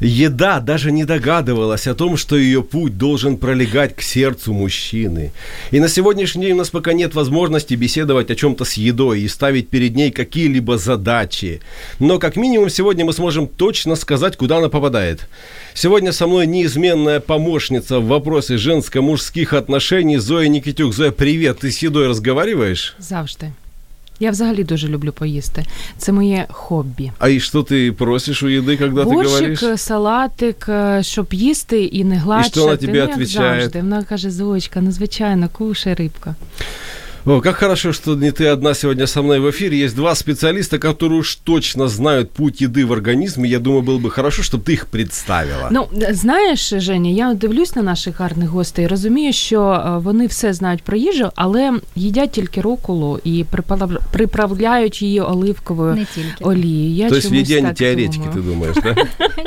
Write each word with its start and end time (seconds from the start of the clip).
Еда 0.00 0.60
даже 0.60 0.92
не 0.92 1.04
догадывалась 1.04 1.86
о 1.86 1.94
том, 1.94 2.16
что 2.16 2.36
ее 2.36 2.62
путь 2.62 2.96
должен 2.96 3.36
пролегать 3.36 3.96
к 3.96 4.02
сердцу 4.02 4.52
мужчины. 4.52 5.32
И 5.70 5.80
на 5.80 5.88
сегодняшний 5.88 6.46
день 6.46 6.52
у 6.54 6.58
нас 6.58 6.70
пока 6.70 6.92
нет 6.92 7.14
возможности 7.14 7.74
беседовать 7.74 8.30
о 8.30 8.36
чем-то 8.36 8.64
с 8.64 8.74
едой 8.74 9.20
и 9.20 9.28
ставить 9.28 9.68
перед 9.68 9.96
ней 9.96 10.10
какие-либо 10.10 10.78
задачи. 10.78 11.60
Но 11.98 12.18
как 12.18 12.36
минимум 12.36 12.70
сегодня 12.70 13.04
мы 13.04 13.12
сможем 13.12 13.48
точно 13.48 13.96
сказать, 13.96 14.36
куда 14.36 14.58
она 14.58 14.68
попадает. 14.68 15.28
Сегодня 15.74 16.12
со 16.12 16.26
мной 16.26 16.46
неизменная 16.46 17.20
помощница 17.20 17.98
в 17.98 18.06
вопросе 18.06 18.56
женско-мужских 18.56 19.52
отношений 19.52 20.18
Зоя 20.18 20.48
Никитюк. 20.48 20.94
Зоя, 20.94 21.10
привет, 21.10 21.60
ты 21.60 21.70
с 21.70 21.78
едой 21.78 22.08
разговариваешь? 22.08 22.94
Завжди. 22.98 23.46
Я 24.19 24.31
взагалі 24.31 24.63
дуже 24.63 24.87
люблю 24.87 25.11
поїсти. 25.11 25.65
Це 25.97 26.11
моє 26.11 26.45
хобі. 26.49 27.11
А 27.19 27.29
и 27.29 27.39
что 27.39 27.61
ты 27.61 27.91
просишь 27.91 28.43
у 28.43 28.47
еды, 28.47 28.77
когда 28.77 29.01
ты 29.01 29.09
говоришь? 29.09 29.61
Борщик, 29.61 29.79
салатик, 29.79 30.65
е, 30.69 31.03
щоб 31.03 31.33
їсти 31.33 31.83
і 31.83 32.03
не 32.03 32.17
гладшати. 32.17 32.51
що 32.51 32.63
вона 32.63 32.77
тобі 32.77 32.91
ну, 32.91 32.97
як 32.97 33.17
відповідає? 33.17 33.61
завжди. 33.61 33.79
Вона 33.81 34.03
каже, 34.03 34.31
Зоечка, 34.31 34.81
ну 34.81 34.91
звичайно, 34.91 35.49
кушай 35.49 35.93
рибка. 35.93 36.35
О, 37.27 37.41
как 37.41 37.55
хорошо, 37.55 37.93
что 37.93 38.15
не 38.15 38.31
ты 38.31 38.47
одна 38.47 38.73
сегодня 38.73 39.07
со 39.07 39.21
мной 39.21 39.39
в 39.39 39.49
эфире. 39.49 39.79
Есть 39.85 39.95
два 39.95 40.15
специалиста, 40.15 40.77
которые 40.77 41.19
уж 41.19 41.35
точно 41.35 41.87
знают 41.87 42.31
путь 42.31 42.61
еды 42.61 42.85
в 42.85 42.91
организме. 42.93 43.49
Я 43.49 43.59
думаю, 43.59 43.81
было 43.81 43.97
бы 43.99 44.09
хорошо, 44.11 44.41
чтобы 44.43 44.63
ты 44.63 44.73
их 44.73 44.85
представила. 44.85 45.69
Ну, 45.71 45.87
знаєш, 46.11 46.69
Женя, 46.77 47.09
я 47.11 47.33
дивлюсь 47.33 47.75
на 47.75 47.81
наших 47.81 48.19
гарних 48.19 48.49
гостей, 48.49 48.87
розумію, 48.87 49.33
що 49.33 49.61
е, 49.61 49.97
вони 49.97 50.27
все 50.27 50.53
знають 50.53 50.83
про 50.83 50.97
їжу, 50.97 51.29
але 51.35 51.73
їдять 51.95 52.31
тільки 52.31 52.61
руколу 52.61 53.19
і 53.23 53.45
припала- 53.51 53.97
приправляють 54.11 55.01
її 55.01 55.21
оливковою 55.21 55.95
Не 55.95 56.05
тільки. 56.05 56.43
олією. 56.43 56.95
Я 56.95 57.09
То 57.09 57.15
есть 57.15 57.27
в 57.27 57.29
чомусь 57.29 57.49
еде 57.49 57.57
они 57.59 57.67
так 57.67 57.77
теоретики, 57.77 58.17
думаю. 58.17 58.33
ты 58.33 58.41
думаешь, 58.41 58.75
да? 58.83 58.95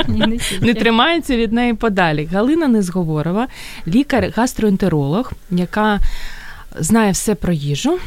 Ні, 0.08 0.20
не 0.26 0.38
тільки. 0.38 0.66
не 0.66 0.74
тримається 0.74 1.36
від 1.36 1.52
неї 1.52 1.74
подалі. 1.74 2.28
Галина 2.32 2.68
Незговорова, 2.68 3.46
лікар-гастроентеролог, 3.88 5.32
яка 5.50 6.00
знає 6.78 7.12
все 7.12 7.34
про 7.34 7.52
їжу. 7.52 7.98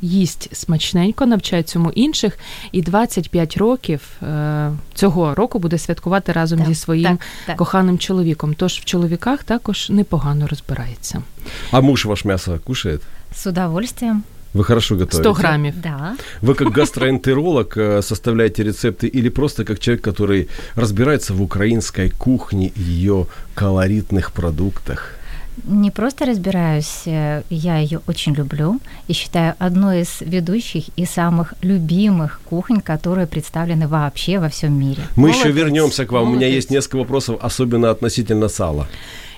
Їсть 0.00 0.56
смачненько, 0.56 1.26
навчає 1.26 1.62
цьому 1.62 1.90
інших, 1.90 2.38
і 2.72 2.82
25 2.82 3.56
років 3.56 4.00
е, 4.22 4.70
цього 4.94 5.34
року 5.34 5.58
буде 5.58 5.78
святкувати 5.78 6.32
разом 6.32 6.58
Так, 6.58 6.68
зі 6.68 6.74
своїм 6.74 7.16
так, 7.16 7.26
так. 7.46 7.56
коханим 7.56 7.98
чоловіком. 7.98 8.54
Тож 8.54 8.72
в 8.72 8.84
чоловіках 8.84 9.44
також 9.44 9.90
непогано 9.90 10.46
розбирається. 10.46 11.22
А 11.70 11.80
муж 11.80 12.04
ваш 12.04 12.24
мясо 12.24 12.58
кушает? 12.64 13.00
С 13.34 13.46
удовольствием. 13.46 14.22
Вы 14.54 14.64
хорошо 14.64 14.94
готовите? 14.94 15.22
100 15.22 15.32
грамів. 15.32 15.74
Да. 15.82 16.16
Вы 16.42 16.54
как 16.54 16.72
гастроэнтеролог 16.72 17.66
э, 17.76 18.02
составляете 18.02 18.62
рецепты 18.62 19.06
или 19.06 19.30
просто 19.30 19.64
как 19.64 19.78
человек, 19.78 20.06
который 20.06 20.48
разбирается 20.74 21.34
в 21.34 21.42
украинской 21.42 22.10
кухне 22.10 22.72
и 22.76 22.80
ее 22.80 23.26
колоритных 23.54 24.30
продуктах? 24.32 25.18
Не 25.64 25.90
просто 25.90 26.24
разбираюсь, 26.24 27.02
э, 27.06 27.42
я 27.50 27.78
ее 27.78 28.00
очень 28.06 28.34
люблю 28.34 28.80
и 29.08 29.12
считаю 29.12 29.54
одной 29.58 30.00
из 30.00 30.20
ведущих 30.20 30.84
и 30.96 31.06
самых 31.06 31.54
любимых 31.62 32.40
кухонь, 32.44 32.80
которые 32.80 33.26
представлены 33.26 33.88
вообще 33.88 34.38
во 34.38 34.48
всем 34.48 34.78
мире. 34.78 35.02
Мы 35.16 35.28
еще 35.28 35.38
Молодец, 35.38 35.56
вернемся 35.56 36.06
к 36.06 36.12
вам. 36.12 36.22
У 36.22 36.26
меня 36.26 36.34
молодец. 36.34 36.56
есть 36.56 36.70
несколько 36.70 36.98
вопросов, 36.98 37.38
особенно 37.42 37.90
относительно 37.90 38.48
сала. 38.48 38.86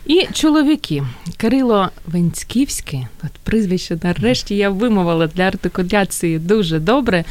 І 0.07 0.27
чоловіки 0.33 1.03
Кирило 1.37 1.89
Венськівський, 2.07 3.07
от 3.25 3.31
прізвище 3.45 3.99
нарешті 4.03 4.57
я 4.57 4.71
вимовила 4.71 5.27
для 5.27 5.43
артикуляції 5.43 6.39
дуже 6.39 6.79
добре. 6.79 7.25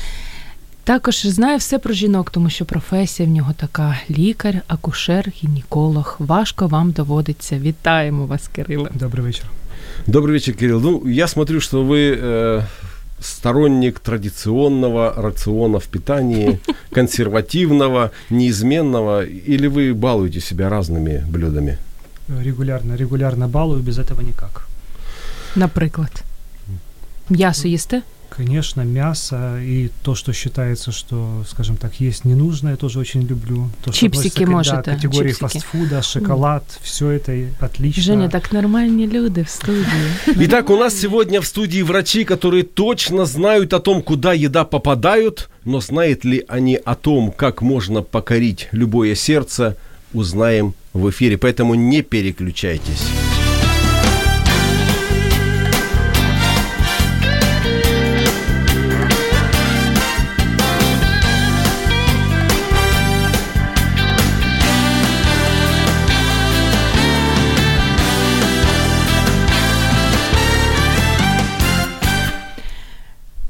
Також 0.84 1.26
знає 1.26 1.58
все 1.58 1.80
про 1.80 1.94
жінок, 1.94 2.30
тому 2.30 2.50
що 2.50 2.66
професія 2.66 3.30
в 3.30 3.32
нього 3.32 3.54
така 3.58 4.00
лікар, 4.10 4.56
акушер, 4.68 5.32
гінеколог. 5.44 6.16
Важко 6.20 6.68
вам 6.68 6.92
доводиться. 6.92 7.60
Вітаємо 7.60 8.26
вас, 8.26 8.48
Кирило. 8.48 8.90
Добрый 9.00 9.22
вечер. 9.22 9.46
Добрый 10.08 10.32
вечер, 10.32 10.56
Кирилл. 10.56 10.82
Ну, 10.82 11.10
я 11.12 11.28
смотрю, 11.28 11.60
что 11.60 11.84
вы 11.84 12.18
э, 12.22 12.64
сторонник 13.20 14.00
традиционного 14.00 15.14
рациона 15.18 15.78
в 15.80 15.86
питании, 15.86 16.60
консервативного, 16.92 18.12
неизменного, 18.30 19.26
или 19.26 19.68
вы 19.68 19.94
балуете 19.94 20.42
себя 20.42 20.70
разными 20.70 21.24
блюдами? 21.30 21.78
Регулярно, 22.28 22.96
регулярно 22.96 23.48
балую, 23.48 23.84
без 23.84 24.00
этого 24.00 24.22
никак. 24.22 24.68
Наприклад, 25.56 26.24
м'ясо 27.30 27.68
їсте? 27.68 28.02
Конечно, 28.34 28.82
мясо 28.82 29.60
и 29.62 29.90
то, 30.04 30.16
что 30.16 30.34
считается, 30.34 30.92
что, 30.92 31.44
скажем 31.50 31.78
так, 31.78 32.00
есть 32.00 32.26
не 32.26 32.36
нужно, 32.36 32.70
я 32.70 32.76
тоже 32.76 33.00
очень 33.00 33.28
люблю. 33.28 33.70
То, 33.84 33.92
что 33.92 34.00
Чипсики 34.00 34.44
относится 34.44 34.76
к, 34.78 34.86
да, 34.86 34.92
можете, 34.92 35.08
категории 35.08 35.30
чипсики. 35.30 35.42
фастфуда, 35.42 36.02
шоколад, 36.02 36.64
все 36.82 37.10
это 37.10 37.48
отлично. 37.60 38.04
Женя, 38.04 38.30
так 38.30 38.54
нормальні 38.54 39.08
люди 39.08 39.42
в 39.42 39.50
студії. 39.50 40.12
Итак, 40.28 40.70
у 40.70 40.78
нас 40.78 41.00
сегодня 41.02 41.40
в 41.40 41.46
студии 41.46 41.84
врачи, 41.84 42.24
которые 42.24 42.64
точно 42.64 43.26
знают 43.26 43.74
о 43.74 43.80
том, 43.80 44.02
куда 44.02 44.34
еда 44.34 44.64
попадают, 44.64 45.50
но 45.66 45.82
знают 45.82 46.26
ли 46.26 46.46
они 46.48 46.80
о 46.86 46.96
том, 46.96 47.32
как 47.32 47.62
можно 47.62 48.04
покорить 48.04 48.70
любое 48.74 49.16
сердце, 49.16 49.76
узнаем 50.14 50.74
в 50.94 51.10
эфире. 51.10 51.38
Поэтому 51.38 51.76
не 51.76 52.02
переключайтесь. 52.02 53.04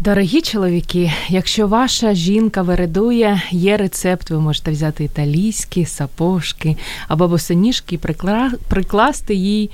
Дорогі 0.04 0.40
чоловіки, 0.40 1.12
якщо 1.28 1.66
ваша 1.66 2.14
жінка 2.14 2.62
вередує, 2.62 3.42
є 3.50 3.76
рецепт, 3.76 4.30
ви 4.30 4.40
можете 4.40 4.70
взяти 4.70 5.04
італійські 5.04 5.84
сапожки 5.84 6.76
або 7.08 7.28
босоніжки 7.28 7.94
і 7.94 7.98
прикла... 7.98 8.52
прикласти 8.68 9.34
їй 9.34 9.70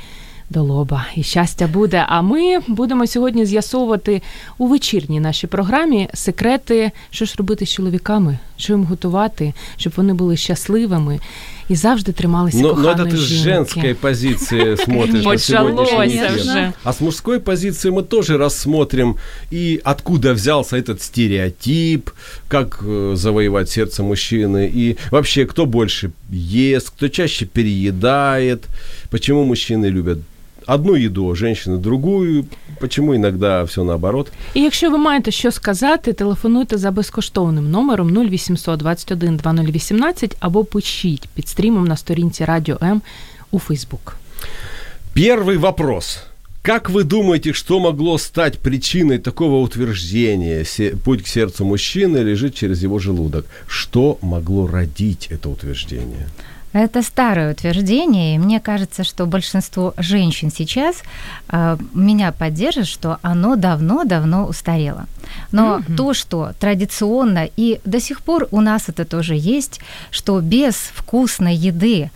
до 0.50 0.62
лоба. 0.62 1.06
І 1.14 1.22
щастя 1.22 1.66
буде. 1.66 2.04
А 2.08 2.22
ми 2.22 2.58
будемо 2.68 3.06
сьогодні 3.06 3.46
з'ясовувати 3.46 4.22
у 4.58 4.66
вечірній 4.66 5.20
нашій 5.20 5.46
програмі 5.46 6.08
секрети, 6.14 6.90
що 7.10 7.24
ж 7.24 7.34
робити 7.38 7.66
з 7.66 7.72
чоловіками, 7.72 8.38
що 8.56 8.72
їм 8.72 8.84
готувати, 8.84 9.52
щоб 9.76 9.92
вони 9.96 10.14
були 10.14 10.36
щасливими. 10.36 11.20
і 11.69 11.75
завжди 11.75 12.11
трималися 12.11 12.57
Но, 12.57 12.67
но 12.67 12.75
коханої 12.75 13.09
это 13.09 13.15
ты 13.15 13.17
с 13.17 13.19
жінки. 13.27 13.43
женской 13.43 13.93
позиции 13.93 14.75
смотришь 14.75 15.23
на 15.25 15.31
Началось 15.31 15.43
сегодняшний 15.89 16.15
эфир. 16.27 16.41
уже. 16.41 16.73
А 16.83 16.93
с 16.93 17.01
мужской 17.01 17.39
позиции 17.39 17.89
мы 17.91 18.03
тоже 18.03 18.37
рассмотрим, 18.37 19.15
и 19.51 19.81
откуда 19.83 20.33
взялся 20.33 20.77
этот 20.77 21.01
стереотип, 21.01 22.09
как 22.47 22.83
э, 22.87 23.13
завоевать 23.15 23.69
сердце 23.69 24.03
мужчины, 24.03 24.71
и 24.75 24.97
вообще, 25.11 25.45
кто 25.45 25.65
больше 25.65 26.11
ест, 26.29 26.89
кто 26.89 27.07
чаще 27.07 27.45
переедает, 27.45 28.65
почему 29.09 29.43
мужчины 29.43 29.87
любят 29.87 30.19
одну 30.69 30.95
еду, 30.95 31.29
а 31.31 31.35
женщины 31.35 31.77
другую, 31.77 32.45
почему 32.79 33.13
иногда 33.15 33.63
все 33.63 33.83
наоборот. 33.83 34.31
І 34.53 34.61
якщо 34.61 34.91
ви 34.91 34.97
маєте 34.97 35.31
що 35.31 35.51
сказати, 35.51 36.13
телефонуйте 36.13 36.77
за 36.77 36.91
безкоштовним 36.91 37.71
номером 37.71 38.17
0800 38.17 38.79
21 38.79 39.37
2018 39.37 40.35
або 40.39 40.63
пишіть 40.63 41.27
під 41.35 41.47
стрімом 41.47 41.87
на 41.87 41.97
сторінці 41.97 42.45
Радіо 42.45 42.77
М 42.81 43.01
у 43.51 43.59
Фейсбук. 43.59 44.17
Первый 45.15 45.57
вопрос. 45.57 46.19
Как 46.61 46.89
вы 46.89 47.03
думаете, 47.03 47.53
что 47.53 47.79
могло 47.79 48.17
стать 48.17 48.57
причиной 48.59 49.19
такого 49.19 49.59
утверждения? 49.61 50.65
Се- 50.65 50.95
Путь 51.03 51.21
к 51.21 51.27
сердцу 51.27 51.63
мужчины 51.65 52.23
лежит 52.23 52.55
через 52.55 52.83
его 52.83 52.99
желудок. 52.99 53.45
Что 53.67 54.17
могло 54.21 54.67
родить 54.67 55.29
это 55.31 55.49
утверждение? 55.49 56.25
Это 56.72 57.02
старое 57.02 57.52
утверждение, 57.52 58.36
и 58.36 58.38
мне 58.38 58.60
кажется, 58.60 59.02
что 59.02 59.26
большинство 59.26 59.92
женщин 59.96 60.52
сейчас 60.52 61.02
э, 61.48 61.76
меня 61.94 62.30
поддержит, 62.30 62.86
что 62.86 63.18
оно 63.22 63.56
давно-давно 63.56 64.46
устарело. 64.46 65.06
Но 65.50 65.82
то, 65.96 66.14
что 66.14 66.52
традиционно, 66.60 67.48
и 67.56 67.80
до 67.84 68.00
сих 68.00 68.22
пор 68.22 68.46
у 68.52 68.60
нас 68.60 68.88
это 68.88 69.04
тоже 69.04 69.34
есть, 69.34 69.80
что 70.10 70.40
без 70.40 70.74
вкусной 70.74 71.56
еды 71.56 72.10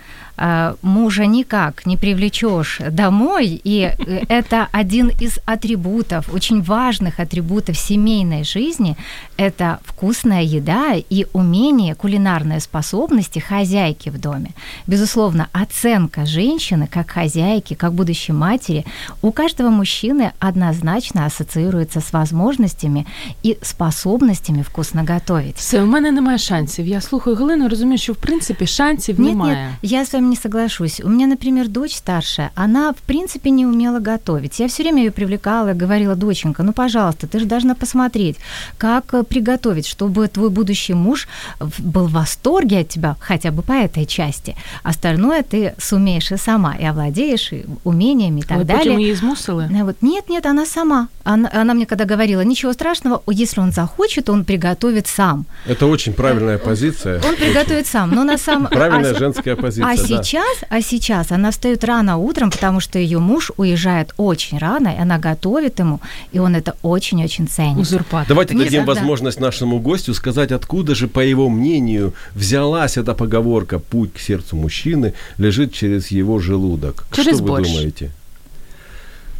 мужа 0.82 1.26
никак 1.26 1.86
не 1.86 1.98
привлечешь 1.98 2.80
домой, 2.92 3.60
и 3.64 3.92
э, 3.98 4.24
это 4.30 4.68
один 4.72 5.12
из 5.22 5.40
атрибутов, 5.46 6.34
очень 6.34 6.62
важных 6.62 7.20
атрибутов 7.20 7.78
семейной 7.78 8.44
жизни, 8.44 8.96
это 9.38 9.80
вкусная 9.84 10.44
еда 10.44 10.96
и 10.96 11.26
умение, 11.34 11.94
кулинарные 11.96 12.62
способности 12.62 13.40
хозяйки 13.40 14.10
в 14.10 14.18
доме. 14.18 14.52
Безусловно, 14.88 15.48
оценка 15.52 16.26
женщины 16.26 16.88
как 16.88 17.12
хозяйки, 17.12 17.74
как 17.74 17.94
будущей 17.94 18.34
матери 18.34 18.86
у 19.22 19.32
каждого 19.32 19.70
мужчины 19.70 20.32
однозначно 20.40 21.26
ассоциируется 21.26 22.00
с 22.00 22.14
возможностями 22.14 23.06
и 23.44 23.58
способностями 23.62 24.62
вкусно 24.62 25.06
готовить. 25.06 25.58
Все, 25.58 25.84
у 25.84 25.86
мене 25.86 26.12
немає 26.12 26.38
шансів. 26.38 26.88
Я 26.88 27.02
слухаю 27.02 27.36
Галину, 27.36 27.70
розумію, 27.70 27.98
що 27.98 28.14
в 28.14 28.16
принципі 28.16 28.68
шансів 28.68 29.20
Нет, 29.20 29.30
немає. 29.30 29.56
нет, 29.56 29.92
я 29.92 30.02
с 30.02 30.14
вами 30.14 30.23
не 30.24 30.36
соглашусь. 30.36 31.02
У 31.04 31.10
меня, 31.10 31.28
например, 31.28 31.68
дочь 31.68 31.96
старшая, 31.96 32.52
она 32.56 32.92
в 32.92 32.98
принципе 33.06 33.50
не 33.52 33.66
умела 33.66 34.00
готовить. 34.00 34.60
Я 34.60 34.68
все 34.68 34.84
время 34.84 35.04
ее 35.04 35.12
привлекала, 35.12 35.74
говорила, 35.74 36.16
доченька, 36.16 36.64
ну, 36.64 36.74
пожалуйста, 36.74 37.28
ты 37.28 37.40
же 37.40 37.46
должна 37.46 37.74
посмотреть, 37.76 38.38
как 38.78 39.14
э, 39.14 39.24
приготовить, 39.24 39.86
чтобы 39.88 40.28
твой 40.28 40.50
будущий 40.50 40.94
муж 40.96 41.28
в- 41.60 41.82
был 41.82 42.08
в 42.08 42.12
восторге 42.12 42.80
от 42.80 42.90
тебя, 42.90 43.16
хотя 43.20 43.52
бы 43.52 43.62
по 43.62 43.74
этой 43.74 44.06
части. 44.06 44.56
Остальное 44.84 45.44
ты 45.44 45.74
сумеешь 45.78 46.32
и 46.32 46.38
сама, 46.38 46.76
и 46.76 46.86
овладеешь 46.86 47.54
и 47.54 47.66
умениями 47.84 48.40
и 48.40 48.44
так 48.44 48.56
Але 48.58 48.64
далее. 48.64 48.84
потім 48.86 49.00
її 49.00 49.16
змусили. 49.16 49.64
Она 49.70 49.84
вот, 49.84 49.96
нет, 50.02 50.30
нет, 50.30 50.46
она 50.46 50.66
сама. 50.66 51.08
Она, 51.24 51.50
она 51.54 51.74
мне 51.74 51.86
когда 51.86 52.06
говорила, 52.06 52.42
ничего 52.44 52.74
страшного, 52.74 53.22
если 53.28 53.62
он 53.62 53.72
захочет, 53.72 54.30
он 54.30 54.44
приготовит 54.44 55.08
сам. 55.08 55.46
Это 55.68 55.86
очень 55.86 56.14
правильная 56.14 56.58
позиция. 56.58 57.22
Он 57.30 57.36
приготовит 57.36 57.88
сам, 57.88 58.12
но 58.16 58.24
на 58.24 58.38
самом... 58.38 58.68
Правильная 58.68 59.12
а 59.12 59.16
с- 59.16 59.20
женская 59.20 59.56
позиция, 59.56 59.94
а 59.94 59.98
да. 59.98 60.04
сейчас, 60.23 60.59
а 60.69 60.81
сейчас 60.81 61.33
она 61.33 61.51
встает 61.51 61.85
рано 61.85 62.17
утром, 62.17 62.51
потому 62.51 62.81
что 62.81 62.99
ее 62.99 63.19
муж 63.19 63.51
уезжает 63.57 64.13
очень 64.17 64.59
рано, 64.59 64.89
и 64.89 64.99
она 65.01 65.19
готовит 65.19 65.79
ему, 65.79 66.01
и 66.33 66.39
он 66.39 66.55
это 66.55 66.77
очень-очень 66.83 67.49
ценит. 67.49 67.79
Узурпатор. 67.79 68.29
Давайте 68.29 68.55
Нет, 68.55 68.65
дадим 68.65 68.85
да. 68.85 68.95
возможность 68.95 69.41
нашему 69.41 69.81
гостю 69.81 70.15
сказать, 70.15 70.53
откуда 70.53 70.95
же, 70.95 71.09
по 71.09 71.21
его 71.21 71.49
мнению, 71.49 72.15
взялась 72.35 72.97
эта 72.97 73.15
поговорка 73.15 73.79
«путь 73.79 74.13
к 74.15 74.19
сердцу 74.19 74.57
мужчины 74.57 75.15
лежит 75.39 75.73
через 75.73 76.11
его 76.11 76.39
желудок». 76.39 77.05
Через 77.13 77.37
Что 77.37 77.45
вы 77.45 77.49
борщ. 77.49 77.69
думаете? 77.69 78.11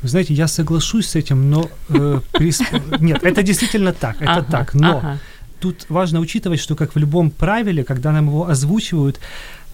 Вы 0.03 0.09
знаете, 0.09 0.35
я 0.35 0.49
соглашусь 0.49 1.07
с 1.07 1.15
этим, 1.17 1.51
но... 1.51 1.71
э, 1.89 2.21
прис- 2.35 3.01
Нет, 3.01 3.23
это 3.25 3.43
действительно 3.43 3.93
так, 3.93 4.21
это 4.21 4.33
Ага, 4.33 4.47
так, 4.51 4.75
но 4.75 4.99
ага. 4.99 5.19
тут 5.61 5.87
важно 5.89 6.21
учитывать, 6.21 6.61
что 6.61 6.75
как 6.77 6.95
в 6.95 6.99
любом 6.99 7.31
правиле, 7.31 7.85
когда 7.85 8.13
нам 8.13 8.27
его 8.27 8.47
озвучивают, 8.47 9.19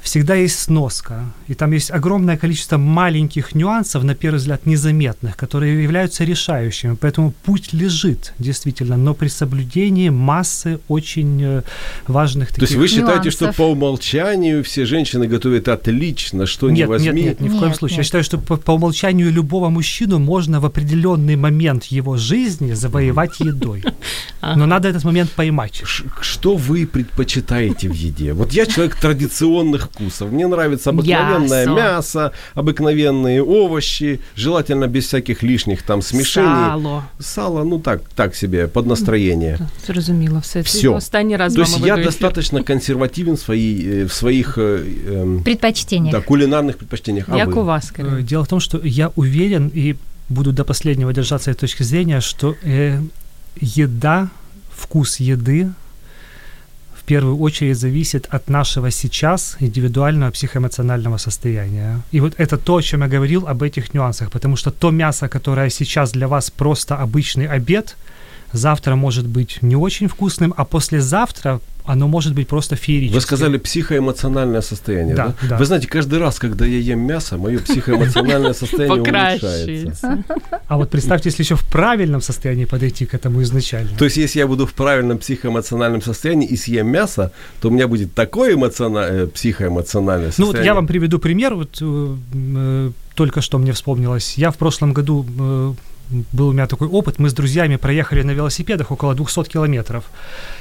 всегда 0.02 0.34
есть 0.34 0.58
сноска. 0.58 1.24
И 1.48 1.54
там 1.54 1.72
есть 1.72 1.90
огромное 1.90 2.36
количество 2.36 2.78
маленьких 2.78 3.54
нюансов, 3.54 4.02
на 4.04 4.14
первый 4.14 4.36
взгляд, 4.36 4.66
незаметных, 4.66 5.36
которые 5.36 5.82
являются 5.82 6.24
решающими. 6.24 6.96
Поэтому 7.00 7.32
путь 7.44 7.72
лежит, 7.72 8.32
действительно, 8.38 8.96
но 8.96 9.14
при 9.14 9.28
соблюдении 9.28 10.08
массы 10.08 10.80
очень 10.88 11.42
э, 11.42 11.62
важных 12.06 12.48
То 12.48 12.54
таких... 12.54 12.70
есть 12.70 12.78
вы 12.78 12.88
считаете, 12.88 13.30
что 13.30 13.44
нюансов. 13.44 13.56
по 13.56 13.70
умолчанию 13.70 14.64
все 14.64 14.86
женщины 14.86 15.26
готовят 15.26 15.68
отлично, 15.68 16.46
что 16.46 16.70
не 16.70 16.80
Нет, 16.80 16.88
возьми? 16.88 17.22
нет, 17.22 17.24
нет, 17.24 17.40
ни 17.40 17.48
в 17.48 17.58
коем 17.58 17.68
Нет, 17.68 17.76
случае. 17.76 17.98
Я 17.98 18.04
считаю, 18.04 18.24
что 18.24 18.38
по, 18.38 18.56
по 18.56 18.72
умолчанию 18.72 19.30
любого 19.30 19.68
мужчину 19.68 20.18
можно 20.18 20.60
в 20.60 20.66
определенный 20.66 21.36
момент 21.36 21.84
его 21.84 22.16
жизни 22.16 22.72
завоевать 22.72 23.40
едой. 23.40 23.84
Но 24.42 24.66
надо 24.66 24.88
этот 24.88 25.04
момент 25.04 25.30
поймать. 25.30 25.82
Что 26.20 26.56
вы 26.56 26.86
предпочитаете 26.86 27.88
в 27.88 27.94
еде? 27.94 28.32
Вот 28.32 28.52
я 28.52 28.66
человек 28.66 28.96
традиционных 28.96 29.89
вкусов. 29.89 30.31
Мне 30.31 30.47
нравится 30.47 30.89
обыкновенное 30.89 31.65
Мясо. 31.65 31.75
мясо, 31.75 32.31
обыкновенные 32.55 33.41
овощи, 33.43 34.19
желательно 34.35 34.87
без 34.87 35.05
всяких 35.05 35.43
лишних 35.43 35.81
там 35.81 36.01
смешений. 36.01 36.47
Сало. 36.47 37.03
Сало, 37.19 37.63
ну 37.63 37.79
так, 37.79 38.01
так 38.15 38.35
себе, 38.35 38.67
под 38.67 38.85
настроение. 38.87 39.57
Зрозуміло, 39.87 40.39
все. 40.39 40.59
Всё. 40.59 40.95
Останній 40.95 41.37
раз 41.37 41.51
з 41.51 41.55
То 41.55 41.61
вами 41.61 41.73
есть 41.73 41.85
я 41.87 41.95
веду 41.95 42.01
ефір. 42.01 42.05
достаточно 42.05 42.63
консервативен 42.63 43.33
в, 43.35 43.39
своей, 43.39 43.87
э, 43.87 44.05
в 44.05 44.13
своих 44.13 44.57
э, 44.57 44.83
эм, 45.13 45.43
Предпочтения. 45.43 46.11
да, 46.11 46.21
кулинарных 46.21 46.77
предпочтениях. 46.77 47.25
А 47.29 47.37
Як 47.37 47.47
вы? 47.47 47.61
у 47.61 47.63
вас, 47.65 47.91
Э, 47.91 47.95
Кирил? 47.97 48.19
Дело 48.21 48.43
в 48.43 48.47
том, 48.47 48.59
что 48.59 48.79
я 48.83 49.09
уверен 49.15 49.71
и 49.75 49.95
буду 50.29 50.51
до 50.51 50.63
последнего 50.63 51.13
держаться 51.13 51.51
этой 51.51 51.59
точки 51.61 51.83
зрения, 51.83 52.21
что 52.21 52.55
э, 52.63 52.99
еда, 53.61 54.27
вкус 54.77 55.19
еды 55.19 55.65
в 55.65 55.78
первую 57.10 57.38
очередь 57.38 57.76
зависит 57.76 58.28
от 58.34 58.48
нашего 58.48 58.90
сейчас 58.90 59.56
индивидуального 59.60 60.30
психоэмоционального 60.30 61.18
состояния. 61.18 62.00
И 62.12 62.20
вот 62.20 62.34
это 62.38 62.56
то, 62.56 62.76
о 62.76 62.82
чем 62.82 63.02
я 63.02 63.08
говорил, 63.08 63.48
об 63.48 63.62
этих 63.62 63.94
нюансах, 63.94 64.30
потому 64.30 64.56
что 64.56 64.70
то 64.70 64.90
мясо, 64.92 65.28
которое 65.28 65.70
сейчас 65.70 66.12
для 66.12 66.28
вас 66.28 66.50
просто 66.50 66.94
обычный 67.02 67.48
обед, 67.48 67.96
завтра 68.52 68.96
может 68.96 69.26
быть 69.26 69.62
не 69.62 69.76
очень 69.76 70.06
вкусным, 70.08 70.54
а 70.56 70.64
послезавтра 70.64 71.60
оно 71.92 72.06
может 72.06 72.34
быть 72.34 72.46
просто 72.46 72.76
феерическим. 72.76 73.14
Вы 73.16 73.20
сказали 73.20 73.58
психоэмоциональное 73.58 74.60
состояние, 74.60 75.16
да? 75.16 75.26
Да, 75.26 75.48
да. 75.48 75.56
Вы 75.58 75.64
знаете, 75.64 75.88
каждый 75.88 76.20
раз, 76.20 76.38
когда 76.38 76.64
я 76.64 76.78
ем 76.78 77.00
мясо, 77.00 77.36
мое 77.36 77.58
психоэмоциональное 77.58 78.52
состояние 78.52 79.00
улучшается. 79.00 80.24
А 80.68 80.76
вот 80.76 80.90
представьте, 80.90 81.30
если 81.30 81.42
еще 81.42 81.56
в 81.56 81.66
правильном 81.66 82.20
состоянии 82.20 82.64
подойти 82.64 83.06
к 83.06 83.14
этому 83.14 83.42
изначально. 83.42 83.90
То 83.98 84.04
есть, 84.04 84.16
если 84.18 84.38
я 84.38 84.46
буду 84.46 84.66
в 84.66 84.72
правильном 84.72 85.18
психоэмоциональном 85.18 86.00
состоянии 86.00 86.46
и 86.46 86.56
съем 86.56 86.86
мясо, 86.86 87.32
то 87.60 87.68
у 87.68 87.70
меня 87.72 87.88
будет 87.88 88.14
такое 88.14 88.54
эмоциональное, 88.54 89.26
психоэмоциональное 89.26 90.26
Ну 90.26 90.30
состояние. 90.30 90.60
вот 90.60 90.64
я 90.66 90.74
вам 90.74 90.86
приведу 90.86 91.18
пример, 91.18 91.56
вот 91.56 91.78
э, 91.80 92.16
э, 92.34 92.90
только 93.14 93.40
что 93.40 93.58
мне 93.58 93.72
вспомнилось. 93.72 94.34
Я 94.36 94.52
в 94.52 94.56
прошлом 94.56 94.92
году 94.92 95.26
э, 95.38 95.74
был 96.32 96.48
у 96.48 96.52
меня 96.52 96.66
такой 96.66 96.88
опыт, 96.88 97.18
мы 97.18 97.28
с 97.28 97.34
друзьями 97.34 97.76
проехали 97.76 98.22
на 98.22 98.32
велосипедах 98.32 98.90
около 98.90 99.14
200 99.14 99.44
километров. 99.44 100.04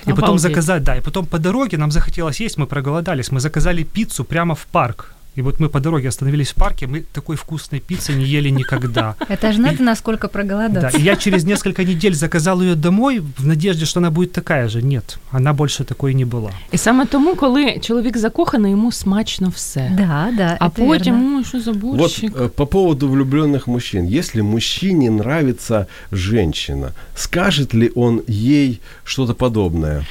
И 0.05 0.09
потом 0.09 0.23
Обалдеть. 0.23 0.41
заказать, 0.41 0.83
да, 0.83 0.97
и 0.97 1.01
потом 1.01 1.25
по 1.25 1.39
дороге 1.39 1.77
нам 1.77 1.91
захотелось 1.91 2.39
есть, 2.39 2.57
мы 2.57 2.67
проголодались, 2.67 3.31
мы 3.31 3.39
заказали 3.39 3.83
пиццу 3.83 4.23
прямо 4.23 4.55
в 4.55 4.65
парк. 4.65 5.13
И 5.38 5.42
вот 5.42 5.60
мы 5.60 5.68
по 5.68 5.80
дороге 5.80 6.08
остановились 6.08 6.50
в 6.52 6.54
парке, 6.54 6.86
мы 6.86 7.00
такой 7.12 7.34
вкусной 7.36 7.80
пиццы 7.80 8.12
не 8.14 8.24
ели 8.24 8.50
никогда. 8.50 9.14
Это 9.28 9.52
же 9.52 9.60
надо 9.60 9.82
насколько 9.82 10.26
Да, 10.28 10.32
проголодаться. 10.32 10.98
и 10.98 11.02
я 11.02 11.16
через 11.16 11.44
несколько 11.44 11.82
недель 11.84 12.14
заказал 12.14 12.62
ее 12.62 12.74
домой 12.76 13.20
в 13.38 13.46
надежде, 13.46 13.84
что 13.84 13.98
она 14.00 14.10
будет 14.10 14.32
такая 14.32 14.68
же. 14.68 14.80
Нет, 14.82 15.18
она 15.32 15.52
больше 15.52 15.84
такой 15.84 16.14
не 16.14 16.24
была. 16.24 16.50
І 16.72 16.78
саме 16.78 17.04
тому, 17.06 17.34
коли 17.34 17.78
чоловік 17.80 18.16
закоханий, 18.16 18.70
йому 18.70 18.92
смачно 18.92 19.48
все. 19.48 19.90
Да, 19.96 20.30
да, 20.36 20.56
А 20.60 20.66
это 20.68 20.70
потім, 20.86 21.14
верно. 21.14 21.30
ну, 21.30 21.44
що 21.44 21.60
за 21.60 21.72
Вот 21.72 21.96
борщик? 21.98 22.32
э, 22.36 22.48
по 22.48 22.66
поводу 22.66 23.08
влюбленных 23.08 23.66
мужчин. 23.66 24.06
Если 24.06 24.42
мужчине 24.42 25.10
нравится 25.10 25.86
женщина, 26.12 26.92
скажет 27.16 27.74
ли 27.74 27.90
он 27.96 28.22
ей 28.28 28.80
что-то 29.04 29.34
подобное? 29.34 30.06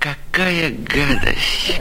Какая 0.00 0.70
гадость. 0.70 1.80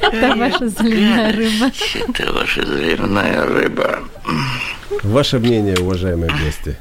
Это 0.02 0.34
ваша 0.36 0.68
заливная 0.68 1.32
рыба. 1.32 1.70
Это 2.08 2.32
ваша 2.32 2.66
заливная 2.66 3.46
рыба. 3.46 3.98
Ваше 5.04 5.38
мнение, 5.38 5.76
уважаемые 5.78 6.30
гости. 6.30 6.76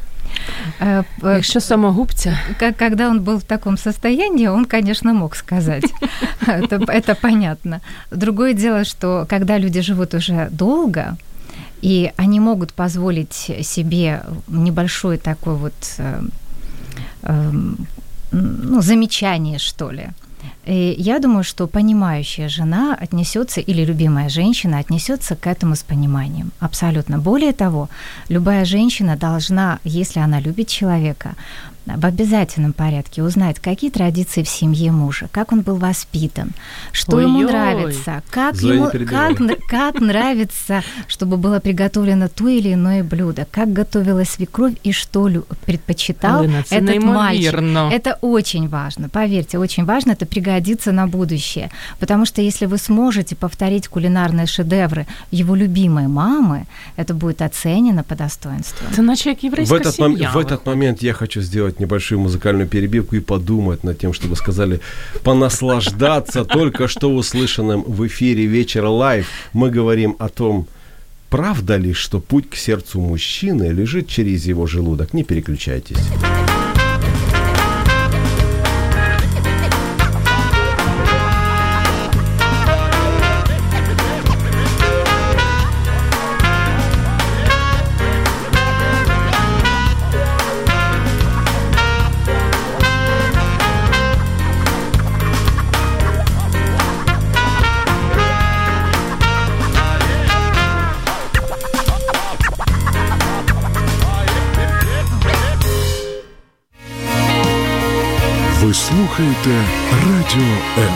Э, 0.79 1.03
э, 1.21 1.35
Якщо 1.35 1.61
самогубця, 1.61 2.37
Как- 2.59 2.77
Когда 2.77 3.07
он 3.09 3.21
был 3.21 3.37
в 3.37 3.43
таком 3.43 3.77
состоянии, 3.77 4.47
он, 4.47 4.65
конечно, 4.65 5.13
мог 5.13 5.35
сказать. 5.35 5.83
Это, 6.47 6.75
это 6.87 7.15
понятно. 7.15 7.81
Другое 8.11 8.53
дело, 8.53 8.83
что 8.83 9.25
когда 9.29 9.59
люди 9.59 9.81
живут 9.81 10.13
уже 10.15 10.47
долго, 10.51 11.17
и 11.83 12.11
они 12.17 12.39
могут 12.39 12.73
позволить 12.73 13.51
себе 13.61 14.21
небольшое 14.47 15.17
такое 15.19 15.55
вот 15.55 15.73
э, 15.99 16.21
эм, 17.23 17.75
ну, 18.31 18.81
замечание, 18.81 19.59
что 19.59 19.91
ли. 19.91 20.09
И 20.69 20.95
я 20.99 21.19
думаю, 21.19 21.43
что 21.43 21.67
понимающая 21.67 22.47
жена 22.47 22.95
отнесется, 23.01 23.59
или 23.59 23.85
любимая 23.85 24.29
женщина 24.29 24.77
отнесется 24.77 25.35
к 25.35 25.47
этому 25.47 25.75
с 25.75 25.81
пониманием. 25.81 26.51
Абсолютно. 26.59 27.17
Более 27.17 27.53
того, 27.53 27.89
любая 28.29 28.65
женщина 28.65 29.15
должна, 29.17 29.79
если 29.83 30.19
она 30.19 30.39
любит 30.39 30.67
человека, 30.67 31.35
в 31.88 32.06
обязательном 32.06 32.72
порядке 32.72 33.22
узнать, 33.22 33.58
какие 33.58 33.90
традиции 33.90 34.42
в 34.42 34.48
семье 34.48 34.90
мужа, 34.90 35.28
как 35.30 35.52
он 35.52 35.60
был 35.60 35.76
воспитан, 35.76 36.50
что 36.92 37.20
ему 37.20 37.38
Ой-ой. 37.38 37.52
нравится, 37.52 38.22
как, 38.30 38.54
Зоя, 38.56 38.72
не 38.72 38.78
ему, 38.78 38.90
перебивай. 38.90 39.34
как, 39.34 39.40
н- 39.40 39.56
как 39.68 40.00
нравится, 40.00 40.82
чтобы 41.08 41.36
было 41.36 41.60
приготовлено 41.60 42.28
то 42.28 42.48
или 42.48 42.72
иное 42.72 43.02
блюдо, 43.04 43.46
как 43.50 43.72
готовила 43.72 44.24
свекровь 44.24 44.74
и 44.86 44.92
что 44.92 45.28
лю- 45.28 45.44
предпочитал 45.66 46.36
Галина, 46.38 46.62
це 46.62 46.76
этот 46.78 47.00
мальчик. 47.04 47.52
неймовірно. 47.52 47.90
Это 47.94 48.14
очень 48.20 48.68
важно, 48.68 49.08
поверьте, 49.08 49.58
очень 49.58 49.84
важно, 49.84 50.12
это 50.12 50.24
пригодится 50.24 50.92
на 50.92 51.06
будущее. 51.06 51.68
Потому 51.98 52.24
что 52.26 52.40
если 52.42 52.66
вы 52.66 52.78
сможете 52.78 53.34
повторить 53.36 53.88
кулинарные 53.88 54.46
шедевры 54.46 55.06
его 55.32 55.54
любимой 55.56 56.06
мамы, 56.06 56.60
это 56.96 57.14
будет 57.14 57.42
оценено 57.42 58.02
по 58.08 58.14
достоинству. 58.14 58.86
це 58.96 59.02
наче 59.02 59.28
як 59.28 59.42
В 59.42 59.44
єврейська 59.44 59.74
этот, 59.76 60.00
мом- 60.00 60.12
сім'я. 60.16 60.30
в 60.34 60.36
этот 60.36 60.58
момент 60.66 61.02
я 61.02 61.12
хочу 61.12 61.42
сделать 61.42 61.74
небольшую 61.79 62.19
музыкальную 62.19 62.67
перебивку 62.67 63.15
и 63.15 63.19
подумать 63.19 63.83
над 63.83 63.99
тем, 63.99 64.13
чтобы 64.13 64.35
сказали, 64.35 64.79
понаслаждаться 65.23 66.45
только 66.45 66.87
что 66.87 67.13
услышанным 67.13 67.83
в 67.83 68.05
эфире 68.07 68.45
«Вечера 68.45 68.89
Live». 68.89 69.27
Мы 69.53 69.69
говорим 69.69 70.15
о 70.19 70.29
том, 70.29 70.67
правда 71.29 71.77
ли, 71.77 71.93
что 71.93 72.19
путь 72.19 72.49
к 72.49 72.55
сердцу 72.55 72.99
мужчины 72.99 73.71
лежит 73.71 74.07
через 74.07 74.45
его 74.45 74.67
желудок. 74.67 75.13
Не 75.13 75.23
переключайтесь. 75.23 75.97
слухаєте 109.18 109.64
Радіо 109.92 110.54
М. 110.78 110.94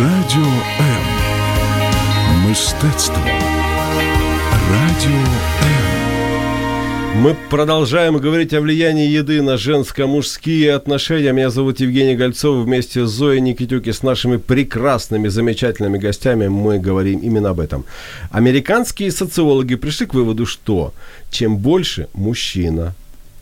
Радіо 0.00 0.52
М. 0.80 1.02
Мистецтво. 2.48 3.16
Радіо 4.72 5.18
М. 5.62 7.22
Мы 7.22 7.36
продолжаем 7.50 8.16
говорить 8.16 8.52
о 8.52 8.60
влиянии 8.60 9.22
еды 9.22 9.42
на 9.42 9.56
женско-мужские 9.56 10.76
отношения. 10.76 11.32
Меня 11.32 11.50
зовут 11.50 11.80
Евгений 11.80 12.16
Гольцов. 12.16 12.64
Вместе 12.64 13.06
с 13.06 13.10
Зоей 13.10 13.40
Никитюк 13.40 13.86
и 13.86 13.92
с 13.92 14.02
нашими 14.02 14.38
прекрасными, 14.38 15.28
замечательными 15.28 15.98
гостями 15.98 16.48
мы 16.48 16.78
говорим 16.80 17.20
именно 17.20 17.50
об 17.50 17.60
этом. 17.60 17.84
Американские 18.30 19.12
социологи 19.12 19.76
пришли 19.76 20.06
к 20.06 20.14
выводу, 20.14 20.46
что 20.46 20.92
чем 21.30 21.56
больше 21.56 22.06
мужчина 22.14 22.94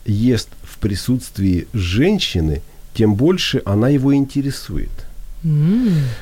ест 0.05 0.49
в 0.63 0.77
присутствии 0.77 1.67
женщины, 1.73 2.61
тем 2.96 3.14
больше 3.14 3.62
она 3.64 3.88
его 3.94 4.12
интересует. 4.14 4.90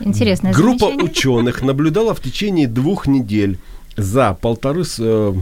Интересное 0.01 0.53
Группа 0.53 0.87
замечание. 0.87 1.05
ученых 1.11 1.63
наблюдала 1.63 2.13
в 2.15 2.21
течение 2.21 2.67
двух 2.69 3.07
недель 3.07 3.57
за 3.97 4.35
полторы, 4.41 4.83
э, 4.99 5.35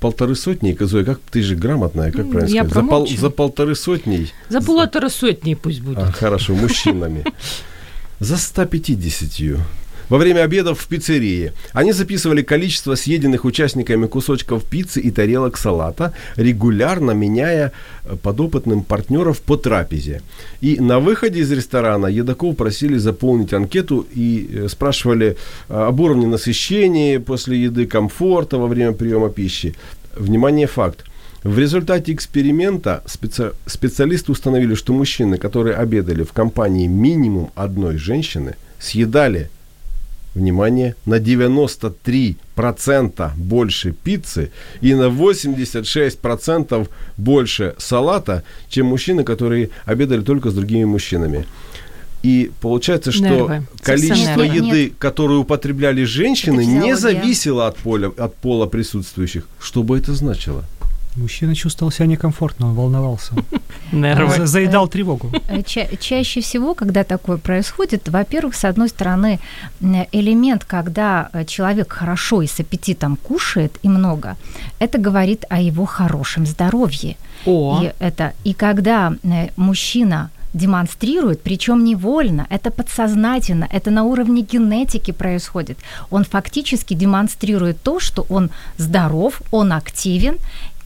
полторы 0.00 0.34
сотни, 0.34 0.76
Зоя, 0.80 1.04
как 1.04 1.18
ты 1.30 1.42
же 1.42 1.54
грамотная, 1.56 2.10
как 2.12 2.30
правильно 2.30 2.54
Я 2.54 2.64
сказать, 2.64 2.84
за, 2.84 2.90
пол- 2.90 3.08
за 3.18 3.30
полторы 3.30 3.74
сотни, 3.74 4.28
За 4.50 4.60
полутора 4.60 5.10
сотні 5.10 5.54
пусть 5.54 5.82
буде. 5.82 6.00
а, 6.00 6.12
хорошо, 6.12 6.54
мужчинами, 6.54 7.24
за 8.20 8.36
150 8.38 9.58
во 10.08 10.18
время 10.18 10.40
обедов 10.42 10.80
в 10.80 10.86
пиццерии. 10.86 11.52
Они 11.72 11.92
записывали 11.92 12.42
количество 12.42 12.94
съеденных 12.94 13.44
участниками 13.44 14.06
кусочков 14.06 14.64
пиццы 14.64 15.00
и 15.00 15.10
тарелок 15.10 15.58
салата, 15.58 16.12
регулярно 16.36 17.12
меняя 17.12 17.72
э, 18.04 18.16
подопытным 18.22 18.82
партнеров 18.82 19.40
по 19.40 19.56
трапезе. 19.56 20.22
И 20.60 20.80
на 20.80 21.00
выходе 21.00 21.40
из 21.40 21.50
ресторана 21.52 22.06
едоков 22.06 22.56
просили 22.56 22.98
заполнить 22.98 23.52
анкету 23.52 24.06
и 24.14 24.48
э, 24.52 24.68
спрашивали 24.68 25.36
э, 25.68 25.74
об 25.74 26.00
уровне 26.00 26.26
насыщения 26.26 27.20
после 27.20 27.62
еды, 27.62 27.86
комфорта 27.86 28.58
во 28.58 28.66
время 28.66 28.92
приема 28.92 29.30
пищи. 29.30 29.74
Внимание, 30.16 30.66
факт. 30.66 31.04
В 31.42 31.58
результате 31.58 32.12
эксперимента 32.12 33.02
специ- 33.06 33.52
специалисты 33.66 34.30
установили, 34.30 34.74
что 34.74 34.92
мужчины, 34.92 35.38
которые 35.38 35.74
обедали 35.74 36.22
в 36.22 36.32
компании 36.32 36.86
минимум 36.86 37.50
одной 37.56 37.96
женщины, 37.96 38.54
съедали, 38.78 39.50
внимание, 40.34 40.94
на 41.06 41.18
93% 41.18 43.30
больше 43.36 43.92
пиццы 43.92 44.50
и 44.80 44.94
на 44.94 45.08
86% 45.08 46.88
больше 47.16 47.74
салата, 47.78 48.42
чем 48.68 48.86
мужчины, 48.86 49.24
которые 49.24 49.70
обедали 49.84 50.22
только 50.22 50.50
с 50.50 50.54
другими 50.54 50.84
мужчинами. 50.84 51.46
И 52.22 52.52
получается, 52.60 53.10
что 53.10 53.24
Нервы. 53.24 53.66
количество 53.82 54.42
нервы. 54.42 54.66
еды, 54.66 54.92
которую 54.96 55.40
употребляли 55.40 56.04
женщины, 56.04 56.64
не 56.64 56.96
зависело 56.96 57.66
от 57.66 57.76
поля, 57.76 58.12
от 58.16 58.36
пола 58.36 58.66
присутствующих. 58.66 59.48
Что 59.60 59.82
бы 59.82 59.98
это 59.98 60.14
значило? 60.14 60.64
Мужчина 61.16 61.54
чувствовал 61.54 61.92
себя 61.92 62.06
некомфортно, 62.06 62.66
он 62.68 62.74
волновался. 62.74 63.34
Нерви. 63.92 64.28
За- 64.38 64.46
Заедал 64.46 64.88
тревогу. 64.88 65.30
Э, 65.48 65.62
ча- 65.62 65.88
чаще 66.00 66.40
всего, 66.40 66.74
когда 66.74 67.04
такое 67.04 67.36
происходит, 67.36 68.08
во-первых, 68.08 68.54
с 68.54 68.64
одной 68.64 68.88
стороны, 68.88 69.38
элемент, 70.12 70.64
когда 70.64 71.28
э, 71.32 71.44
человек 71.44 71.92
хорошо 71.92 72.42
и 72.42 72.46
с 72.46 72.60
аппетитом 72.60 73.16
кушает 73.16 73.72
и 73.84 73.88
много, 73.88 74.36
это 74.80 74.98
говорит 74.98 75.44
о 75.50 75.60
его 75.60 75.84
хорошем 75.84 76.46
здоровье. 76.46 77.16
О, 77.46 77.80
И, 77.82 77.92
это, 77.98 78.32
и 78.44 78.54
когда 78.54 79.12
э, 79.22 79.48
мужчина 79.56 80.30
демонстрирует, 80.54 81.40
причем 81.42 81.82
невольно, 81.84 82.46
это 82.50 82.70
подсознательно, 82.70 83.66
это 83.72 83.90
на 83.90 84.04
уровне 84.04 84.42
генетики 84.42 85.10
происходит. 85.12 85.78
Он 86.10 86.24
фактически 86.24 86.92
демонстрирует 86.94 87.82
то, 87.82 87.98
что 88.00 88.26
он 88.28 88.50
здоров, 88.76 89.40
он 89.50 89.72
активен 89.72 90.36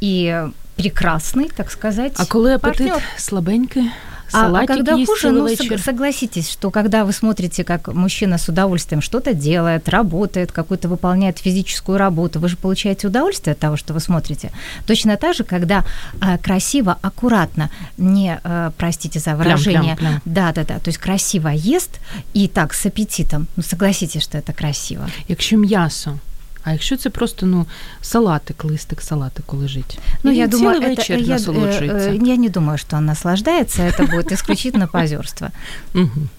и 0.01 0.44
прекрасный, 0.75 1.50
так 1.56 1.72
сказать. 1.72 2.13
а 2.18 2.25
коли 2.25 2.54
апетит 2.54 2.78
партнер. 2.78 3.04
слабенький, 3.18 3.92
А, 4.34 4.38
а 4.38 4.42
салатик 4.46 4.68
когда 4.75 4.96
їсть 4.96 5.10
хуже, 5.10 5.22
цілий 5.22 5.42
ну, 5.42 5.46
вечір. 5.48 5.72
сог- 5.72 5.84
согласитесь, 5.84 6.50
что 6.50 6.72
когда 6.72 7.04
вы 7.04 7.12
смотрите, 7.12 7.63
как 7.63 7.88
мужчина 7.94 8.38
с 8.38 8.50
удовольствием 8.50 9.01
что-то 9.01 9.34
делает, 9.34 9.90
работает, 9.90 10.51
какую-то 10.51 10.88
выполняет 10.88 11.38
физическую 11.40 11.98
работу, 11.98 12.40
вы 12.40 12.48
же 12.48 12.56
получаете 12.56 13.08
удовольствие 13.08 13.51
от 13.51 13.60
того, 13.60 13.75
что 13.78 13.94
вы 13.94 14.00
смотрите. 14.00 14.50
Точно 14.86 15.18
так 15.18 15.36
же, 15.36 15.44
когда 15.44 15.84
а, 16.22 16.38
красиво, 16.38 16.96
аккуратно, 17.01 17.70
не, 17.98 18.40
а, 18.44 18.72
простите 18.78 19.20
за 19.20 19.36
выражение, 19.36 19.96
плям. 19.98 20.22
да-да-да, 20.25 20.80
то 20.80 20.90
есть 20.90 20.98
красиво 20.98 21.50
ест 21.50 21.90
и 22.34 22.48
так 22.48 22.74
с 22.74 22.86
аппетитом, 22.86 23.48
ну, 23.58 23.63
согласитесь, 23.63 24.24
что 24.24 24.38
это 24.38 24.54
красиво. 24.54 25.10
Якщо 25.28 25.58
м'ясо. 25.58 26.18
А 26.66 26.72
якщо 26.72 26.98
це 26.98 27.10
просто 27.10 27.46
ну 27.46 27.66
салатик, 28.01 28.66
листик 28.66 29.01
салатику 29.01 29.58
лежить. 29.58 30.00
Ну, 30.24 30.32
І 30.32 30.36
я 30.36 30.44
він 30.44 30.50
думаю, 30.50 30.80
цілий 30.80 30.96
это, 30.96 30.98
вечір 30.98 31.20
я, 31.20 31.28
насолоджується. 31.34 32.10
э, 32.10 32.20
э, 32.22 32.28
я 32.28 32.36
не 32.36 32.50
думаю, 32.50 32.78
что 32.78 32.98
он 32.98 33.06
наслаждается, 33.06 33.84
это 33.84 34.12
будет 34.12 34.32
исключительно 34.32 34.88
позерство. 34.88 35.50
Мгм. 35.94 36.30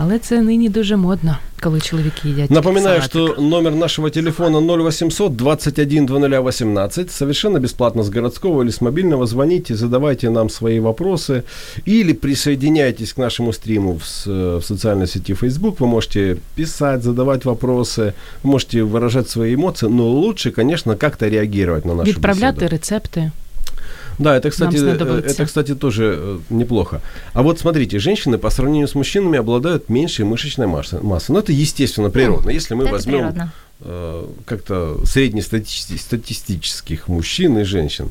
Але 0.00 0.18
це 0.18 0.42
нині 0.42 0.68
дуже 0.68 0.96
модно, 0.96 1.36
коли 1.62 1.80
чоловіки 1.80 2.28
їдять. 2.28 2.50
Напоминаю, 2.50 3.02
салатик. 3.02 3.34
что 3.34 3.42
номер 3.42 3.74
нашего 3.74 4.10
телефона 4.10 4.58
0800 4.60 5.36
21 5.36 6.06
2018. 6.06 7.10
Совершенно 7.10 7.58
бесплатно 7.60 8.02
с 8.02 8.08
городского 8.10 8.62
или 8.62 8.70
с 8.70 8.80
мобильного 8.80 9.26
звоните, 9.26 9.74
задавайте 9.74 10.30
нам 10.30 10.50
свои 10.50 10.80
вопросы 10.80 11.42
или 11.86 12.12
присоединяйтесь 12.12 13.12
к 13.12 13.18
нашему 13.20 13.52
стриму 13.52 13.92
в, 13.94 14.04
с- 14.06 14.26
в 14.58 14.62
социальной 14.62 15.06
сети 15.06 15.34
Facebook. 15.34 15.80
Вы 15.80 15.86
можете 15.86 16.36
писать, 16.56 17.02
задавать 17.02 17.44
вопросы, 17.44 18.12
вы 18.42 18.50
можете 18.50 18.82
выражать 18.82 19.28
свои 19.30 19.54
эмоции, 19.54 19.88
но 19.88 20.08
лучше, 20.08 20.50
конечно, 20.50 20.94
как-то 20.96 21.28
реагировать 21.28 21.84
на 21.84 21.94
нашу 21.94 22.10
відправляти 22.10 22.56
беседу. 22.56 22.72
рецепти. 22.72 23.32
Да, 24.21 24.37
это, 24.37 24.49
кстати, 24.49 24.77
э, 24.77 25.21
это, 25.25 25.45
кстати, 25.45 25.75
тоже 25.75 26.15
э, 26.17 26.39
неплохо. 26.49 27.01
А 27.33 27.41
вот 27.41 27.59
смотрите, 27.59 27.99
женщины 27.99 28.37
по 28.37 28.49
сравнению 28.49 28.87
с 28.87 28.95
мужчинами 28.95 29.39
обладают 29.39 29.89
меньшей 29.89 30.25
мышечной 30.25 30.67
массы. 30.67 30.99
Но 31.01 31.39
это 31.39 31.51
естественно, 31.51 32.09
природно. 32.09 32.51
Если 32.51 32.75
мы 32.75 32.83
Это 32.83 32.93
возьмем 32.93 33.19
природно. 33.19 33.51
э, 33.81 34.25
как-то 34.45 34.99
среднестатистических 35.05 37.07
мужчин 37.07 37.57
и 37.57 37.63
женщин, 37.63 38.09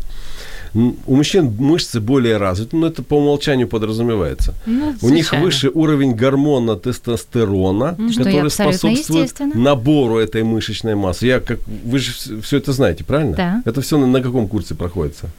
у 0.75 1.17
мужчин 1.17 1.55
мышцы 1.59 2.01
более 2.01 2.37
развиты, 2.37 2.77
но 2.77 2.87
это 2.87 3.03
по 3.03 3.15
умолчанию 3.15 3.69
подразумевается. 3.69 4.55
Ну, 4.67 4.95
У 5.03 5.11
них 5.11 5.33
выше 5.33 5.69
уровень 5.69 6.15
гормона 6.15 6.77
тестостерона, 6.77 7.97
Что 8.11 8.25
который 8.25 8.51
способствует 8.51 9.35
набору 9.55 10.19
этой 10.19 10.45
мышечной 10.45 10.95
массы. 10.95 11.27
Я 11.27 11.41
как 11.41 11.59
вы 11.67 11.99
же 11.99 12.13
все 12.43 12.57
это 12.57 12.73
знаете, 12.73 13.05
правильно? 13.05 13.37
Да. 13.37 13.63
Это 13.65 13.81
все 13.81 13.99
на, 13.99 14.07
на 14.07 14.23
каком 14.23 14.49
курсе 14.49 14.75
проходится? 14.75 15.31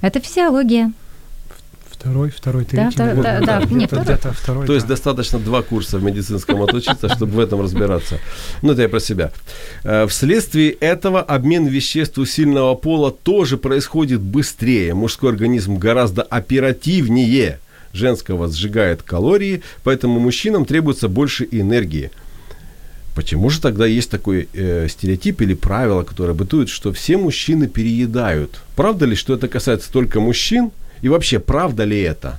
Это 0.00 0.20
физиология. 0.20 0.92
Второй, 1.90 2.30
второй, 2.30 2.64
Да, 2.64 2.70
третий. 2.90 2.96
втор- 2.96 3.06
наверное, 3.06 3.40
да, 3.40 3.46
да, 3.46 3.58
где-то- 3.64 3.74
нет, 3.74 3.88
второй. 3.90 4.04
где-то 4.04 4.32
второй. 4.32 4.66
То 4.66 4.74
есть 4.74 4.86
да. 4.86 4.90
достаточно 4.94 5.38
два 5.38 5.62
курса 5.62 5.98
в 5.98 6.04
медицинском 6.04 6.62
отучиться, 6.62 7.08
чтобы 7.08 7.32
в 7.32 7.38
этом 7.40 7.60
разбираться. 7.62 8.18
Ну, 8.62 8.72
это 8.72 8.82
я 8.82 8.88
про 8.88 9.00
себя. 9.00 9.32
Э, 9.82 10.06
Вследствие 10.06 10.70
этого 10.72 11.20
обмен 11.22 11.66
веществ 11.66 12.18
у 12.18 12.26
сильного 12.26 12.74
пола 12.74 13.10
тоже 13.10 13.56
происходит 13.56 14.20
быстрее. 14.20 14.94
Мужской 14.94 15.30
организм 15.30 15.76
гораздо 15.78 16.22
оперативнее 16.22 17.60
женского 17.92 18.48
сжигает 18.52 19.02
калории, 19.02 19.62
поэтому 19.82 20.20
мужчинам 20.20 20.64
требуется 20.66 21.08
больше 21.08 21.48
энергии. 21.50 22.10
Почему 23.16 23.48
же 23.50 23.60
тогда 23.60 23.86
есть 23.86 24.10
такой 24.10 24.46
э, 24.52 24.88
стереотип 24.88 25.40
или 25.40 25.54
правило, 25.54 26.02
которое 26.04 26.34
бытует, 26.34 26.68
что 26.68 26.92
все 26.92 27.16
мужчины 27.16 27.66
переедают? 27.66 28.60
Правда 28.76 29.06
ли, 29.06 29.16
что 29.16 29.34
это 29.34 29.48
касается 29.48 29.90
только 29.90 30.20
мужчин? 30.20 30.70
И 31.04 31.08
вообще, 31.08 31.38
правда 31.38 31.84
ли 31.84 31.98
это? 32.02 32.38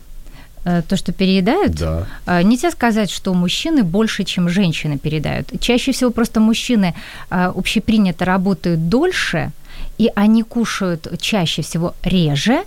Э, 0.66 0.84
То, 0.88 0.96
что 0.96 1.12
переедают, 1.12 1.72
Да. 1.72 2.06
э, 2.28 2.44
нельзя 2.44 2.70
сказать, 2.72 3.10
что 3.10 3.34
мужчины 3.34 3.84
больше, 3.84 4.24
чем 4.24 4.50
женщины 4.50 5.00
переедают. 5.00 5.52
Чаще 5.60 5.92
всего 5.92 6.12
просто 6.12 6.40
мужчины 6.40 6.94
э, 7.32 7.52
общепринято 7.56 8.26
работают 8.26 8.88
дольше, 8.88 9.52
и 9.98 10.12
они 10.16 10.44
кушают 10.44 11.08
чаще 11.20 11.62
всего 11.64 11.96
реже, 12.04 12.64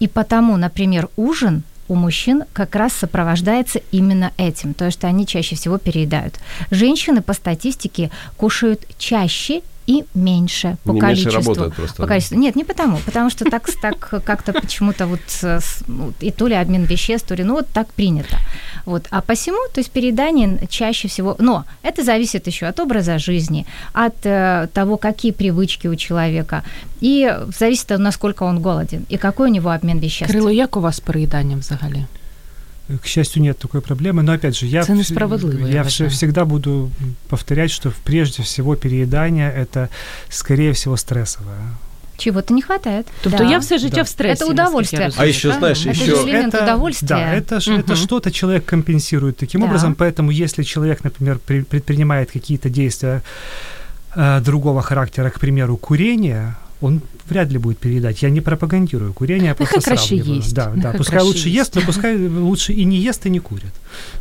и 0.00 0.08
потому, 0.08 0.56
например, 0.56 1.08
ужин 1.16 1.62
у 1.92 1.94
мужчин 1.94 2.44
как 2.54 2.74
раз 2.74 2.94
сопровождается 2.94 3.82
именно 3.90 4.32
этим, 4.38 4.72
то, 4.72 4.90
что 4.90 5.08
они 5.08 5.26
чаще 5.26 5.56
всего 5.56 5.76
переедают. 5.76 6.38
Женщины 6.70 7.20
по 7.20 7.34
статистике 7.34 8.10
кушают 8.38 8.86
чаще 8.96 9.60
и 9.86 10.04
меньше 10.14 10.76
по 10.84 10.92
Не 10.92 11.00
меньше 11.00 11.24
количеству. 11.24 11.38
работают 11.54 11.74
просто, 11.74 11.96
По 11.96 12.02
да? 12.02 12.08
количеству. 12.08 12.38
Нет, 12.38 12.56
не 12.56 12.64
потому, 12.64 12.98
потому 13.04 13.30
что 13.30 13.44
так, 13.44 13.70
так 13.82 14.22
как-то 14.24 14.52
почему-то 14.52 15.06
вот 15.06 15.20
э, 15.42 15.60
ну, 15.88 16.12
и 16.20 16.30
то 16.30 16.48
ли 16.48 16.54
обмен 16.54 16.84
веществ, 16.84 17.28
то 17.28 17.34
ли, 17.34 17.44
ну 17.44 17.54
вот 17.54 17.66
так 17.72 17.86
принято. 17.94 18.36
Вот. 18.86 19.06
А 19.10 19.20
посему, 19.20 19.58
то 19.74 19.80
есть 19.80 19.90
переедание 19.90 20.58
чаще 20.68 21.08
всего, 21.08 21.36
но 21.38 21.64
это 21.84 22.04
зависит 22.04 22.46
еще 22.46 22.66
от 22.66 22.80
образа 22.80 23.18
жизни, 23.18 23.66
от 23.92 24.14
э, 24.26 24.68
того, 24.72 24.96
какие 24.96 25.32
привычки 25.32 25.88
у 25.88 25.96
человека, 25.96 26.62
и 27.02 27.38
зависит 27.58 27.92
от 27.92 28.00
насколько 28.00 28.44
он 28.44 28.60
голоден, 28.62 29.04
и 29.12 29.16
какой 29.16 29.50
у 29.50 29.52
него 29.52 29.70
обмен 29.70 29.98
веществ. 29.98 30.32
Крило, 30.32 30.50
як 30.50 30.76
у 30.76 30.80
вас 30.80 30.96
з 30.96 31.00
переїданням 31.00 31.58
взагалі? 31.58 32.04
К 33.01 33.05
счастью, 33.07 33.41
нет 33.43 33.57
такой 33.57 33.81
проблемы, 33.81 34.23
но 34.23 34.31
опять 34.31 34.55
же, 34.55 34.65
я, 34.65 34.79
Это 34.81 34.93
вс- 34.93 34.97
несправедливо, 34.97 35.67
я 35.67 35.73
я 35.73 35.81
вс- 35.81 35.83
вважаю. 35.83 36.09
всегда 36.09 36.45
буду 36.45 36.89
повторять, 37.29 37.69
что 37.71 37.91
прежде 38.03 38.43
всего 38.43 38.75
переедание 38.75 39.53
это, 39.61 39.89
скорее 40.29 40.71
всего, 40.71 40.95
стрессовое. 40.97 41.57
Чего-то 42.17 42.53
не 42.53 42.61
хватает. 42.61 43.05
Тобто 43.23 43.37
Да. 43.37 43.49
я 43.51 43.59
все 43.59 43.77
життя 43.77 43.95
Да. 43.95 44.01
в 44.03 44.07
стресі. 44.07 44.43
Это 44.43 44.49
удовольствие. 44.49 45.05
наскільки 45.05 45.23
я 45.23 45.23
А 45.23 45.27
розумію, 45.27 45.29
еще, 45.29 45.47
правильно? 45.49 45.75
знаешь, 45.75 45.97
Это 45.97 46.03
еще- 46.03 46.15
же 46.15 46.23
элемент 46.31 46.53
удовольствия. 46.63 47.07
Да, 47.07 47.35
это, 47.55 47.59
ж, 47.59 47.71
это 47.71 47.87
Мгм. 47.93 47.95
что-то 47.95 48.31
человек 48.31 48.65
компенсирует 48.65 49.37
таким 49.37 49.61
Да. 49.61 49.67
образом, 49.67 49.93
поэтому 49.99 50.31
если 50.31 50.63
человек, 50.63 51.03
например, 51.03 51.39
при- 51.45 51.61
предпринимает 51.63 52.31
какие-то 52.31 52.69
действия 52.69 53.21
э, 54.15 54.41
другого 54.41 54.81
характера, 54.81 55.29
к 55.29 55.39
примеру, 55.39 55.77
курение, 55.77 56.55
он 56.82 57.00
вряд 57.28 57.50
ли 57.50 57.58
будет 57.58 57.78
переедать. 57.78 58.22
Я 58.22 58.30
не 58.30 58.40
пропагандирую 58.40 59.12
курение, 59.12 59.48
я 59.48 59.54
просто 59.54 59.80
сравниваю. 59.80 60.36
есть, 60.36 60.54
Да, 60.54 60.72
да, 60.76 60.92
пускай 60.92 61.22
лучше 61.22 61.48
есть. 61.48 61.56
ест, 61.56 61.74
но 61.76 61.82
пускай 61.82 62.16
лучше 62.28 62.72
и 62.72 62.84
не 62.84 62.96
ест, 62.96 63.26
и 63.26 63.30
не 63.30 63.40
курит. 63.40 63.72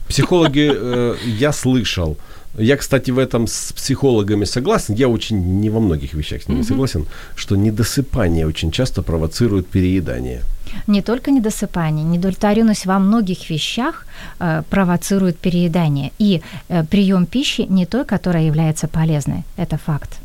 Психологи, 0.07 0.71
э, 0.73 1.15
я 1.25 1.51
слышал, 1.51 2.17
я, 2.57 2.75
кстати, 2.75 3.11
в 3.11 3.17
этом 3.17 3.47
с 3.47 3.71
психологами 3.71 4.45
согласен, 4.45 4.95
я 4.95 5.07
очень 5.07 5.61
не 5.61 5.69
во 5.69 5.79
многих 5.79 6.13
вещах 6.13 6.41
с 6.43 6.49
ними 6.49 6.63
согласен, 6.63 7.05
что 7.35 7.55
недосыпание 7.55 8.45
очень 8.45 8.71
часто 8.71 9.01
провоцирует 9.01 9.67
переедание. 9.67 10.41
Не 10.87 11.01
только 11.01 11.31
недосыпание, 11.31 12.03
недовлетворенность 12.03 12.85
во 12.85 12.99
многих 12.99 13.49
вещах 13.49 14.05
э, 14.39 14.63
провоцирует 14.69 15.37
переедание. 15.37 16.11
И 16.19 16.41
э, 16.69 16.83
прием 16.83 17.25
пищи 17.25 17.65
не 17.69 17.85
той, 17.85 18.03
которая 18.05 18.43
является 18.43 18.87
полезной. 18.87 19.43
Это 19.57 19.77
факт. 19.77 20.19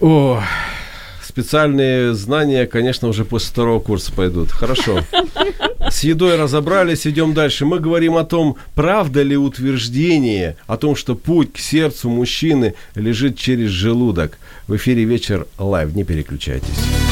О, 0.00 0.40
специальные 1.32 2.12
знания, 2.12 2.66
конечно, 2.66 3.08
уже 3.08 3.24
после 3.24 3.48
второго 3.48 3.80
курса 3.80 4.12
пойдут. 4.12 4.50
Хорошо. 4.50 5.00
С 5.88 6.04
едой 6.04 6.36
разобрались, 6.36 7.06
идем 7.06 7.32
дальше. 7.32 7.64
Мы 7.64 7.78
говорим 7.78 8.16
о 8.16 8.24
том, 8.24 8.56
правда 8.74 9.22
ли 9.22 9.34
утверждение 9.34 10.56
о 10.66 10.76
том, 10.76 10.94
что 10.94 11.14
путь 11.14 11.54
к 11.54 11.58
сердцу 11.58 12.10
мужчины 12.10 12.74
лежит 12.94 13.38
через 13.38 13.70
желудок. 13.70 14.38
В 14.68 14.76
эфире 14.76 15.04
Вечер 15.04 15.46
Live, 15.58 15.94
не 15.94 16.04
переключайтесь. 16.04 17.11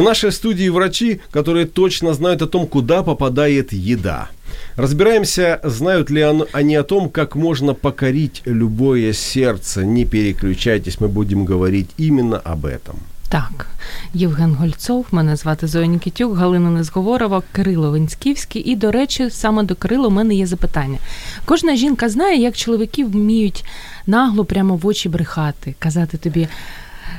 В 0.00 0.02
нашей 0.02 0.32
студии 0.32 0.68
врачи, 0.68 1.20
которые 1.32 1.64
точно 1.66 2.14
знают 2.14 2.42
о 2.42 2.46
том, 2.46 2.66
куда 2.66 3.02
попадает 3.02 3.72
еда. 3.72 4.28
Разбираемся, 4.76 5.60
знают 5.64 6.10
ли 6.10 6.24
он- 6.24 6.46
они 6.52 6.76
о 6.76 6.82
том, 6.82 7.08
как 7.08 7.36
можно 7.36 7.74
покорить 7.74 8.42
любое 8.46 9.12
сердце. 9.12 9.84
Не 9.84 10.04
переключайтесь, 10.04 10.98
мы 11.00 11.08
будем 11.08 11.44
говорить 11.46 11.88
именно 12.00 12.40
об 12.44 12.64
этом. 12.66 12.94
Так, 13.28 13.66
Євген 14.14 14.54
Гольцов, 14.54 15.06
мене 15.12 15.36
звати 15.36 15.66
Зоя 15.66 15.86
Нікітюк, 15.86 16.36
Галина 16.36 16.70
Незговорова, 16.70 17.42
Кирило 17.52 17.90
Винськівський. 17.90 18.62
І, 18.62 18.76
до 18.76 18.90
речі, 18.90 19.30
саме 19.30 19.62
до 19.62 19.74
Кирила 19.74 20.06
у 20.08 20.10
мене 20.10 20.34
є 20.34 20.46
запитання. 20.46 20.98
Кожна 21.44 21.76
жінка 21.76 22.08
знає, 22.08 22.40
як 22.42 22.56
чоловіки 22.56 23.04
вміють 23.04 23.64
нагло 24.06 24.44
прямо 24.44 24.76
в 24.76 24.86
очі 24.86 25.08
брехати, 25.08 25.74
казати 25.78 26.16
тобі. 26.18 26.48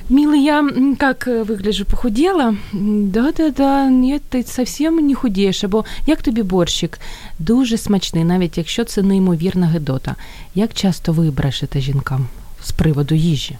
Милый, 0.10 0.39
я 0.45 0.60
м, 0.60 0.95
как 0.95 1.27
э, 1.27 1.43
выгляжу, 1.43 1.86
похудела? 1.86 2.55
М, 2.73 3.10
Да-да-да, 3.12 3.89
нет, 3.89 4.21
ти 4.29 4.43
совсем 4.43 4.95
не 5.07 5.15
худієш. 5.15 5.63
Або 5.63 5.86
як 6.05 6.21
тобі 6.21 6.43
борщик? 6.43 6.99
Дуже 7.39 7.77
смачний, 7.77 8.23
навіть 8.23 8.57
якщо 8.57 8.83
це 8.83 9.01
неймовірна 9.03 9.67
гидота. 9.67 10.15
Як 10.55 10.73
часто 10.73 11.12
ви 11.12 11.31
брешете 11.31 11.81
жінкам 11.81 12.27
з 12.63 12.71
приводу 12.71 13.15
їжі? 13.15 13.57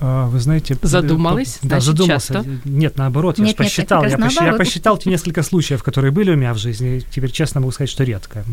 А, 0.00 0.28
Вы 0.32 0.38
знаете... 0.38 0.76
Задумались? 0.82 1.56
э, 1.56 1.58
Да, 1.62 1.68
Значит, 1.80 1.84
задумался. 1.84 2.34
часто? 2.34 2.50
Нет, 2.64 2.98
наоборот, 2.98 3.38
я 3.38 3.44
Нет, 3.44 3.56
ж 3.56 3.58
нет, 3.58 3.60
это 3.60 3.64
посчитал. 3.64 4.02
как 4.02 4.10
я, 4.10 4.16
раз 4.16 4.26
посч- 4.26 4.34
я 4.34 4.40
наоборот. 4.42 4.58
посчитал 4.66 4.98
те 4.98 5.10
несколько 5.10 5.42
случаев, 5.42 5.82
которые 5.82 6.12
были 6.12 6.30
у 6.32 6.36
меня 6.36 6.52
в 6.52 6.58
жизни. 6.58 6.88
и 6.96 7.00
Теперь 7.10 7.32
честно 7.32 7.60
могу 7.60 7.72
сказать, 7.72 7.90
что 7.90 8.04
редко. 8.04 8.44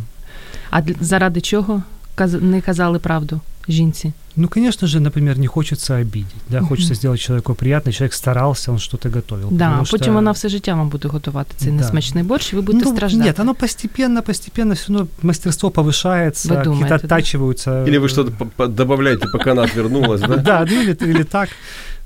А 0.71 0.81
для- 0.81 0.95
заради 0.99 1.41
чого 1.41 1.83
каз- 2.17 2.41
не 2.41 2.61
казали 2.61 2.97
правду 2.99 3.39
жінці? 3.69 4.13
Ну, 4.35 4.47
конечно 4.47 4.87
же, 4.87 4.99
например, 4.99 5.37
не 5.37 5.47
хочется 5.47 5.95
обидеть. 5.95 6.35
Да, 6.49 6.61
хочется 6.61 6.95
сделать 6.95 7.19
человеку 7.21 7.53
приятно. 7.55 7.91
Человек 7.91 8.13
старался, 8.13 8.71
он 8.71 8.79
что-то 8.79 9.09
готовил. 9.09 9.47
Да, 9.51 9.65
потому 9.65 9.81
а 9.81 9.91
потім 9.91 10.03
что- 10.03 10.13
вона 10.13 10.31
все 10.31 10.49
життя 10.49 10.75
вам 10.75 10.89
буде 10.89 11.07
готувати 11.07 11.53
цей 11.57 11.67
Да. 11.71 11.75
несмачний 11.77 12.23
борщ, 12.23 12.53
і 12.53 12.55
ви 12.55 12.61
будете 12.61 12.85
Ну, 12.85 12.95
страждати. 12.95 13.25
Нет, 13.25 13.39
оно 13.39 13.55
постепенно, 13.55 14.21
постепенно 14.21 14.73
все 14.73 14.93
равно 14.93 15.07
мастерство 15.21 15.69
повышается, 15.69 16.47
Вы 16.47 16.55
какие-то 16.55 16.69
думаете, 16.69 16.89
да? 16.89 16.95
оттачиваются. 16.95 17.83
Или 17.87 17.97
вы 17.99 18.09
что-то 18.09 18.31
по- 18.31 18.45
по- 18.45 18.67
добавляете, 18.67 19.27
пока 19.33 19.51
она 19.51 19.63
отвернулась, 19.63 20.21
да? 20.21 20.35
Да, 20.37 20.65
ну 20.71 20.81
или, 20.81 20.97
или 21.09 21.23
так. 21.23 21.49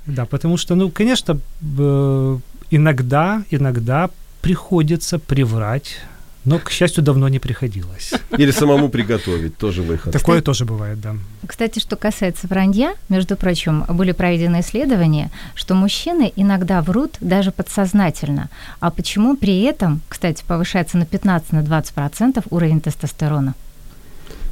Да, 0.06 0.24
потому 0.24 0.56
что, 0.58 0.74
ну, 0.76 0.90
конечно, 0.90 1.36
э, 1.78 2.38
иногда, 2.70 3.42
иногда 3.52 4.08
приходится 4.40 5.18
приврать 5.18 5.96
но, 6.45 6.59
к 6.59 6.69
счастью, 6.69 7.03
давно 7.03 7.27
не 7.27 7.39
приходилось. 7.39 8.13
Или 8.37 8.51
самому 8.51 8.89
приготовить, 8.89 9.57
тоже 9.57 9.81
выход. 9.81 10.13
Такое 10.13 10.41
тоже 10.41 10.65
бывает, 10.65 11.01
да. 11.01 11.15
Кстати, 11.45 11.79
что 11.79 11.95
касается 11.95 12.47
вранья, 12.47 12.93
между 13.09 13.35
прочим, 13.35 13.83
были 13.89 14.11
проведены 14.11 14.61
исследования, 14.61 15.31
что 15.55 15.73
мужчины 15.73 16.31
иногда 16.35 16.81
врут 16.81 17.15
даже 17.19 17.51
подсознательно. 17.51 18.49
А 18.79 18.91
почему 18.91 19.35
при 19.35 19.63
этом, 19.63 20.01
кстати, 20.07 20.43
повышается 20.47 20.97
на 20.97 21.03
15-20% 21.03 22.45
уровень 22.49 22.81
тестостерона? 22.81 23.55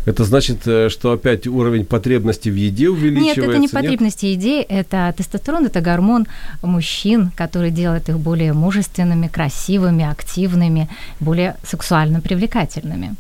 Это 0.05 0.25
значит, 0.25 0.67
э, 0.67 0.89
что 0.89 1.11
опять 1.11 1.47
уровень 1.47 1.85
потребности 1.85 2.49
в 2.49 2.55
еде 2.55 2.85
Нет, 2.85 2.91
увеличивается? 2.91 3.41
это 3.41 3.57
не 3.57 3.67
потребности 3.67 4.25
еде, 4.25 4.61
это 4.61 5.13
тестостерон, 5.17 5.65
это 5.65 5.81
гормон 5.81 6.27
мужчин, 6.61 7.31
который 7.35 7.71
делает 7.71 8.09
их 8.09 8.19
более 8.19 8.53
мужественными, 8.53 9.27
красивыми, 9.27 10.03
активными, 10.03 10.89
более 11.19 11.55
сексуально 11.63 12.21
привлекательными. 12.21 13.15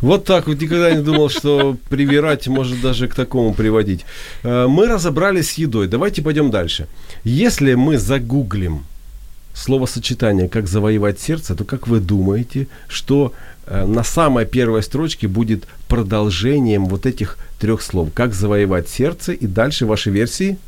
Вот 0.00 0.24
так 0.24 0.48
вот 0.48 0.60
никогда 0.60 0.90
не 0.90 1.02
думал, 1.02 1.28
что 1.28 1.76
привирать 1.88 2.48
может 2.48 2.80
даже 2.80 3.06
к 3.06 3.14
такому 3.14 3.54
приводить. 3.54 4.04
Э, 4.42 4.66
Мы 4.66 4.88
разобрались 4.88 5.50
с 5.50 5.58
едой. 5.58 5.88
Давайте 5.88 6.22
пойдем 6.22 6.50
дальше. 6.50 6.86
Если 7.22 7.74
мы 7.74 7.98
загуглим 7.98 8.84
словосочетание 9.54 10.48
«как 10.48 10.66
завоевать 10.66 11.20
сердце», 11.20 11.54
то 11.54 11.64
как 11.64 11.86
вы 11.86 12.00
думаете, 12.00 12.66
что 12.88 13.32
на 13.86 14.02
самой 14.04 14.44
первой 14.46 14.82
строчке 14.82 15.28
будет 15.28 15.64
продолжением 15.88 16.86
вот 16.86 17.06
этих 17.06 17.38
трех 17.58 17.80
слов? 17.82 18.10
«Как 18.14 18.34
завоевать 18.34 18.88
сердце» 18.88 19.32
и 19.32 19.46
дальше 19.46 19.86
ваши 19.86 20.10
версии? 20.10 20.58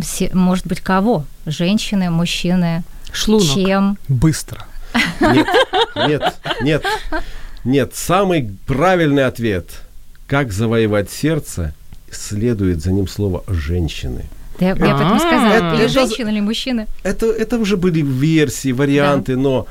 Все, 0.00 0.30
может 0.32 0.66
быть, 0.66 0.80
кого? 0.80 1.24
Женщины, 1.46 2.10
мужчины? 2.10 2.84
Шлунок. 3.12 3.46
Чем? 3.54 3.98
Быстро. 4.08 4.64
Нет, 5.20 5.46
нет, 5.96 6.34
нет, 6.62 6.82
нет. 7.64 7.94
Самый 7.94 8.50
правильный 8.66 9.24
ответ 9.26 9.70
«как 10.26 10.52
завоевать 10.52 11.10
сердце» 11.10 11.74
следует 12.10 12.82
за 12.82 12.92
ним 12.92 13.08
слово 13.08 13.42
«женщины». 13.48 14.24
Да 14.58 14.66
Я, 14.66 14.72
я 14.72 14.76
поэтому 14.76 15.14
А. 15.14 15.18
сказала, 15.18 15.74
или 15.74 15.84
Это- 15.84 15.92
женщины, 15.92 16.28
или 16.28 16.40
мужчины. 16.40 16.86
Это, 17.02 17.26
это 17.26 17.58
уже 17.58 17.76
были 17.76 18.00
версии, 18.02 18.72
варианты, 18.72 19.36
но 19.36 19.66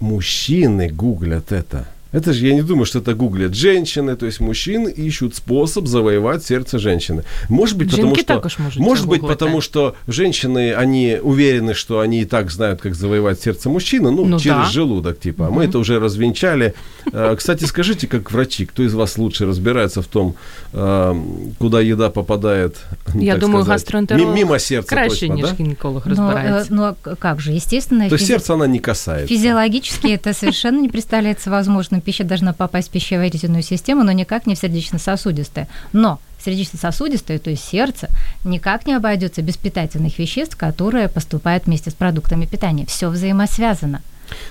мужчины 0.00 0.88
гуглят 0.88 1.52
это. 1.52 1.86
Это 2.13 2.31
же, 2.33 2.47
я 2.47 2.53
не 2.53 2.61
думаю, 2.63 2.85
что 2.85 2.99
это 2.99 3.13
гуглят 3.13 3.53
женщины, 3.53 4.15
то 4.15 4.25
есть 4.25 4.39
мужчины 4.39 4.89
ищут 5.07 5.35
способ 5.35 5.85
завоевать 5.87 6.43
сердце 6.45 6.77
женщины. 6.79 7.23
Может 7.49 7.77
быть, 7.77 7.89
потому 7.89 8.07
Жінки 8.07 8.21
что... 8.21 8.33
також 8.33 8.59
можуть 8.59 8.79
Может 8.79 9.03
це 9.05 9.09
быть, 9.11 9.19
гуглити. 9.19 9.35
потому 9.39 9.61
что 9.61 9.93
женщины, 10.07 10.81
они 10.81 11.19
уверены, 11.23 11.73
что 11.73 11.99
они 11.99 12.21
и 12.21 12.25
так 12.25 12.51
знают, 12.51 12.81
как 12.81 12.95
завоевать 12.95 13.41
сердце 13.41 13.69
мужчины, 13.69 14.11
ну, 14.11 14.25
Ну 14.25 14.39
через 14.39 14.57
да. 14.67 14.71
желудок, 14.71 15.19
типа. 15.19 15.47
А 15.47 15.49
Мы 15.49 15.63
это 15.67 15.77
уже 15.77 15.99
развенчали. 15.99 16.73
Э, 17.13 17.35
Кстати, 17.35 17.65
скажите, 17.65 18.07
как 18.07 18.31
врачи, 18.31 18.65
кто 18.65 18.83
из 18.83 18.93
вас 18.93 19.17
лучше 19.17 19.45
разбирается 19.45 20.01
в 20.01 20.05
том, 20.05 20.33
э, 20.73 21.15
куда 21.57 21.81
еда 21.81 22.09
попадает, 22.09 22.75
ну, 23.13 23.21
Я 23.21 23.31
так 23.33 23.41
думаю, 23.41 23.63
сказать, 23.63 23.81
гастроентеролог 23.81 24.27
ми- 24.29 24.35
мимо 24.35 24.59
сердца 24.59 24.95
краще, 24.95 25.19
точно, 25.19 25.35
ніж 25.35 25.45
да? 25.45 25.55
гінеколог 25.59 26.03
Но, 26.05 26.13
э, 26.13 26.17
розбирається. 26.17 26.73
ну, 26.73 26.83
а 26.83 26.93
к- 27.01 27.15
как 27.19 27.41
же, 27.41 27.51
естественно, 27.55 28.09
То 28.09 28.15
физи- 28.15 28.25
сердце 28.27 28.53
она 28.53 28.67
не 28.67 28.79
касается. 28.79 29.27
физиологически 29.35 30.07
это 30.07 30.33
совершенно 30.33 30.81
не 30.81 30.89
представляется 30.89 31.49
возможным. 31.49 31.98
Пища 32.00 32.24
должна 32.24 32.52
попасть 32.52 32.88
в 32.88 32.92
пищеварительную 32.92 33.62
систему, 33.62 34.04
но 34.04 34.12
никак 34.12 34.46
не 34.46 34.54
в 34.54 34.58
сердечно-сосудистое. 34.58 35.68
Но 35.92 36.20
сердечно-сосудистое, 36.44 37.38
то 37.38 37.50
есть 37.50 37.64
сердце, 37.64 38.08
никак 38.44 38.86
не 38.86 38.94
обойдется 38.94 39.42
без 39.42 39.56
питательных 39.56 40.18
веществ, 40.18 40.56
которые 40.56 41.08
поступают 41.08 41.66
вместе 41.66 41.90
с 41.90 41.94
продуктами 41.94 42.46
питания. 42.46 42.86
Все 42.86 43.08
взаимосвязано. 43.08 44.02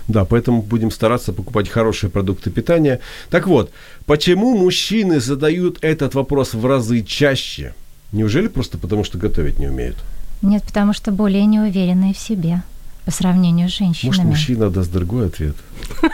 Да, 0.08 0.26
поэтому 0.26 0.62
будем 0.62 0.92
стараться 0.92 1.34
покупать 1.34 1.70
хорошие 1.70 2.10
продукты 2.10 2.50
питания. 2.50 3.00
Так 3.30 3.48
вот, 3.48 3.72
почему 4.06 4.58
мужчины 4.58 5.20
задают 5.20 5.78
этот 5.82 6.16
вопрос 6.16 6.54
в 6.54 6.66
разы 6.66 7.02
чаще? 7.02 7.74
Неужели 8.12 8.48
просто 8.48 8.78
потому, 8.78 9.04
что 9.04 9.18
готовить 9.18 9.60
не 9.60 9.68
умеют? 9.68 9.98
Нет, 10.42 10.64
потому 10.64 10.94
что 10.94 11.12
более 11.12 11.46
неуверенные 11.46 12.14
в 12.14 12.18
себе 12.18 12.64
по 13.06 13.12
сравнению 13.12 13.70
с 13.70 13.74
женщинами. 13.78 14.16
Может, 14.16 14.26
мужчина 14.26 14.70
даст 14.70 14.92
другой 14.92 15.28
ответ? 15.28 15.56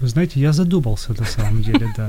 Вы 0.00 0.08
знаете, 0.08 0.40
я 0.40 0.52
задумался 0.52 1.14
на 1.18 1.26
самом 1.26 1.62
деле, 1.62 1.94
да. 1.96 2.08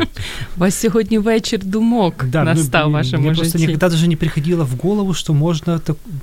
У 0.57 0.59
вас 0.59 0.75
сьогодні 0.75 1.19
вечір 1.19 1.59
думок 1.63 2.25
Да, 2.27 2.43
ну, 2.43 2.45
настав 2.53 2.85
в 2.85 2.89
мне- 2.89 2.93
вашому 2.97 3.23
Мне 3.23 3.33
просто 3.35 3.57
житті. 3.57 3.67
никогда 3.67 3.89
даже 3.89 4.07
не 4.07 4.15
приходило 4.15 4.63
в 4.65 4.75
голову, 4.83 5.13
что 5.13 5.33
можно 5.33 5.79
так 5.79 5.95
м, 6.07 6.19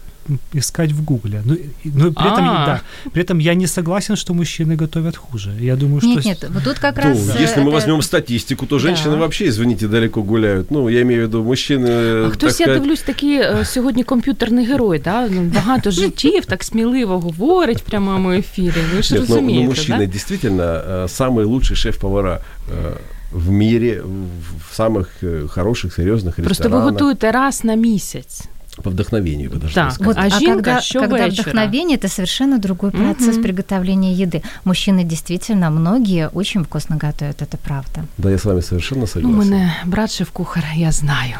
искать 0.54 0.92
в 0.92 1.04
Гугле. 1.04 1.42
Ну, 1.44 1.54
и- 1.54 1.66
но 1.84 2.12
при 2.12 2.26
этом, 2.32 2.44
А. 2.48 2.66
да, 2.66 2.80
при 3.12 3.22
этом 3.22 3.40
я 3.40 3.54
не 3.54 3.66
согласен, 3.66 4.16
что 4.16 4.34
мужчины 4.34 4.76
готовят 4.76 5.16
хуже. 5.16 5.50
Я 5.60 5.76
думаю, 5.76 6.00
что... 6.00 6.08
Нет, 6.10 6.18
с- 6.20 6.24
нет, 6.26 6.46
вот 6.54 6.62
тут 6.64 6.78
как 6.78 6.96
Ну, 6.96 7.02
раз... 7.02 7.18
э, 7.36 7.42
если 7.42 7.60
мы 7.62 7.68
это- 7.68 7.72
возьмем 7.72 8.02
статистику, 8.02 8.66
то 8.66 8.76
Да. 8.76 8.82
женщины 8.82 9.16
вообще, 9.16 9.46
извините, 9.48 9.88
далеко 9.88 10.22
гуляют. 10.22 10.70
Ну, 10.70 10.88
я 10.90 11.00
имею 11.02 11.20
в 11.20 11.26
виду, 11.26 11.42
мужчины, 11.44 11.88
А 11.90 12.24
так 12.24 12.32
хтось, 12.34 12.60
я 12.60 12.66
сказать, 12.66 12.82
дивлюсь, 12.82 13.00
такий 13.02 13.34
е, 13.40 13.64
сьогодні 13.64 14.04
комп'ютерний 14.04 14.66
герой, 14.66 14.98
да? 14.98 15.28
ну, 15.28 15.42
багато 15.42 15.90
життів, 15.90 16.44
так 16.46 16.64
сміливо 16.64 17.18
говорить 17.20 17.78
в 17.78 17.82
прямому 17.82 18.30
ефірі. 18.32 18.74
Ви 18.96 19.02
ж 19.02 19.14
Нет, 19.14 19.22
ну, 19.22 19.26
ну, 19.28 19.34
розумієте, 19.34 19.72
мужчины 19.72 19.98
да? 19.98 20.06
действительно 20.06 20.62
э, 20.62 21.02
самые 21.08 21.44
лучшие 21.44 21.76
шеф-повара 21.76 22.40
э, 22.70 22.92
в 23.32 23.50
мире, 23.50 24.00
в- 24.02 24.70
в 24.70 24.80
самых 24.80 25.06
э, 25.22 25.48
хороших, 25.48 25.98
серьезных 25.98 26.22
Просто 26.22 26.42
ви 26.42 26.48
ресторанах. 26.48 26.84
готуєте 26.92 27.30
раз 27.32 27.64
на 27.64 27.74
місяць. 27.74 28.42
По 28.82 28.90
вдохновению, 28.90 29.50
вы 29.50 29.58
должны 29.58 29.74
Так. 29.74 29.92
сказать. 29.92 30.06
Вот, 30.06 30.16
А 30.16 30.26
а, 30.26 30.30
жинка 30.30 30.54
когда, 30.54 30.80
що 30.80 31.00
когда 31.00 31.16
вечора? 31.16 31.42
вдохновение, 31.42 31.96
это 31.98 32.08
совершенно 32.08 32.58
другой 32.58 32.90
процесс 32.90 33.34
Мгм. 33.34 33.42
приготовления 33.42 34.14
еды. 34.26 34.42
Мужчины 34.64 35.04
действительно, 35.04 35.70
многие 35.70 36.28
очень 36.32 36.62
вкусно 36.64 36.96
готовят, 36.96 37.42
это 37.42 37.56
правда. 37.66 38.04
Да, 38.18 38.30
я 38.30 38.36
с 38.38 38.44
вами 38.44 38.62
совершенно 38.62 39.00
Ну, 39.00 39.06
согласен. 39.06 39.38
у 39.40 39.44
мене 39.44 39.72
брат 39.86 40.10
шеф-кухар, 40.12 40.64
я 40.76 40.92
знаю. 40.92 41.34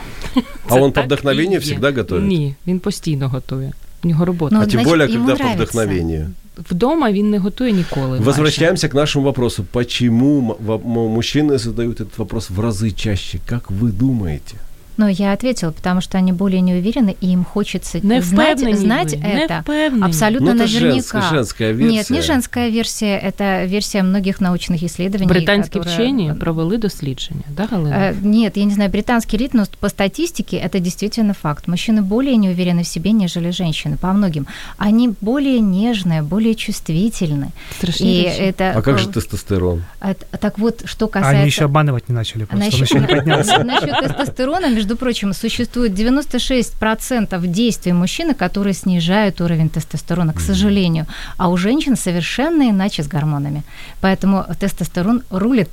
а 0.69 0.75
Це 0.75 0.81
он 0.81 0.91
по 0.91 0.95
так 0.95 1.05
і 1.05 1.07
вдохновению 1.07 1.53
є. 1.53 1.59
всегда 1.59 1.93
готовит? 1.93 2.25
Ні, 2.29 2.55
він 2.67 2.79
постійно 2.81 3.29
готує. 3.29 3.73
У 4.05 4.09
нього 4.09 4.25
робота. 4.25 4.55
Ну, 4.57 4.61
а 4.61 4.65
тем 4.65 4.71
значит, 4.71 4.89
более, 4.89 5.07
ему 5.07 5.19
когда 5.27 5.33
по 5.37 5.45
нравится. 5.45 5.65
вдохновению. 5.65 6.31
Вдома 6.71 7.11
він 7.13 7.31
не 7.31 7.39
готує 7.39 7.73
ніколи. 7.73 8.19
Возвращаемся 8.19 8.89
к 8.89 8.95
нашему 8.97 9.25
вопросу. 9.25 9.65
Почему 9.73 10.39
м- 10.39 10.67
во- 10.67 10.75
м- 10.75 11.17
мужчины 11.19 11.59
задают 11.59 12.01
этот 12.01 12.17
вопрос 12.19 12.51
в 12.51 12.61
разы 12.61 12.93
чаще? 12.95 13.39
Как 13.47 13.71
вы 13.71 13.93
думаете? 13.93 14.55
Но 14.99 15.09
я 15.09 15.33
ответила, 15.33 15.71
потому 15.71 16.03
что 16.03 16.19
они 16.19 16.33
более 16.33 16.61
не 16.61 16.75
уверены, 16.75 17.17
и 17.23 17.27
им 17.33 17.45
хочется 17.45 17.99
Не 18.03 18.21
знать, 18.21 18.57
впевнені 18.59 18.77
знать 18.77 19.13
ви, 19.13 19.19
это. 19.19 19.49
Не 19.49 19.61
впевнені. 19.61 20.03
Абсолютно 20.05 20.47
Ну, 20.47 20.53
это 20.53 20.59
наверняка. 20.59 20.93
женская, 20.93 21.31
женская 21.31 21.73
версия. 21.73 21.97
Нет, 21.99 22.11
не 22.11 22.23
женская 22.23 22.71
версия, 22.71 23.19
это 23.27 23.67
версия 23.67 24.03
многих 24.03 24.41
научных 24.41 24.85
исследований. 24.85 25.29
Британські 25.29 25.79
которые- 25.79 25.95
вчені 25.95 26.35
провели 26.41 26.79
дослідження, 26.79 27.41
да, 27.57 27.67
Галина? 27.71 27.97
Э, 27.97 28.25
Нет, 28.25 28.57
я 28.57 28.65
не 28.65 28.75
знаю, 28.75 28.91
британский 28.91 29.39
ритм, 29.41 29.57
но 29.59 29.65
по 29.81 29.89
статистике 29.89 30.57
это 30.57 30.81
действительно 30.81 31.35
факт. 31.35 31.69
Мужчины 31.69 32.03
более 32.03 32.37
не 32.37 32.49
уверены 32.49 32.83
в 32.83 32.87
себе, 32.87 33.13
нежели 33.13 33.49
женщины, 33.51 33.97
по 33.97 34.13
многим. 34.13 34.47
Они 34.79 35.11
более 35.21 35.61
нежные, 35.61 36.23
более 36.23 36.55
чувствительны. 36.55 37.47
Страшні 37.79 38.21
И 38.21 38.23
речі. 38.25 38.43
это... 38.43 38.73
А 38.77 38.83
как 38.83 38.99
же 38.99 39.09
э, 39.09 39.13
тестостерон? 39.13 39.83
это- 40.01 40.39
Так 40.39 40.59
вот, 40.59 40.83
что 40.89 41.07
А 41.07 41.09
касается... 41.09 41.39
они 41.39 41.47
еще 41.47 41.65
обманывать 41.65 42.03
не 42.09 42.15
начали, 42.15 42.45
просто 42.45 42.57
он 42.67 42.81
Насчет, 42.81 42.91
еще 42.91 43.01
не 43.01 43.07
поднялся. 43.07 43.65
насчет 43.65 44.01
тестостерона, 44.09 44.69
между 44.69 44.86
прочим, 44.96 45.34
существует 45.34 45.92
96% 45.92 47.48
действий 47.48 47.94
мужчины, 47.94 48.34
которые 48.34 48.74
снижают 48.74 49.42
уровень 49.42 49.70
тестостерона, 49.70 50.34
к 50.34 50.40
сожалению. 50.40 51.06
А 51.38 51.50
у 51.50 51.58
женщин 51.58 51.96
совершенно 51.96 52.70
иначе 52.70 53.04
с 53.04 53.08
гормонами. 53.08 53.64
Поэтому 54.02 54.46
тестостерон 54.60 55.24
рулит. 55.30 55.70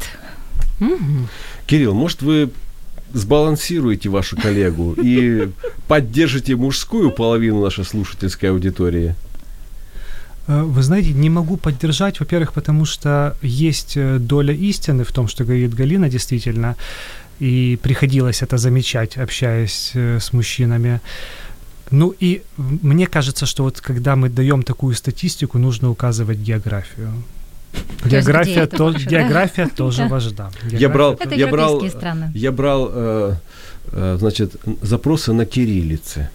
Кирилл, 1.66 1.94
может, 1.94 2.22
вы 2.22 2.50
сбалансируете 3.12 4.08
вашу 4.08 4.36
коллегу 4.36 4.94
и 4.94 5.48
поддержите 5.88 6.56
мужскую 6.56 7.10
половину 7.10 7.62
нашей 7.62 7.84
слушательской 7.84 8.50
аудитории? 8.50 9.14
Э, 10.46 10.62
Вы 10.62 10.82
знаете, 10.82 11.12
не 11.12 11.30
могу 11.30 11.56
поддержать, 11.56 12.20
во-первых, 12.20 12.52
потому 12.52 12.84
что 12.84 13.36
есть 13.42 13.96
э, 13.96 14.18
доля 14.18 14.52
истины 14.52 15.04
в 15.04 15.12
том, 15.12 15.28
что 15.28 15.44
говорит 15.44 15.74
Галина, 15.74 16.08
действительно, 16.08 16.76
и 17.40 17.78
приходилось 17.82 18.42
это 18.42 18.58
замечать, 18.58 19.16
общаясь 19.16 19.90
э, 19.94 20.18
с 20.20 20.32
мужчинами. 20.32 21.00
Ну 21.90 22.14
и 22.22 22.42
мне 22.56 23.06
кажется, 23.06 23.46
что 23.46 23.62
вот 23.64 23.80
когда 23.80 24.16
мы 24.16 24.28
даем 24.28 24.62
такую 24.62 24.94
статистику, 24.94 25.58
нужно 25.58 25.90
указывать 25.90 26.38
географию. 26.38 27.08
где 28.04 28.20
География, 28.20 28.66
то- 28.66 28.92
да? 28.92 28.98
география 28.98 29.68
тоже 29.76 29.98
Да. 30.02 30.08
важна. 30.08 30.50
Я 30.70 30.88
брал, 30.88 31.14
Это 31.20 31.34
я 31.34 31.46
брал, 31.48 31.80
страны. 31.90 32.30
я 32.34 32.52
брал, 32.52 32.90
э, 32.92 33.34
э, 33.92 34.16
значит, 34.18 34.56
запросы 34.82 35.32
на 35.32 35.44
кириллице. 35.44 36.28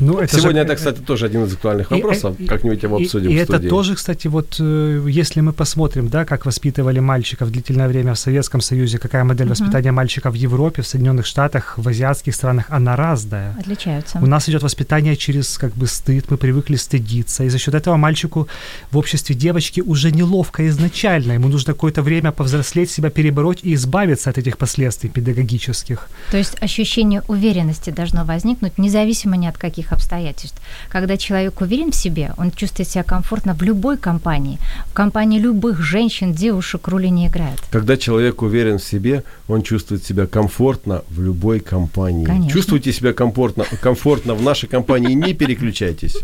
Ну, 0.00 0.18
это 0.18 0.36
Сегодня 0.36 0.60
же- 0.60 0.66
это, 0.66 0.76
кстати, 0.76 1.00
тоже 1.00 1.26
один 1.26 1.44
из 1.44 1.52
актуальных 1.54 1.90
И- 1.90 1.94
вопросов. 1.94 2.38
и- 2.40 2.46
Как-нибудь 2.46 2.82
его 2.82 2.98
И- 2.98 3.04
обсудим 3.04 3.30
И, 3.30 3.38
в 3.38 3.40
это 3.40 3.58
тоже, 3.68 3.94
кстати, 3.94 4.28
вот 4.28 4.56
э, 4.60 5.06
если 5.08 5.40
мы 5.40 5.52
посмотрим, 5.52 6.08
да, 6.08 6.24
как 6.24 6.46
воспитывали 6.46 7.00
мальчиков 7.00 7.50
длительное 7.50 7.88
время 7.88 8.12
в 8.12 8.18
Советском 8.18 8.60
Союзе, 8.60 8.98
какая 8.98 9.24
модель 9.24 9.48
воспитания 9.48 9.92
мальчиков 9.92 10.32
в 10.34 10.36
Европе, 10.36 10.82
в 10.82 10.86
Соединенных 10.86 11.24
Штатах, 11.26 11.78
в 11.78 11.88
азиатских 11.88 12.34
странах, 12.34 12.66
она 12.68 12.96
разная. 12.96 13.54
Отличаются. 13.58 14.18
У 14.18 14.26
нас 14.26 14.48
идет 14.48 14.62
воспитание 14.62 15.16
через 15.16 15.56
как 15.58 15.72
бы 15.74 15.86
стыд, 15.86 16.30
мы 16.30 16.36
привыкли 16.36 16.76
стыдиться, 16.76 17.44
и 17.44 17.48
за 17.48 17.58
счет 17.58 17.74
этого 17.74 17.96
мальчику 17.96 18.48
в 18.90 18.98
обществе 18.98 19.34
девочки 19.34 19.80
уже 19.80 20.10
неловко 20.12 20.66
изначально, 20.68 21.32
ему 21.32 21.48
нужно 21.48 21.72
какое-то 21.72 22.02
время 22.02 22.32
повзрослеть, 22.32 22.90
себя 22.90 23.10
перебороть 23.10 23.60
и 23.62 23.72
избавиться 23.74 24.30
от 24.30 24.38
этих 24.38 24.56
последствий 24.58 25.08
педагогических. 25.10 26.08
То 26.30 26.36
есть 26.36 26.54
ощущение 26.62 27.22
уверенности 27.28 27.90
должно 27.90 28.24
возникнуть 28.24 28.78
независимо 28.78 29.36
ни 29.36 29.46
от 29.46 29.56
каких 29.58 29.85
обстоятельств. 29.92 30.60
Когда 30.88 31.16
человек 31.16 31.60
уверен 31.60 31.90
в 31.90 31.94
себе, 31.94 32.32
он 32.36 32.50
чувствует 32.50 32.88
себя 32.88 33.04
комфортно 33.04 33.54
в 33.54 33.62
любой 33.62 33.96
компании. 33.96 34.58
В 34.90 34.92
компании 34.92 35.38
любых 35.38 35.80
женщин, 35.80 36.32
девушек 36.32 36.88
роли 36.88 37.08
не 37.08 37.26
играет. 37.26 37.60
Когда 37.70 37.96
человек 37.96 38.42
уверен 38.42 38.78
в 38.78 38.84
себе, 38.84 39.22
он 39.48 39.62
чувствует 39.62 40.04
себя 40.04 40.26
комфортно 40.26 41.02
в 41.08 41.22
любой 41.22 41.60
компании. 41.60 42.24
Конечно. 42.24 42.50
Чувствуйте 42.50 42.92
себя 42.92 43.12
комфортно, 43.12 43.64
комфортно 43.80 44.34
в 44.34 44.42
нашей 44.42 44.68
компании, 44.68 45.14
не 45.14 45.34
переключайтесь. 45.34 46.16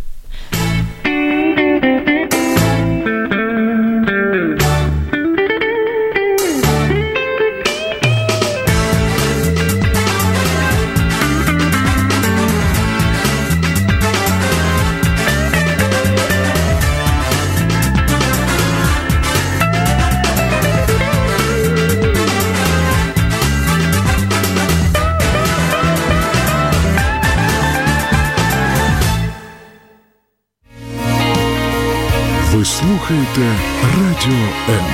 слухаєте 33.11 33.55
Радіо 33.97 34.47
М. 34.69 34.85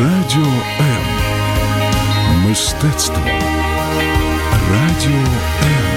Радіо 0.00 0.52
М. 0.80 1.02
Мистецтво. 2.48 3.22
Радіо 4.70 5.24
М. 5.62 5.87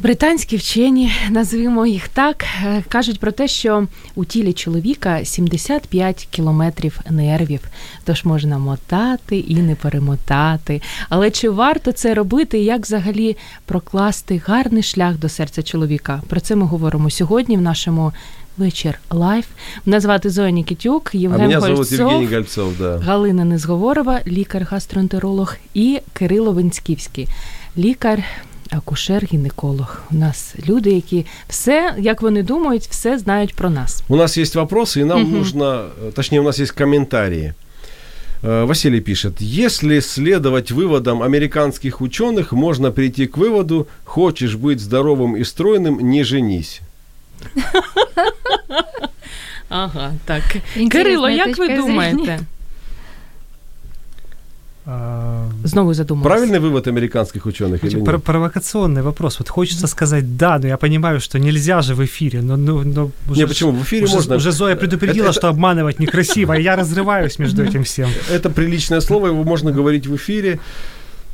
Британські 0.00 0.56
вчені, 0.56 1.12
назвімо 1.30 1.86
їх 1.86 2.08
так, 2.08 2.44
е, 2.64 2.82
кажуть 2.88 3.20
про 3.20 3.32
те, 3.32 3.48
що 3.48 3.86
у 4.14 4.24
тілі 4.24 4.52
чоловіка 4.52 5.24
75 5.24 6.28
кілометрів 6.30 7.00
нервів, 7.10 7.60
тож 8.04 8.24
можна 8.24 8.58
мотати 8.58 9.38
і 9.38 9.54
не 9.56 9.74
перемотати. 9.74 10.82
Але 11.08 11.30
чи 11.30 11.50
варто 11.50 11.92
це 11.92 12.14
робити? 12.14 12.58
і 12.58 12.64
Як 12.64 12.80
взагалі 12.80 13.36
прокласти 13.66 14.42
гарний 14.46 14.82
шлях 14.82 15.18
до 15.18 15.28
серця 15.28 15.62
чоловіка? 15.62 16.22
Про 16.28 16.40
це 16.40 16.56
ми 16.56 16.66
говоримо 16.66 17.10
сьогодні 17.10 17.56
в 17.56 17.60
нашому 17.60 18.12
вечір 18.56 18.98
лайф. 19.10 19.46
Мене 19.86 20.00
звати 20.00 20.30
Зоя 20.30 20.50
Нікітюк, 20.50 21.10
А 21.14 21.16
Євген 21.18 21.60
зовут 21.60 21.76
Гольцов, 21.76 22.26
Гольцов, 22.30 22.78
да. 22.78 22.98
Галина 22.98 23.44
Незговорова, 23.44 24.20
лікар-гастроентеролог 24.26 25.56
і 25.74 26.00
Кирило 26.12 26.52
Винськівський, 26.52 27.28
лікар. 27.76 28.24
Акушер-гінеколог. 28.71 29.97
У 30.11 30.15
нас 30.15 30.55
люди, 30.69 30.91
які 30.91 31.25
все, 31.49 31.95
як 31.99 32.21
вони 32.21 32.43
думають, 32.43 32.87
все 32.89 33.17
знають 33.17 33.53
про 33.55 33.69
нас. 33.69 34.03
У 34.07 34.15
нас 34.15 34.37
есть 34.37 34.55
вопросы, 34.55 34.99
и 35.01 35.05
нам 35.05 35.21
Мгм. 35.21 35.31
нужно, 35.37 35.65
э, 36.05 36.11
точнее, 36.11 36.39
у 36.39 36.43
нас 36.43 36.59
есть 36.59 36.71
комментарии. 36.71 37.53
Э, 38.43 38.65
Василий 38.65 39.01
пишет, 39.01 39.33
если 39.41 40.01
следовать 40.01 40.71
выводам 40.71 41.23
американских 41.23 42.01
ученых, 42.01 42.51
можно 42.53 42.91
прийти 42.91 43.27
к 43.27 43.37
выводу, 43.37 43.87
хочешь 44.03 44.55
быть 44.55 44.79
здоровым 44.79 45.37
и 45.37 45.43
стройным, 45.43 45.99
не 46.01 46.23
женись. 46.23 46.81
Ага, 49.69 50.13
так. 50.25 50.43
Интересная 50.75 51.03
Кирило, 51.03 51.29
як 51.29 51.47
точка 51.47 51.61
ви 51.61 51.67
зрения. 51.67 51.87
думаєте? 51.87 52.39
А, 54.90 55.44
Знову 55.64 55.92
задумалась. 55.94 56.26
Правильный 56.32 56.58
вывод 56.60 56.86
американских 56.88 57.46
ученых 57.46 57.84
или 57.84 57.96
нет? 57.96 58.04
пр- 58.04 58.18
провокационный 58.20 59.02
вопрос. 59.02 59.38
Вот 59.38 59.48
хочется 59.50 59.86
сказать 59.86 60.36
да, 60.36 60.58
но 60.58 60.66
я 60.68 60.76
понимаю, 60.76 61.20
что 61.20 61.38
нельзя 61.38 61.82
же 61.82 61.94
в 61.94 62.00
эфире. 62.00 62.40
Но, 62.42 62.56
но, 62.56 62.82
но 62.84 63.10
уже, 63.30 63.40
Не, 63.40 63.46
почему? 63.46 63.72
В 63.72 63.82
эфире 63.82 64.04
уже, 64.04 64.14
можно. 64.14 64.36
уже 64.36 64.50
Зоя 64.52 64.76
предупредила, 64.76 65.24
Это- 65.26 65.32
что 65.38 65.48
обманывать 65.48 66.00
некрасиво, 66.00 66.54
и 66.58 66.62
я 66.62 66.76
разрываюсь 66.76 67.38
между 67.38 67.62
этим 67.64 67.82
всем. 67.82 68.08
Это 68.30 68.48
приличное 68.50 69.00
слово, 69.00 69.26
его 69.26 69.44
можно 69.44 69.72
говорить 69.72 70.06
в 70.06 70.14
эфире. 70.14 70.58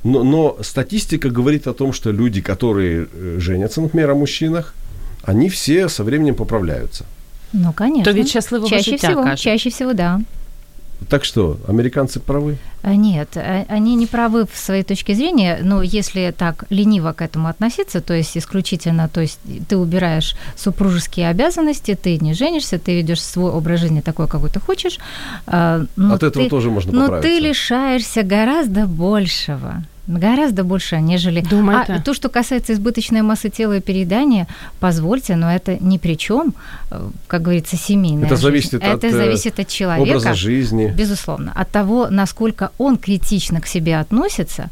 Но, 0.04 0.24
но 0.24 0.56
статистика 0.62 1.30
говорит 1.30 1.66
о 1.68 1.72
том, 1.72 1.92
что 1.92 2.12
люди, 2.12 2.40
которые 2.40 3.06
э, 3.14 3.36
женятся, 3.40 3.80
например, 3.80 4.10
о 4.10 4.14
мужчинах, 4.14 4.74
они 5.22 5.48
все 5.48 5.88
со 5.88 6.02
временем 6.04 6.34
поправляются. 6.34 7.04
Ну, 7.52 7.72
конечно. 7.72 8.04
То 8.04 8.12
від 8.18 8.28
щасливого 8.28 8.68
чаще 8.70 8.90
життя 8.90 9.08
всего, 9.08 9.22
кажуть. 9.22 9.40
чаще 9.40 9.70
всего, 9.70 9.92
да. 9.94 10.20
Так 11.08 11.24
что, 11.24 11.58
американцы 11.68 12.20
правы? 12.20 12.56
А, 12.82 12.94
Нет, 12.94 13.36
а- 13.36 13.64
они 13.68 13.94
не 13.94 14.06
правы 14.06 14.46
в 14.50 14.56
своей 14.56 14.82
точке 14.82 15.14
зрения, 15.14 15.58
но 15.62 15.82
если 15.82 16.34
так 16.36 16.64
лениво 16.70 17.12
к 17.12 17.22
этому 17.22 17.48
относиться, 17.48 18.00
то 18.00 18.14
есть 18.14 18.36
исключительно, 18.36 19.08
то 19.08 19.20
есть 19.20 19.38
ты 19.68 19.76
убираешь 19.76 20.34
супружеские 20.56 21.28
обязанности, 21.28 21.94
ты 21.94 22.18
не 22.18 22.34
женишься, 22.34 22.78
ты 22.78 22.96
ведешь 22.96 23.22
свой 23.22 23.50
образ 23.50 23.80
жизни 23.80 24.00
такой, 24.00 24.28
какой 24.28 24.50
ты 24.50 24.60
хочешь, 24.60 24.98
но 25.46 26.14
От 26.14 26.22
этого 26.22 26.44
ты, 26.44 26.50
тоже 26.50 26.70
можно 26.70 26.92
но 26.92 27.20
ты 27.20 27.38
лишаешься 27.38 28.22
гораздо 28.22 28.86
большего. 28.86 29.82
Гораздо 30.06 30.64
больше, 30.64 31.00
нежели... 31.00 31.40
Думаете? 31.40 31.94
А 31.94 32.00
то, 32.00 32.12
что 32.12 32.28
касается 32.28 32.74
избыточной 32.74 33.22
массы 33.22 33.48
тела 33.48 33.78
и 33.78 33.80
переедания, 33.80 34.46
позвольте, 34.78 35.34
но 35.36 35.50
это 35.50 35.78
ни 35.80 35.96
при 35.98 36.18
чем, 36.18 36.54
э, 36.90 37.08
как 37.26 37.42
говорится, 37.42 37.76
семейная 37.76 38.26
Это 38.26 38.36
жизнь. 38.36 38.42
зависит 38.42 38.74
Это 38.74 38.92
от, 38.92 39.04
э, 39.04 39.10
зависит 39.10 39.58
от 39.58 39.68
человека. 39.68 40.08
Образа 40.08 40.34
жизни. 40.34 40.92
Безусловно. 40.94 41.52
От 41.54 41.70
того, 41.70 42.08
насколько 42.10 42.70
он 42.76 42.98
критично 42.98 43.60
к 43.60 43.66
себе 43.66 43.98
относится 43.98 44.68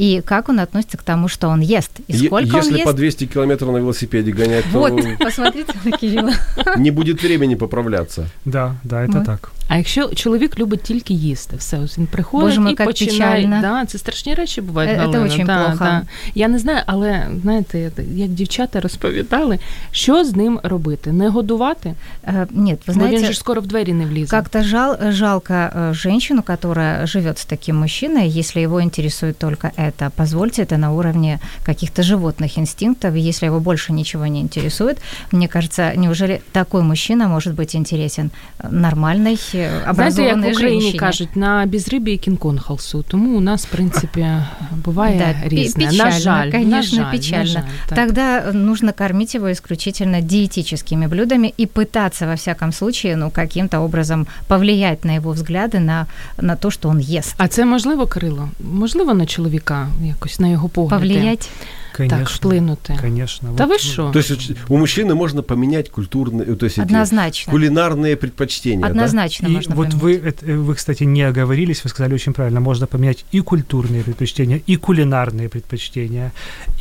и 0.00 0.22
как 0.24 0.48
он 0.48 0.60
относится 0.60 0.96
к 0.96 1.02
тому, 1.02 1.28
что 1.28 1.48
он 1.48 1.60
ест, 1.60 1.90
и 2.08 2.12
Е- 2.12 2.26
сколько 2.26 2.56
Если 2.56 2.70
он 2.72 2.76
ест. 2.76 2.84
по 2.84 2.92
200 2.92 3.26
километров 3.26 3.72
на 3.72 3.78
велосипеде 3.78 4.32
гонять, 4.32 4.64
то 4.72 4.78
Вот, 4.80 5.02
посмотрите 5.18 5.74
на 5.84 5.90
Кирилла. 5.98 6.32
не 6.78 6.90
будет 6.90 7.22
времени 7.22 7.54
поправляться. 7.56 8.26
Да, 8.44 8.74
да, 8.84 8.96
это 9.04 9.12
Вот. 9.18 9.26
так. 9.26 9.52
А 9.68 9.76
якщо 9.76 10.08
чоловік 10.14 10.58
любить 10.58 10.82
тільки 10.82 11.14
їсти, 11.14 11.56
все, 11.56 11.78
ось 11.78 11.98
він 11.98 12.06
приходить 12.06 12.48
Боже 12.48 12.60
мой, 12.60 12.72
і 12.72 12.76
як 12.78 12.84
починає. 12.88 13.36
печально. 13.36 13.60
Да, 13.60 13.86
це 13.86 13.98
страшні 13.98 14.34
речі 14.34 14.60
бувають. 14.60 14.90
Е, 14.90 14.94
це 14.94 15.00
Галина, 15.00 15.24
очень 15.24 15.46
да, 15.46 15.64
плохо. 15.64 15.84
Да. 15.84 16.02
Я 16.34 16.48
не 16.48 16.58
знаю, 16.58 16.82
але 16.86 17.26
знаєте, 17.42 17.90
як 18.14 18.28
дівчата 18.30 18.80
розповідали, 18.80 19.58
що 19.90 20.24
з 20.24 20.36
ним 20.36 20.60
робити? 20.62 21.12
Не 21.12 21.28
годувати? 21.28 21.94
Э, 22.26 22.46
Нет, 22.50 22.78
вы 22.78 22.82
Бо 22.86 22.92
він 22.92 22.98
знаете, 23.00 23.26
же 23.26 23.32
ж 23.32 23.38
скоро 23.38 23.60
в 23.60 23.66
двері 23.66 23.92
не 23.92 24.06
влізе. 24.06 24.30
Как-то 24.30 24.62
жал, 24.62 24.96
жалко 25.08 25.52
э, 25.54 25.94
женщину, 25.94 26.42
которая 26.42 27.06
живет 27.06 27.38
с 27.38 27.44
таким 27.44 27.76
мужчиной, 27.76 28.38
если 28.38 28.62
его 28.62 28.80
интересует 28.82 29.38
только 29.38 29.70
это. 29.78 29.83
Позвольте, 30.16 30.62
это 30.62 30.76
на 30.76 30.92
уровне 30.92 31.38
каких-то 31.64 32.02
животных 32.02 32.58
инстинктов. 32.58 33.14
Если 33.14 33.46
его 33.46 33.60
больше 33.60 33.92
ничего 33.92 34.26
не 34.26 34.40
интересует, 34.40 34.98
мне 35.32 35.48
кажется, 35.48 35.92
неужели 35.96 36.40
такой 36.52 36.82
мужчина 36.82 37.28
может 37.28 37.54
быть 37.54 37.76
интересен 37.76 38.30
э, 38.58 38.68
нормальной, 38.70 39.34
э, 39.34 39.36
Знаєте, 39.36 39.58
як 39.58 39.86
в 39.86 39.90
образованной 39.90 40.52
Україні 40.52 40.80
женщине? 40.80 40.98
кажуть, 40.98 41.36
на 41.36 41.66
безрибі 41.66 42.12
і 42.12 42.18
кінг-конг 42.18 42.58
халсу. 42.60 43.02
Тому 43.08 43.36
у 43.38 43.40
нас, 43.40 43.66
в 43.66 43.68
принципі, 43.70 44.26
буває 44.84 45.18
Да, 45.18 45.42
пе- 45.42 45.48
різне. 45.48 45.84
печально, 45.86 46.04
на 46.04 46.10
жаль, 46.20 46.50
конечно, 46.50 46.98
на 46.98 47.04
жаль, 47.04 47.12
печально. 47.12 47.44
На 47.44 47.46
жаль, 47.50 47.62
так. 47.88 47.98
Тогда 47.98 48.40
э, 48.40 48.52
нужно 48.52 48.92
кормить 48.92 49.34
его 49.34 49.48
исключительно 49.52 50.20
диетическими 50.20 51.06
блюдами 51.06 51.52
и 51.60 51.66
пытаться, 51.66 52.26
во 52.26 52.34
всяком 52.34 52.72
случае, 52.72 53.16
ну, 53.16 53.30
каким-то 53.30 53.78
образом 53.80 54.26
повлиять 54.48 55.04
на 55.04 55.16
его 55.16 55.32
взгляды, 55.32 55.78
на, 55.78 56.06
на 56.38 56.56
то, 56.56 56.70
что 56.70 56.88
он 56.88 56.98
ест. 56.98 57.34
А 57.38 57.48
це 57.48 57.64
можливо, 57.64 58.06
Кирило? 58.06 58.48
Можливо, 58.74 59.14
на 59.14 59.26
чоловіка 59.26 59.73
якось 60.03 60.39
на 60.39 60.47
його 60.47 60.69
погляди? 60.69 60.95
Повлиять 61.07 61.49
Конечно. 61.97 62.17
Так, 62.19 62.29
вплинути. 62.29 62.97
Конечно. 63.01 63.49
Та 63.57 63.63
Вот, 63.65 63.73
ви 63.73 63.79
що? 63.79 64.09
То 64.13 64.19
есть 64.19 64.51
у 64.67 64.77
мужчины 64.77 65.13
можно 65.13 65.41
поменять 65.43 65.89
культурные, 65.91 66.45
э, 66.45 66.55
то 66.55 66.65
есть 66.65 66.77
эти 66.79 66.85
однозначно. 66.87 67.53
кулинарные 67.53 68.15
предпочтения. 68.15 68.81
да? 68.81 68.87
Однозначно 68.87 69.47
И 69.47 69.51
можно 69.51 69.75
вот 69.75 69.87
поменять. 69.89 70.03
вы, 70.03 70.29
это, 70.29 70.57
вы, 70.65 70.75
кстати, 70.75 71.05
не 71.05 71.23
оговорились, 71.29 71.83
вы 71.85 71.89
сказали 71.89 72.13
очень 72.15 72.33
правильно. 72.33 72.59
Можно 72.59 72.85
поменять 72.87 73.25
и 73.35 73.39
культурные 73.41 74.03
предпочтения, 74.03 74.59
и 74.69 74.75
кулинарные 74.77 75.47
предпочтения. 75.47 76.31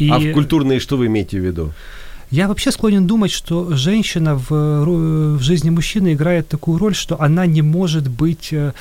И 0.00 0.08
А 0.10 0.18
в 0.18 0.32
культурные 0.32 0.80
что 0.80 0.96
вы 0.96 1.06
имеете 1.06 1.38
в 1.40 1.44
виду? 1.44 1.72
я 2.30 2.46
вообще 2.48 2.72
склонен 2.72 3.06
думать, 3.06 3.30
что 3.30 3.76
женщина 3.76 4.34
в, 4.34 4.50
ро- 4.52 5.36
в 5.36 5.42
жизни 5.42 5.70
мужчины 5.70 6.08
играет 6.12 6.48
такую 6.48 6.78
роль, 6.78 6.94
что 6.94 7.14
она 7.26 7.46
не 7.46 7.62
может 7.62 8.08
быть 8.08 8.52
э, 8.52 8.72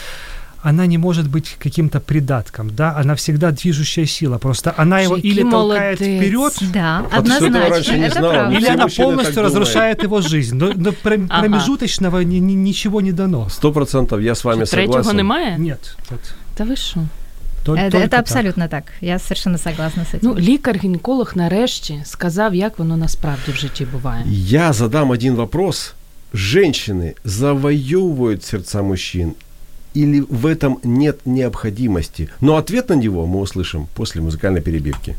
она 0.62 0.86
не 0.86 0.98
может 0.98 1.28
быть 1.28 1.56
каким-то 1.62 2.00
придатком, 2.00 2.70
да, 2.70 2.96
она 3.00 3.14
всегда 3.14 3.50
движущая 3.52 4.06
сила, 4.06 4.38
просто 4.38 4.74
она 4.76 5.00
его 5.00 5.16
Який 5.16 5.30
или 5.32 5.42
толкает 5.50 6.00
молодець. 6.00 6.20
вперед, 6.20 6.52
Да, 6.72 7.04
А 7.12 7.20
ты 7.20 7.26
что, 7.36 7.46
этого 7.46 7.68
раньше 7.68 7.92
однозначно, 7.92 7.92
не 7.96 8.06
это 8.08 8.12
знала? 8.12 8.32
правда. 8.32 8.52
или 8.56 8.62
Все 8.64 8.72
она 8.74 8.84
мужчины 8.84 8.96
так 8.96 9.04
полностью 9.06 9.34
думают. 9.34 9.54
разрушает 9.54 10.02
его 10.02 10.20
жизнь. 10.22 10.56
Но, 10.56 10.72
но 10.76 10.92
про- 10.92 11.14
Ага. 11.28 11.40
промежуточного 11.40 12.22
ни- 12.24 12.40
ни- 12.40 12.54
ничего 12.56 13.00
не 13.00 13.12
дано. 13.12 13.48
Сто 13.50 13.72
процентов 13.72 14.20
я 14.22 14.32
с 14.34 14.44
вами 14.44 14.64
Третього 14.64 14.92
согласен. 14.92 15.16
немає? 15.16 15.58
Нет. 15.58 15.96
вот 16.10 16.20
Та 16.54 16.64
ви 16.64 16.76
що? 16.76 17.00
тол- 17.64 17.76
Это, 17.76 17.90
только 17.90 18.06
это 18.06 18.08
так. 18.08 18.20
абсолютно 18.20 18.68
так. 18.68 18.84
Я 19.00 19.18
совершенно 19.18 19.58
согласна 19.58 20.02
с 20.02 20.14
этим. 20.14 20.20
Ну, 20.22 20.34
лікар-гінеколог 20.38 21.32
нарешті 21.34 22.00
сказав, 22.04 22.54
як 22.54 22.78
воно 22.78 22.96
насправді 22.96 23.52
в 23.52 23.56
житті 23.56 23.86
буває. 23.92 24.24
Я 24.28 24.72
задам 24.72 25.10
один 25.10 25.34
вопрос. 25.34 25.94
Женщины 26.34 27.14
завоевывают 27.24 28.42
сердца 28.44 28.82
мужчин 28.82 29.32
или 29.93 30.21
в 30.21 30.45
этом 30.45 30.79
нет 30.83 31.21
необходимости? 31.25 32.29
Но 32.41 32.57
ответ 32.57 32.89
на 32.89 32.93
него 32.93 33.25
мы 33.25 33.39
услышим 33.39 33.87
после 33.95 34.21
музыкальной 34.21 34.61
перебивки. 34.61 35.15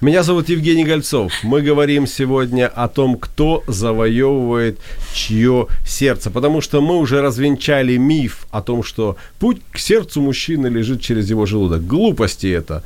Меня 0.00 0.22
зовут 0.22 0.48
Евгений 0.48 0.86
Гольцов. 0.86 1.30
Мы 1.42 1.60
говорим 1.60 2.06
сегодня 2.06 2.68
о 2.68 2.88
том, 2.88 3.18
кто 3.18 3.62
завоевывает 3.66 4.78
чье 5.12 5.66
сердце. 5.86 6.30
Потому 6.30 6.62
что 6.62 6.80
мы 6.80 6.96
уже 6.96 7.20
развенчали 7.20 7.98
миф 7.98 8.46
о 8.50 8.62
том, 8.62 8.82
что 8.82 9.18
путь 9.38 9.60
к 9.70 9.78
сердцу 9.78 10.22
мужчины 10.22 10.68
лежит 10.68 11.02
через 11.02 11.28
его 11.28 11.44
желудок. 11.44 11.86
Глупости 11.86 12.46
это. 12.46 12.82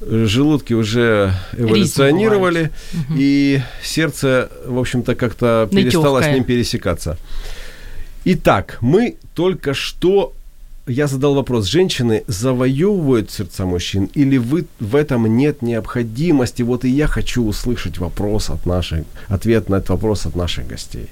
Желудки 0.00 0.72
уже 0.74 1.34
эволюционировали, 1.52 2.72
и 3.16 3.60
сердце, 3.82 4.50
в 4.66 4.78
общем-то, 4.78 5.14
как-то 5.14 5.68
перестало 5.70 6.20
с 6.20 6.26
ним 6.26 6.42
пересекаться. 6.42 7.16
Итак, 8.24 8.78
мы 8.80 9.16
только 9.34 9.72
что 9.72 10.32
я 10.90 11.06
задал 11.06 11.34
вопрос, 11.34 11.66
женщины 11.66 12.24
завоевывают 12.26 13.30
сердца 13.30 13.64
мужчин 13.64 14.10
или 14.16 14.38
вы, 14.38 14.66
в 14.80 14.96
этом 14.96 15.26
нет 15.36 15.62
необходимости? 15.62 16.62
Вот 16.62 16.84
и 16.84 16.88
я 16.88 17.06
хочу 17.06 17.44
услышать 17.44 17.98
вопрос 17.98 18.50
от 18.50 18.66
наших, 18.66 19.04
ответ 19.28 19.68
на 19.68 19.76
этот 19.76 19.90
вопрос 19.90 20.26
от 20.26 20.36
наших 20.36 20.66
гостей. 20.66 21.08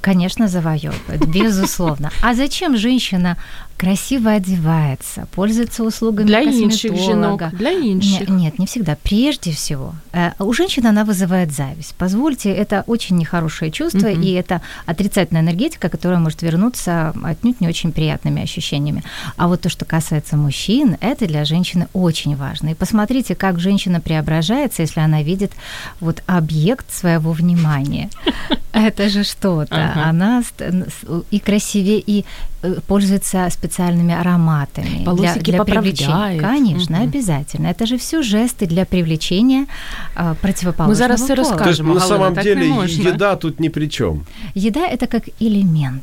Конечно, 0.00 0.48
завоевывает, 0.48 1.26
безусловно. 1.26 2.10
А 2.22 2.34
зачем 2.34 2.76
женщина 2.76 3.36
красиво 3.79 4.31
одевается, 4.31 5.27
пользуется 5.35 5.83
услугами 5.83 6.27
Для 6.27 6.39
інших 6.39 6.95
жінок, 6.95 7.39
косметолога? 7.39 7.51
для 7.59 7.69
інших. 7.71 8.29
Не- 8.29 8.35
Нет, 8.35 8.59
не 8.59 8.65
всегда. 8.65 8.95
Прежде 9.03 9.51
всего, 9.51 9.93
э, 10.13 10.31
у 10.39 10.53
женщины 10.53 10.87
она 10.87 11.03
вызывает 11.03 11.51
зависть. 11.51 11.93
Позвольте, 11.97 12.49
это 12.51 12.83
очень 12.87 13.17
нехорошее 13.17 13.71
чувство, 13.71 14.07
Мгм. 14.09 14.21
и 14.23 14.31
это 14.31 14.61
отрицательная 14.85 15.41
энергетика, 15.43 15.89
которая 15.89 16.19
может 16.19 16.41
вернуться 16.43 17.13
отнюдь 17.23 17.61
не 17.61 17.67
очень 17.67 17.91
приятными 17.91 18.41
ощущениями. 18.43 19.03
А 19.37 19.47
вот 19.47 19.61
то, 19.61 19.69
что 19.69 19.85
касается 19.85 20.37
мужчин, 20.37 20.95
это 21.01 21.25
для 21.27 21.43
женщины 21.45 21.87
очень 21.93 22.35
важно. 22.37 22.69
И 22.69 22.73
посмотрите, 22.73 23.35
как 23.35 23.59
женщина 23.59 23.99
преображается, 23.99 24.83
если 24.83 25.01
она 25.03 25.21
видит 25.23 25.51
вот 25.99 26.23
объект 26.27 26.85
своего 26.93 27.31
внимания. 27.33 28.09
Это 28.73 29.09
же 29.09 29.23
что-то. 29.23 29.75
Ага. 29.75 30.09
Она 30.09 30.41
ст- 30.43 30.61
н- 30.61 30.85
с- 30.87 31.23
и 31.31 31.39
красивее, 31.39 31.99
и 32.07 32.23
э, 32.63 32.75
пользуется 32.87 33.47
специальными 33.49 33.65
ароматами. 33.78 35.04
Волосики 35.04 35.56
поправляет. 35.56 36.40
Конечно, 36.40 36.96
Мгм. 36.98 37.08
обязательно. 37.08 37.68
Это 37.68 37.86
же 37.86 37.96
все 37.96 38.22
жесты 38.22 38.66
для 38.66 38.84
привлечения 38.84 39.66
а, 40.14 40.34
противоположного 40.34 40.88
Мы 40.88 40.94
зараз 40.94 41.20
все 41.22 41.34
расскажем. 41.34 41.64
То 41.64 41.70
есть 41.70 41.82
на 41.82 42.00
самом 42.00 42.34
деле 42.34 42.66
еда 42.86 43.36
тут 43.36 43.60
ни 43.60 43.68
при 43.68 43.86
чем. 43.88 44.24
Еда– 44.54 44.80
это 44.92 45.06
как 45.06 45.24
элемент. 45.40 46.02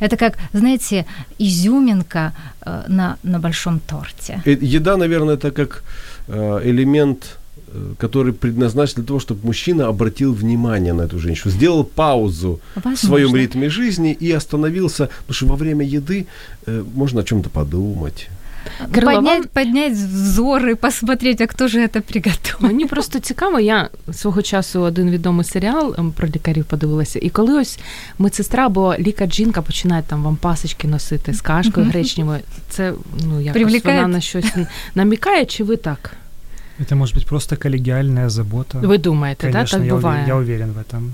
Это 0.00 0.16
как, 0.16 0.38
знаете, 0.52 1.04
изюминка 1.38 2.32
э, 2.66 2.84
на, 2.88 3.16
на 3.22 3.38
большом 3.38 3.78
торте. 3.78 4.42
Э, 4.44 4.50
Еда, 4.50 4.96
наверное, 4.96 5.34
это 5.34 5.50
как 5.50 5.84
э, 6.28 6.60
элемент, 6.64 7.22
э, 7.24 7.43
который 7.99 8.31
предназначен 8.33 8.95
для 8.95 9.03
того, 9.03 9.19
чтобы 9.19 9.45
мужчина 9.45 9.87
обратил 9.87 10.33
внимание 10.33 10.93
на 10.93 11.03
эту 11.03 11.19
женщину, 11.19 11.51
сделал 11.53 11.83
паузу 11.83 12.59
в 12.75 12.95
своем 12.97 13.25
Возможно. 13.27 13.37
ритме 13.37 13.69
жизни 13.69 14.17
и 14.21 14.31
остановился, 14.31 15.09
потому 15.27 15.33
что 15.35 15.45
во 15.47 15.55
время 15.55 15.85
еды 15.85 16.25
э, 16.67 16.83
можно 16.95 17.21
о 17.21 17.23
чем-то 17.23 17.49
подумать. 17.49 18.27
Кирило, 18.93 19.11
вам- 19.11 19.25
Поднять, 19.25 19.49
поднять 19.49 19.93
взор 19.93 20.67
и 20.69 20.75
посмотреть, 20.75 21.41
а 21.41 21.47
кто 21.47 21.67
же 21.67 21.79
это 21.79 22.01
приготовил. 22.01 22.67
Мені 22.67 22.85
просто 22.85 23.19
цікаво, 23.19 23.59
я 23.59 23.89
свого 24.13 24.41
часу 24.41 24.81
один 24.81 25.09
відомий 25.09 25.45
серіал 25.45 25.95
ем, 25.97 26.11
про 26.11 26.27
лікарів 26.27 26.65
подивилася, 26.65 27.19
і 27.21 27.29
коли 27.29 27.61
ось 27.61 27.79
медсестра 28.19 28.65
або 28.65 28.95
лікар-жінка 28.99 29.61
починає 29.61 30.03
там 30.07 30.23
вам 30.23 30.35
пасочки 30.35 30.87
носити 30.87 31.33
з 31.33 31.41
кашкою 31.41 31.85
гречневою, 31.85 32.39
це 32.69 32.93
ну 33.27 33.41
якось 33.41 33.61
Привлікає? 33.61 33.95
вона 34.01 34.07
на 34.07 34.21
щось 34.21 34.53
намікає, 34.95 35.45
чи 35.45 35.63
ви 35.63 35.77
так? 35.77 36.11
Это 36.80 36.96
может 36.96 37.14
быть 37.14 37.26
просто 37.26 37.56
коллегиальная 37.56 38.28
забота. 38.28 38.78
Ви 38.78 38.98
думаєте, 38.98 39.46
да, 39.46 39.52
Конечно, 39.52 39.78
так 39.78 39.86
я, 39.86 39.94
буває? 39.94 40.16
уверен, 40.24 40.28
я 40.28 40.34
уверен 40.34 40.70
в 40.72 40.78
этом. 40.78 41.10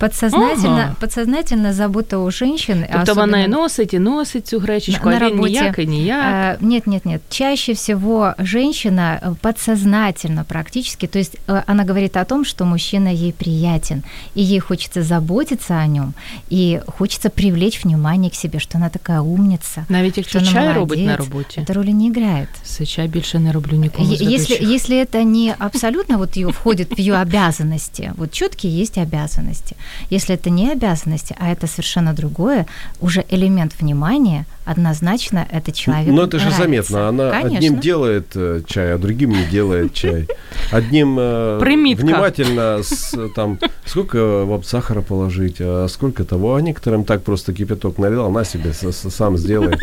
Подсознательно, 0.00 0.82
Ага. 0.82 0.94
подсознательно 1.00 1.72
забота 1.72 2.18
у 2.18 2.30
женщин. 2.30 2.84
Тобто 2.92 3.14
вона 3.14 3.38
і 3.38 3.42
особенно- 3.42 3.62
носить, 3.62 3.94
і 3.94 3.98
носить 3.98 4.46
цю 4.46 4.58
гречечку, 4.58 5.08
На- 5.10 5.16
а 5.16 5.20
на 5.20 5.26
він 5.26 5.36
роботі. 5.36 5.52
ніяк 5.52 5.78
і 5.78 5.86
ніяк. 5.86 6.34
Э, 6.34 6.56
Нет, 6.64 6.86
нет, 6.86 7.06
нет. 7.06 7.20
Чаще 7.30 7.72
всего 7.72 8.34
женщина 8.38 9.20
э, 9.22 9.34
подсознательно 9.40 10.44
практически, 10.48 11.06
то 11.06 11.18
есть 11.18 11.36
э, 11.48 11.62
она 11.66 11.84
говорит 11.84 12.16
о 12.16 12.24
том, 12.24 12.44
что 12.44 12.64
мужчина 12.64 13.08
ей 13.12 13.32
приятен, 13.32 14.02
и 14.36 14.42
ей 14.42 14.60
хочется 14.60 15.02
заботиться 15.02 15.74
о 15.74 15.86
нем, 15.86 16.12
и 16.52 16.80
хочется 16.86 17.28
привлечь 17.30 17.84
внимание 17.84 18.30
к 18.30 18.34
себе, 18.36 18.58
что 18.58 18.78
она 18.78 18.88
такая 18.88 19.20
умница. 19.20 19.84
Навіть 19.88 20.16
якщо 20.18 20.40
що 20.40 20.48
вона 20.50 20.60
чай 20.66 20.72
робить 20.74 20.98
на 20.98 21.04
молодець. 21.04 21.26
роботі. 21.28 21.60
Это 21.60 21.72
роли 21.72 21.92
не 21.94 22.06
играет. 22.06 22.48
Все, 22.64 22.86
чай 22.86 23.08
більше 23.08 23.38
не 23.38 23.52
роблю 23.52 23.76
нікому. 23.76 24.12
Е- 24.12 24.16
з 24.16 24.20
Если, 24.22 24.54
ведучих. 24.54 24.62
если 24.70 24.96
это 25.04 25.22
не 25.24 25.54
абсолютно 25.58 26.16
вот 26.18 26.36
ее 26.36 26.46
входит 26.48 26.98
в 26.98 27.00
ее 27.00 27.14
обязанности, 27.22 28.12
вот 28.16 28.30
четкие 28.32 28.82
есть 28.82 28.98
обязанности. 28.98 29.76
Если 30.10 30.34
это 30.34 30.50
не 30.50 30.72
обязанности, 30.72 31.34
а 31.40 31.48
это 31.52 31.66
совершенно 31.66 32.12
другое, 32.12 32.66
уже 33.00 33.24
элемент 33.32 33.72
внимания, 33.80 34.44
однозначно 34.64 35.46
это 35.52 35.72
человек. 35.72 36.14
Но 36.14 36.22
это 36.22 36.38
же 36.38 36.44
нравится. 36.46 36.62
заметно. 36.62 37.08
Она 37.08 37.30
Конечно. 37.30 37.56
одним 37.58 37.80
делает 37.80 38.26
э, 38.36 38.62
чай, 38.66 38.94
а 38.94 38.98
другим 38.98 39.30
не 39.30 39.44
делает 39.44 39.94
чай. 39.94 40.26
Одним 40.72 41.16
э, 41.20 41.58
Примитка. 41.60 42.04
внимательно, 42.06 42.78
с, 42.82 43.16
там, 43.34 43.58
сколько 43.84 44.44
вам 44.44 44.62
сахара 44.64 45.02
положить, 45.02 45.60
а 45.60 45.86
сколько 45.88 46.24
того, 46.24 46.54
а 46.54 46.60
некоторым 46.62 47.04
так 47.04 47.22
просто 47.22 47.52
кипяток 47.52 47.98
налил, 47.98 48.30
на 48.30 48.44
себе 48.44 48.70
с- 48.72 48.92
с- 48.92 49.10
сам 49.10 49.38
сделай. 49.38 49.74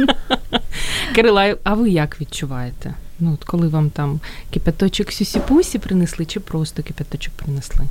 Кирила, 1.15 1.41
а- 1.43 1.57
а 1.63 1.73
ви 1.73 1.89
як 1.89 2.21
відчуваєте? 2.21 2.93
Ну, 3.19 3.33
от 3.33 3.43
коли 3.43 3.67
вам 3.67 3.89
там 3.89 4.19
кипяточок 4.53 5.07
сюсі-пусі 5.07 5.77
принесли, 5.79 6.25
чи 6.25 6.39
просто 6.39 6.83
кипяточок 6.83 7.33
принесли? 7.33 7.85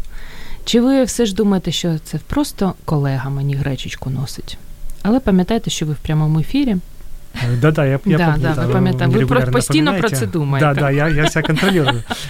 Чи 0.67 0.81
ви 0.81 1.05
все 1.05 1.27
ж 1.27 1.35
думаєте, 1.35 1.73
що 1.73 1.99
це 1.99 2.19
просто 2.27 2.75
колега 2.85 3.31
мені 3.31 3.55
гречечку 3.55 4.11
носить? 4.11 4.59
Але 5.03 5.21
пам'ятайте, 5.21 5.71
що 5.71 5.87
ви 5.87 5.93
в 5.93 5.99
прямому 5.99 6.41
ефірі. 6.41 6.77
Э, 7.44 7.56
Да-да, 7.62 7.86
я, 7.86 8.00
я 8.06 8.18
Да, 8.18 8.32
помню, 8.32 8.54
да, 8.56 8.64
вы 8.64 8.74
вы. 8.74 9.08
Вы 9.08 9.20
регулярно 9.20 9.52
про- 9.52 9.52
постійно 9.52 9.96
про 10.00 10.10
це 10.10 10.26
думаєте. 10.26 10.74
Да, 10.74 10.82
да, 10.82 10.92
я, 10.92 11.08
я 11.10 11.30
себя 11.30 11.48
контролирую. 11.48 12.04
Да. 12.08 12.16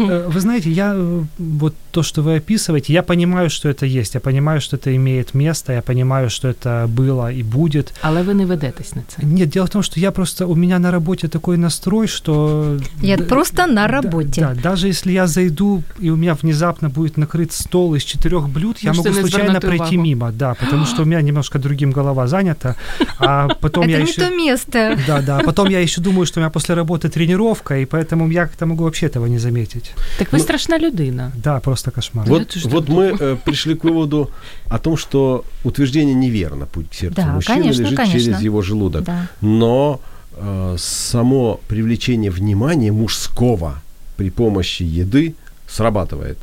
Э, 0.00 0.28
Вы 0.28 0.40
знаете, 0.40 0.70
я 0.70 0.94
э, 0.94 1.24
вот 1.38 1.74
то, 1.90 2.02
что 2.02 2.22
вы 2.22 2.36
описываете, 2.36 2.92
я 2.92 3.02
понимаю, 3.02 3.50
что 3.50 3.68
это 3.68 3.86
есть, 4.00 4.14
я 4.14 4.20
понимаю, 4.20 4.60
что 4.60 4.76
это 4.76 4.94
имеет 4.96 5.34
место, 5.34 5.72
я 5.72 5.82
понимаю, 5.82 6.30
что 6.30 6.48
это 6.48 6.86
было 6.86 7.32
и 7.32 7.42
будет. 7.42 7.92
Але 8.00 8.22
ви 8.22 8.34
не 8.34 8.46
ведетесь 8.46 8.94
на 8.96 9.02
це. 9.08 9.22
Нет, 9.22 9.48
дело 9.48 9.66
в 9.66 9.70
том, 9.70 9.82
что 9.82 10.00
я 10.00 10.10
просто, 10.10 10.46
у 10.46 10.56
меня 10.56 10.78
на 10.78 10.90
работе 10.90 11.28
такой 11.28 11.56
настрой, 11.56 12.08
что... 12.08 12.76
Я 13.02 13.18
просто 13.18 13.66
на 13.66 13.74
да, 13.74 13.86
работе. 13.86 14.40
Да, 14.40 14.70
даже 14.70 14.88
если 14.88 15.12
я 15.12 15.26
зайду, 15.26 15.82
и 16.02 16.10
у 16.10 16.16
меня 16.16 16.34
внезапно 16.42 16.88
будет 16.88 17.18
накрыт 17.18 17.52
стол 17.52 17.94
из 17.94 18.04
четырех 18.04 18.48
блюд, 18.48 18.78
я 18.82 18.90
Можете 18.92 19.10
могу 19.10 19.20
случайно 19.20 19.60
пройти 19.60 19.96
увагу. 19.96 20.02
мимо, 20.02 20.32
да, 20.32 20.54
потому 20.54 20.86
что 20.86 21.02
у 21.02 21.04
меня 21.04 21.22
немножко 21.22 21.58
другим 21.58 21.92
голова 21.92 22.26
занята, 22.26 22.74
а 23.18 23.48
потом 23.60 23.84
это 23.84 23.90
я 23.90 23.98
еще... 23.98 24.29
то 24.30 24.36
место. 24.36 24.98
Да, 25.06 25.20
да. 25.22 25.38
Потом 25.44 25.70
я 25.70 25.80
еще 25.82 26.00
думаю, 26.00 26.26
что 26.26 26.40
у 26.40 26.42
меня 26.42 26.50
после 26.50 26.74
работы 26.74 27.08
тренировка, 27.08 27.74
и 27.74 27.84
поэтому 27.84 28.30
я 28.30 28.46
как-то 28.46 28.66
могу 28.66 28.84
вообще 28.84 29.06
этого 29.06 29.26
не 29.28 29.38
заметить. 29.38 29.92
Так 30.18 30.32
ви 30.32 30.38
Ну, 30.38 30.44
страшна 30.44 30.78
людина. 30.78 31.32
Да, 31.44 31.60
просто 31.60 31.90
кошмар. 31.90 32.26
Вот, 32.28 32.56
вот 32.64 32.88
мы 32.88 33.16
э, 33.20 33.36
пришли 33.44 33.74
к 33.74 33.84
выводу 33.84 34.30
о 34.68 34.78
том, 34.78 34.96
что 34.96 35.44
утверждение 35.64 36.14
неверно. 36.14 36.66
Путь 36.66 36.86
к 36.90 36.94
сердцу 36.94 37.16
Да, 37.16 37.26
мужчины 37.26 37.62
конечно, 37.62 37.82
лежит 37.82 37.96
конечно. 37.96 38.20
через 38.20 38.44
его 38.44 38.62
желудок. 38.62 39.04
Да. 39.04 39.28
Но 39.40 40.00
э, 40.36 40.76
само 40.78 41.60
привлечение 41.68 42.30
внимания 42.30 42.92
мужского 42.92 43.72
при 44.16 44.30
помощи 44.30 44.84
еды 45.00 45.34
срабатывает? 45.68 46.38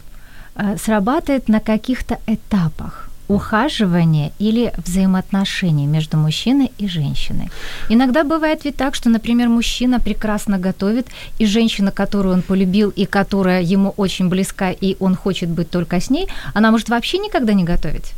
А, 0.55 0.75
Срабатывает 0.77 1.49
на 1.49 1.59
каких-то 1.59 2.17
этапах 2.27 3.06
ухаживания 3.27 4.31
или 4.39 4.73
взаимоотношений 4.77 5.85
между 5.85 6.17
мужчиной 6.17 6.71
и 6.77 6.87
женщиной. 6.87 7.49
Иногда 7.89 8.23
бывает 8.23 8.65
ведь 8.65 8.77
так, 8.77 8.95
что, 8.95 9.09
например, 9.09 9.49
мужчина 9.49 9.99
прекрасно 9.99 10.57
готовит, 10.57 11.07
и 11.39 11.45
женщина, 11.45 11.91
которую 11.91 12.35
он 12.35 12.41
полюбил 12.41 12.89
и 12.89 13.05
которая 13.05 13.61
ему 13.61 13.93
очень 13.97 14.29
близка, 14.29 14.71
и 14.71 14.95
он 14.99 15.15
хочет 15.15 15.49
быть 15.49 15.69
только 15.69 15.99
с 15.99 16.09
ней, 16.09 16.27
она 16.53 16.71
может 16.71 16.89
вообще 16.89 17.17
никогда 17.17 17.53
не 17.53 17.63
готовить. 17.63 18.13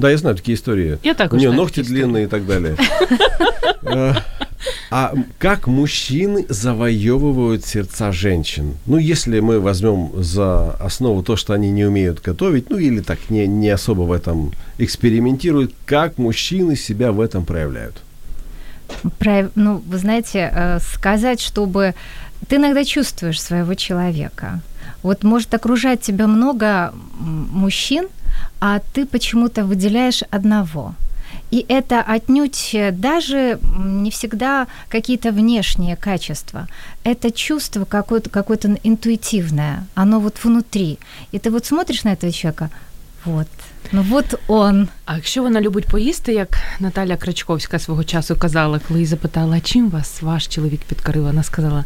Да, 0.00 0.10
я 0.10 0.16
знаю 0.16 0.34
такие 0.36 0.56
истории. 0.56 0.98
Я 1.02 1.14
так 1.14 1.32
У 1.32 1.36
нее 1.36 1.52
ногти 1.52 1.76
такие 1.76 1.82
истории. 1.84 1.98
длинные 2.02 2.24
и 2.24 2.26
так 2.26 2.46
далее. 2.46 2.76
Э, 3.82 4.14
А 4.90 5.14
как 5.38 5.66
мужчины 5.68 6.44
завоевывают 6.48 7.64
сердца 7.64 8.12
женщин? 8.12 8.76
Ну, 8.86 8.98
если 8.98 9.40
мы 9.40 9.60
возьмем 9.60 10.10
за 10.22 10.72
основу 10.72 11.22
то, 11.22 11.36
что 11.36 11.52
они 11.54 11.70
не 11.70 11.84
умеют 11.84 12.20
готовить, 12.20 12.70
ну 12.70 12.76
или 12.76 13.00
так 13.00 13.18
не, 13.30 13.46
не 13.46 13.68
особо 13.70 14.02
в 14.02 14.12
этом 14.12 14.52
экспериментируют, 14.78 15.72
как 15.86 16.18
мужчины 16.18 16.76
себя 16.76 17.12
в 17.12 17.20
этом 17.20 17.44
проявляют? 17.44 18.02
Про- 19.18 19.50
ну, 19.54 19.82
вы 19.86 19.98
знаете, 19.98 20.50
э, 20.52 20.78
сказать, 20.80 21.40
чтобы 21.40 21.94
ты 22.48 22.56
иногда 22.56 22.84
чувствуешь 22.84 23.40
своего 23.40 23.74
человека. 23.74 24.60
Вот 25.02 25.22
может 25.24 25.54
окружать 25.54 26.00
тебя 26.00 26.26
много 26.26 26.92
мужчин, 27.18 28.08
а 28.59 28.79
ты 28.93 29.05
почему-то 29.05 29.63
выделяешь 29.63 30.23
одного. 30.31 30.95
И 31.51 31.65
это 31.69 32.01
отнюдь 32.01 32.71
э, 32.73 32.91
даже 32.91 33.37
м, 33.37 34.03
не 34.03 34.09
всегда 34.09 34.67
какие-то 34.89 35.31
внешние 35.31 35.95
качества. 35.95 36.67
Это 37.03 37.31
чувство 37.31 37.85
какое-то, 37.85 38.29
какое-то 38.29 38.77
интуитивное, 38.83 39.85
оно 39.95 40.19
вот 40.19 40.43
внутри. 40.43 40.97
И 41.31 41.39
ты 41.39 41.51
вот 41.51 41.65
смотришь 41.65 42.03
на 42.03 42.13
этого 42.13 42.31
человека, 42.31 42.69
вот, 43.25 43.47
ну 43.91 44.01
вот 44.01 44.39
он. 44.47 44.89
А 45.05 45.15
якщо 45.15 45.41
вона 45.43 45.61
любить 45.61 45.85
поїсти, 45.85 46.33
як 46.33 46.57
Наталя 46.79 47.17
Крачковська 47.17 47.79
свого 47.79 48.03
часу 48.03 48.35
казала, 48.35 48.79
коли 48.87 48.99
її 48.99 49.07
запитала, 49.07 49.57
«А 49.57 49.59
чим 49.59 49.89
вас 49.89 50.21
ваш 50.21 50.47
чоловік 50.47 50.81
підкорив, 50.81 51.23
вона 51.23 51.43
сказала 51.43 51.85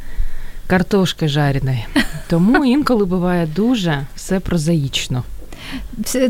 картошки 0.67 1.27
жареної. 1.27 1.85
Тому 2.29 2.65
інколи 2.65 3.05
буває 3.05 3.47
дуже 3.47 4.05
все 4.15 4.39
прозаїчно. 4.39 5.23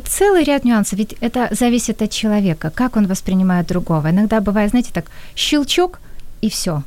Целый 0.09 0.45
ряд 0.45 0.65
нюансов, 0.65 0.99
ведь 0.99 1.17
это 1.21 1.49
зависит 1.51 2.03
от 2.03 2.11
человека, 2.11 2.71
как 2.71 2.97
он 2.97 3.07
воспринимает 3.07 3.67
другого. 3.67 4.11
Иногда 4.11 4.41
бывает, 4.41 4.71
знаете, 4.71 4.91
так, 4.93 5.05
щелчок 5.35 6.01
и 6.43 6.49
все. 6.49 6.83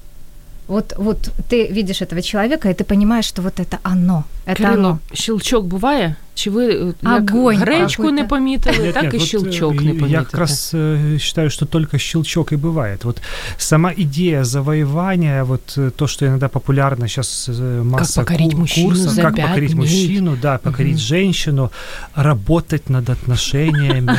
Вот, 0.67 0.93
вот 0.97 1.31
ты 1.49 1.67
видишь 1.67 2.01
этого 2.01 2.21
человека, 2.21 2.69
и 2.69 2.73
ты 2.73 2.83
понимаешь, 2.83 3.25
что 3.25 3.41
вот 3.41 3.59
это 3.59 3.79
оно, 3.83 4.23
это 4.45 4.63
Кирило, 4.63 4.73
оно. 4.73 4.99
щелчок 5.13 5.65
буває? 5.65 6.15
Чи 6.36 6.50
ви 6.50 6.66
е, 6.74 6.94
як 7.02 7.30
Огонь 7.30 7.56
гречку 7.56 8.02
не 8.02 8.08
какой-то. 8.10 8.28
помітили, 8.28 8.78
Нет, 8.78 8.94
так 8.94 9.02
нет, 9.02 9.14
і 9.14 9.18
вот, 9.18 9.26
щелчок 9.26 9.72
э, 9.74 9.80
не 9.80 9.92
Я 9.92 9.94
помітите? 10.00 10.24
как 10.24 10.34
раз 10.40 10.70
э, 10.74 11.18
считаю, 11.18 11.50
что 11.50 11.66
только 11.66 11.98
щелчок 11.98 12.52
и 12.52 12.56
бывает. 12.56 13.04
Вот 13.04 13.22
сама 13.56 13.92
идея 13.96 14.44
завоевания, 14.44 15.44
вот 15.44 15.74
э, 15.78 15.90
то, 15.90 16.06
что 16.06 16.26
иногда 16.26 16.48
популярно 16.48 17.08
сейчас 17.08 17.50
масса 17.84 18.20
покорить 18.20 18.52
ку- 18.54 18.58
мужчину 18.60 18.88
курсов, 18.88 19.10
за 19.12 19.22
как 19.22 19.34
пять 19.36 19.46
покорить 19.46 19.70
дней. 19.72 19.80
мужчину, 19.80 20.36
да, 20.42 20.58
покорить 20.58 20.92
Мгм. 20.96 21.00
женщину, 21.00 21.70
работать 22.14 22.90
над 22.90 23.10
отношениями. 23.10 24.18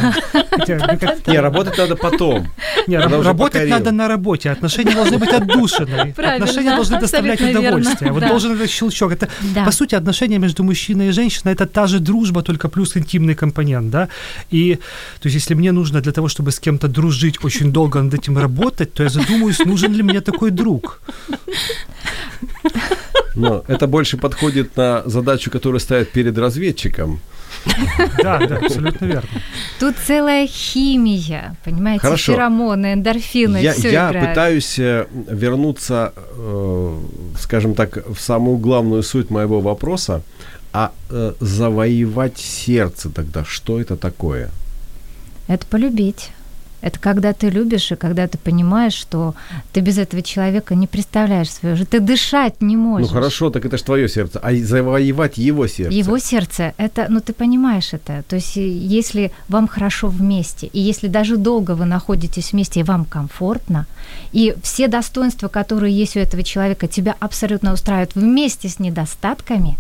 Хотя, 0.52 0.76
ну, 0.92 1.00
как- 1.00 1.28
Не, 1.28 1.40
работать 1.42 1.78
надо 1.78 1.96
потом. 1.96 2.48
Не, 2.88 2.96
Когда 2.98 3.10
раб- 3.10 3.20
уже 3.20 3.28
работать 3.30 3.54
покорил. 3.54 3.76
надо 3.76 3.92
на 3.92 4.08
работе. 4.08 4.52
Отношения 4.52 4.96
должны 4.96 5.18
быть 5.18 5.34
отдушины. 5.34 6.14
Правильно, 6.16 6.46
Отношения 6.46 6.76
должны 6.76 7.00
доставлять 7.00 7.34
абсолютно 7.42 7.60
верно, 7.62 7.78
удовольствие. 7.78 8.12
Вот 8.12 8.22
да. 8.22 8.30
должен 8.30 8.52
этот 8.52 8.70
щелчок. 8.70 9.12
Это, 9.12 9.28
Да. 9.56 9.64
по 9.66 9.72
сути, 9.72 9.96
отношения 9.96 10.40
между 10.40 10.64
мужчиной 10.64 11.08
и 11.08 11.12
женщиной 11.12 11.56
это 11.56 11.66
та 11.66 11.88
же 11.88 12.00
дружба, 12.09 12.43
только 12.43 12.69
плюс 12.69 12.97
интимный 12.97 13.35
компонент, 13.35 13.91
да. 13.91 14.09
И 14.51 14.79
то 15.21 15.29
есть, 15.29 15.35
если 15.37 15.55
мне 15.57 15.73
нужно 15.73 16.01
для 16.01 16.13
того, 16.13 16.29
чтобы 16.29 16.51
с 16.51 16.59
кем-то 16.61 16.89
дружить, 16.89 17.45
очень 17.45 17.73
долго 17.73 18.03
над 18.03 18.15
этим 18.15 18.39
работать, 18.39 18.93
то 18.95 19.03
я 19.03 19.09
задумаюсь, 19.09 19.59
нужен 19.67 19.95
ли 19.95 20.03
мне 20.03 20.21
такой 20.21 20.51
друг. 20.51 21.01
Но 23.35 23.63
это 23.69 23.87
больше 23.87 24.17
подходит 24.17 24.77
на 24.77 25.03
задачу, 25.07 25.51
которую 25.51 25.81
ставят 25.81 26.11
перед 26.13 26.39
разведчиком. 26.39 27.21
Да, 28.23 28.39
да, 28.47 28.57
абсолютно 28.57 29.07
верно. 29.07 29.29
Тут 29.81 29.95
целая 30.07 30.47
химия, 30.47 31.57
понимаете, 31.65 32.01
Хорошо. 32.03 32.33
феромоны, 32.33 32.93
эндорфины, 32.95 33.59
Я, 33.63 33.73
все 33.73 33.91
я 33.91 34.09
играет. 34.11 34.29
пытаюсь 34.29 34.79
э, 34.79 35.07
вернуться, 35.31 36.13
э, 36.17 36.99
скажем 37.41 37.75
так, 37.75 37.99
в 38.07 38.21
самую 38.21 38.59
главную 38.59 39.03
суть 39.03 39.31
моего 39.31 39.61
вопроса. 39.61 40.23
А 40.79 40.93
э, 41.11 41.33
завоевать 41.41 42.39
сердце 42.39 43.11
тогда, 43.11 43.45
что 43.45 43.81
это 43.81 43.97
такое? 43.97 44.51
Это 45.49 45.67
полюбить. 45.67 46.31
Это 46.81 47.01
когда 47.01 47.33
ты 47.33 47.51
любишь 47.51 47.91
и 47.91 47.97
когда 47.97 48.29
ты 48.29 48.39
понимаешь, 48.39 48.93
что 48.93 49.35
ты 49.73 49.81
без 49.81 49.99
этого 49.99 50.23
человека 50.23 50.77
не 50.77 50.87
представляешь 50.87 51.51
свою 51.51 51.75
жизнь. 51.75 51.91
Ты 51.91 51.99
дышать 51.99 52.63
не 52.63 52.77
можешь. 52.77 53.09
Ну 53.09 53.15
хорошо, 53.15 53.51
так 53.51 53.65
это 53.65 53.77
же 53.77 53.83
твое 53.83 54.09
сердце. 54.09 54.39
А 54.39 54.55
завоевать 54.55 55.39
его 55.39 55.67
сердце. 55.67 55.99
Его 55.99 56.19
сердце, 56.19 56.75
это, 56.77 57.07
ну 57.09 57.19
ты 57.21 57.33
понимаешь 57.33 57.93
это. 57.93 58.23
То 58.29 58.37
есть 58.37 58.55
если 58.55 59.33
вам 59.49 59.67
хорошо 59.67 60.07
вместе, 60.07 60.69
и 60.69 60.79
если 60.79 61.09
даже 61.09 61.37
долго 61.37 61.75
вы 61.75 61.87
находитесь 61.87 62.53
вместе, 62.53 62.81
и 62.81 62.85
вам 62.85 63.05
комфортно, 63.05 63.87
и 64.31 64.55
все 64.63 64.87
достоинства, 64.87 65.49
которые 65.49 65.93
есть 65.93 66.17
у 66.17 66.21
этого 66.21 66.45
человека, 66.45 66.87
тебя 66.87 67.17
абсолютно 67.19 67.73
устраивают 67.73 68.15
вместе 68.15 68.69
с 68.69 68.79
недостатками, 68.79 69.77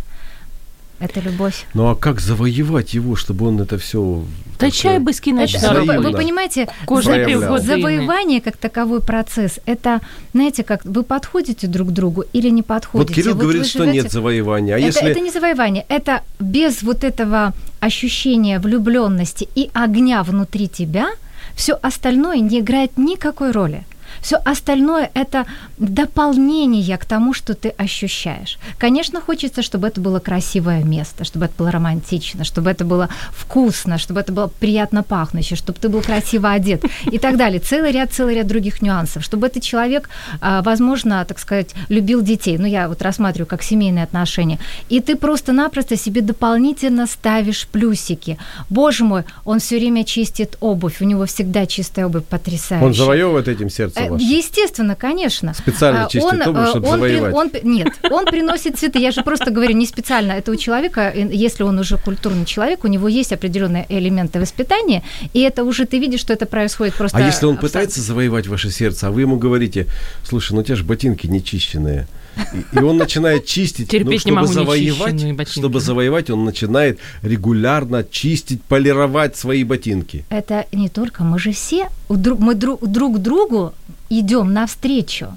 это 1.00 1.20
любовь. 1.20 1.66
Ну 1.74 1.88
а 1.88 1.94
как 1.94 2.20
завоевать 2.20 2.94
его, 2.94 3.16
чтобы 3.16 3.46
он 3.46 3.60
это 3.60 3.76
все... 3.76 4.22
Та 4.58 4.70
чай 4.70 4.98
безкінечно 4.98 5.58
Это, 5.58 5.84
вы, 5.84 5.98
вы 5.98 6.12
понимаете, 6.12 6.66
Кожа 6.84 7.10
за- 7.10 7.58
завоевание 7.58 8.40
как 8.40 8.56
таковой 8.56 9.00
процесс, 9.00 9.60
это, 9.66 10.00
знаете, 10.34 10.62
как 10.62 10.84
вы 10.84 11.02
подходите 11.02 11.68
друг 11.68 11.88
к 11.88 11.92
другу 11.92 12.24
или 12.34 12.50
не 12.50 12.62
подходите. 12.62 13.08
Вот 13.08 13.14
Кирилл 13.14 13.34
вы 13.34 13.40
говорит, 13.40 13.66
что 13.66 13.84
нет 13.84 14.10
завоевания. 14.12 14.74
А 14.74 14.78
это, 14.78 14.86
если... 14.86 15.10
это 15.10 15.20
не 15.20 15.30
завоевание, 15.30 15.84
это 15.88 16.22
без 16.40 16.82
вот 16.82 17.04
этого 17.04 17.52
ощущения 17.80 18.58
влюбленности 18.58 19.48
и 19.54 19.70
огня 19.74 20.22
внутри 20.22 20.68
тебя, 20.68 21.06
все 21.54 21.78
остальное 21.82 22.40
не 22.40 22.58
играет 22.58 22.98
никакой 22.98 23.52
роли. 23.52 23.84
Все 24.20 24.36
остальное 24.36 25.10
это 25.14 25.46
дополнение 25.78 26.98
к 26.98 27.04
тому, 27.04 27.34
что 27.34 27.54
ты 27.54 27.70
ощущаешь. 27.70 28.58
Конечно, 28.78 29.20
хочется, 29.20 29.62
чтобы 29.62 29.88
это 29.88 30.00
было 30.00 30.18
красивое 30.18 30.82
место, 30.84 31.24
чтобы 31.24 31.46
это 31.46 31.54
было 31.58 31.70
романтично, 31.70 32.44
чтобы 32.44 32.70
это 32.70 32.84
было 32.84 33.08
вкусно, 33.30 33.98
чтобы 33.98 34.20
это 34.20 34.32
было 34.32 34.48
приятно 34.60 35.02
пахнуще, 35.02 35.56
чтобы 35.56 35.78
ты 35.78 35.88
был 35.88 36.02
красиво 36.02 36.50
одет 36.50 36.84
и 37.10 37.18
так 37.18 37.36
далее. 37.36 37.60
Целый 37.60 37.92
ряд, 37.92 38.12
целый 38.12 38.34
ряд 38.34 38.46
других 38.46 38.82
нюансов. 38.82 39.24
Чтобы 39.24 39.46
этот 39.46 39.62
человек, 39.62 40.08
а, 40.40 40.62
возможно, 40.62 41.24
так 41.24 41.38
сказать, 41.38 41.74
любил 41.88 42.22
детей. 42.22 42.58
Ну, 42.58 42.66
я 42.66 42.88
вот 42.88 43.02
рассматриваю 43.02 43.46
как 43.46 43.62
семейные 43.62 44.04
отношения. 44.04 44.58
И 44.88 45.00
ты 45.00 45.16
просто-напросто 45.16 45.96
себе 45.96 46.20
дополнительно 46.20 47.06
ставишь 47.06 47.66
плюсики. 47.66 48.38
Боже 48.70 49.04
мой, 49.04 49.24
он 49.44 49.58
все 49.58 49.78
время 49.78 50.04
чистит 50.04 50.56
обувь, 50.60 51.00
у 51.00 51.04
него 51.04 51.26
всегда 51.26 51.66
чистая 51.66 52.06
обувь 52.06 52.24
потрясающая. 52.24 52.86
Он 52.86 52.94
завоевывает 52.94 53.48
этим 53.48 53.70
сердце 53.70 53.97
Э, 54.06 54.10
ваше? 54.10 54.24
Естественно, 54.24 54.94
конечно. 54.94 55.54
Специально 55.54 56.04
А, 56.04 56.08
чистит 56.08 56.32
он, 56.32 56.42
обувь, 56.42 56.66
э, 56.66 56.70
чтобы 56.70 56.88
он 56.88 56.94
завоевать. 56.94 57.34
он 57.34 57.50
нет, 57.62 57.88
он 58.10 58.24
приносит 58.26 58.78
цветы. 58.78 58.98
Я 58.98 59.10
же 59.10 59.22
просто 59.22 59.50
говорю 59.50 59.74
не 59.74 59.86
специально. 59.86 60.32
Это 60.32 60.52
у 60.52 60.56
человека, 60.56 61.12
если 61.14 61.62
он 61.62 61.78
уже 61.78 61.96
культурный 61.98 62.44
человек, 62.44 62.84
у 62.84 62.88
него 62.88 63.08
есть 63.08 63.32
определенные 63.32 63.86
элементы 63.88 64.40
воспитания, 64.40 65.02
и 65.32 65.40
это 65.40 65.64
уже 65.64 65.86
ты 65.86 65.98
видишь, 65.98 66.20
что 66.20 66.32
это 66.32 66.46
происходит 66.46 66.94
просто. 66.94 67.18
А 67.18 67.20
если 67.20 67.46
он 67.46 67.56
пытается 67.56 68.00
завоевать 68.00 68.46
ваше 68.46 68.70
сердце, 68.70 69.08
а 69.08 69.10
вы 69.10 69.22
ему 69.22 69.36
говорите, 69.36 69.86
слушай, 70.24 70.52
ну 70.52 70.60
у 70.60 70.62
тебя 70.62 70.76
же 70.76 70.84
ботинки 70.84 71.26
нечищенные. 71.26 72.06
И, 72.53 72.77
и 72.79 72.83
он 72.83 72.97
начинает 72.97 73.45
чистить, 73.45 73.93
ну, 73.93 73.99
Терпеть 73.99 74.25
не 74.25 74.31
чтобы 74.31 74.41
могу 74.41 74.53
завоевать, 74.53 75.13
нечищенные 75.13 75.33
ботинки. 75.33 75.59
чтобы 75.59 75.79
завоевать, 75.79 76.29
он 76.29 76.45
начинает 76.45 76.99
регулярно 77.23 78.03
чистить, 78.03 78.61
полировать 78.61 79.35
свои 79.37 79.63
ботинки. 79.63 80.23
Это 80.29 80.65
не 80.71 80.89
только, 80.89 81.23
мы 81.23 81.39
же 81.39 81.51
все, 81.51 81.87
у 82.09 82.15
друг- 82.15 82.39
мы 82.39 82.55
друг, 82.55 82.87
друг 82.87 83.19
другу 83.19 83.71
идем 84.09 84.53
навстречу. 84.53 85.27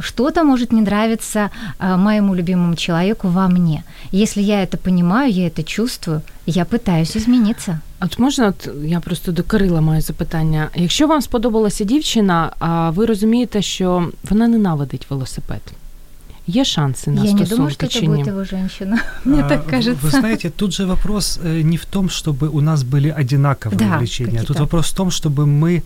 Что-то 0.00 0.42
может 0.44 0.72
не 0.72 0.80
нравиться 0.80 1.50
а, 1.78 1.96
моему 1.96 2.34
любимому 2.34 2.74
человеку 2.74 3.28
во 3.28 3.48
мне. 3.48 3.84
Если 4.12 4.42
я 4.42 4.64
это 4.64 4.76
понимаю, 4.76 5.32
я 5.32 5.46
это 5.46 5.62
чувствую, 5.62 6.22
я 6.46 6.64
пытаюсь 6.64 7.16
измениться. 7.16 7.80
От 8.00 8.18
можна, 8.18 8.48
от 8.48 8.68
я 8.84 9.00
просто 9.00 9.32
до 9.32 9.42
Кирила 9.42 9.80
маю 9.80 10.02
запитання. 10.02 10.68
Якщо 10.74 11.06
вам 11.06 11.22
сподобалася 11.22 11.84
дівчина, 11.84 12.52
а 12.58 12.90
ви 12.90 13.06
розумієте, 13.06 13.62
що 13.62 14.08
вона 14.30 14.48
ненавидить 14.48 15.06
велосипед, 15.10 15.60
є 16.49 16.65
шанси 16.65 17.11
на 17.11 17.23
я 17.25 17.33
не 17.33 17.43
думаю, 17.45 17.45
стосунки 17.71 17.73
что 17.73 17.85
это 17.85 17.93
чи 17.99 18.07
ні? 18.07 18.07
будет 18.07 18.27
его 18.27 18.43
женщина. 18.43 18.97
Мне 19.25 19.41
А, 19.43 19.49
так 19.49 19.67
кажется. 19.67 20.07
Вы 20.07 20.19
знаете, 20.19 20.49
тут 20.49 20.71
же 20.73 20.85
вопрос 20.85 21.39
э, 21.45 21.63
не 21.63 21.77
в 21.77 21.85
том, 21.85 22.05
чтобы 22.09 22.47
у 22.49 22.61
нас 22.61 22.83
были 22.83 23.09
одинаковые 23.21 23.77
Да, 23.77 23.95
увлечения. 23.95 24.43
Тут 24.43 24.59
вопрос 24.59 24.85
в 24.91 24.93
том, 24.93 25.09
чтобы 25.09 25.45
мы 25.45 25.81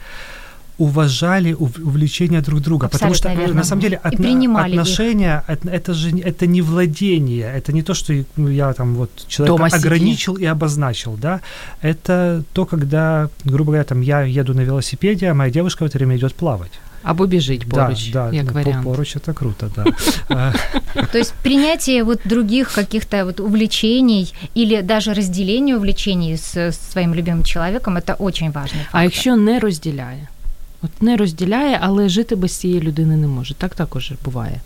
уважали 0.80 1.54
ув- 1.54 1.80
увлечения 1.84 2.42
друг 2.42 2.60
друга. 2.62 2.88
потому 2.88 3.14
что, 3.14 3.30
э, 3.30 3.36
верно. 3.38 3.54
на 3.56 3.64
самом 3.64 3.82
деле, 3.82 4.00
И 4.06 4.08
отно- 4.08 4.24
принимали 4.24 4.74
их. 4.76 4.82
отношения, 4.82 5.44
это, 5.48 5.94
же 5.94 6.12
не- 6.12 6.22
это 6.22 6.48
не 6.48 6.62
владение, 6.62 7.54
это 7.58 7.74
не 7.74 7.84
то, 7.84 7.94
что 7.94 8.14
ну, 8.38 8.50
я 8.50 8.74
там 8.74 8.96
вот 8.96 9.10
человека 9.28 9.58
Дома 9.58 9.70
сиди. 9.70 9.88
ограничил 9.88 10.36
и 10.42 10.46
обозначил, 10.46 11.18
да. 11.22 11.40
Это 11.84 12.44
то, 12.54 12.66
когда, 12.66 13.30
грубо 13.46 13.66
говоря, 13.66 13.84
там 13.84 14.02
я 14.02 14.22
еду 14.24 14.54
на 14.54 14.62
велосипеде, 14.64 15.28
а 15.32 15.34
моя 15.34 15.52
девушка 15.52 15.84
в 15.84 15.86
это 15.88 15.98
время 16.00 16.16
идет 16.18 16.34
плавать. 16.34 16.72
Або 17.03 17.27
біжить 17.27 17.69
поруч, 17.69 18.11
да, 18.11 18.31
да, 18.31 18.37
як 18.37 18.47
ну, 18.47 18.53
по- 18.53 18.59
варіант. 18.59 18.85
поруч 18.85 19.17
это 19.17 19.35
круто, 19.35 19.71
да. 19.77 19.85
А, 20.29 20.53
То 21.13 21.19
есть 21.19 21.35
принятие 21.43 22.03
вот 22.03 22.21
других 22.25 22.73
каких-то 22.75 23.25
вот 23.25 23.41
увлечений 23.41 24.35
или 24.57 24.83
даже 24.83 25.15
разделение 25.15 25.77
увлечений 25.77 26.37
с, 26.37 26.57
с 26.57 26.93
своим 26.93 27.15
любимым 27.15 27.45
человеком, 27.45 27.97
это 27.97 28.17
очень 28.19 28.51
важно. 28.51 28.81
А 28.93 29.03
якщо 29.03 29.37
не 29.37 29.59
розділяє? 29.59 30.29
От 30.83 31.03
не 31.03 31.17
розділяє, 31.17 31.79
але 31.83 32.09
жити 32.09 32.37
без 32.37 32.53
цієї 32.53 32.81
людини 32.81 33.17
не 33.17 33.27
може. 33.27 33.55
Так 33.55 33.75
також 33.75 34.13
буває. 34.25 34.61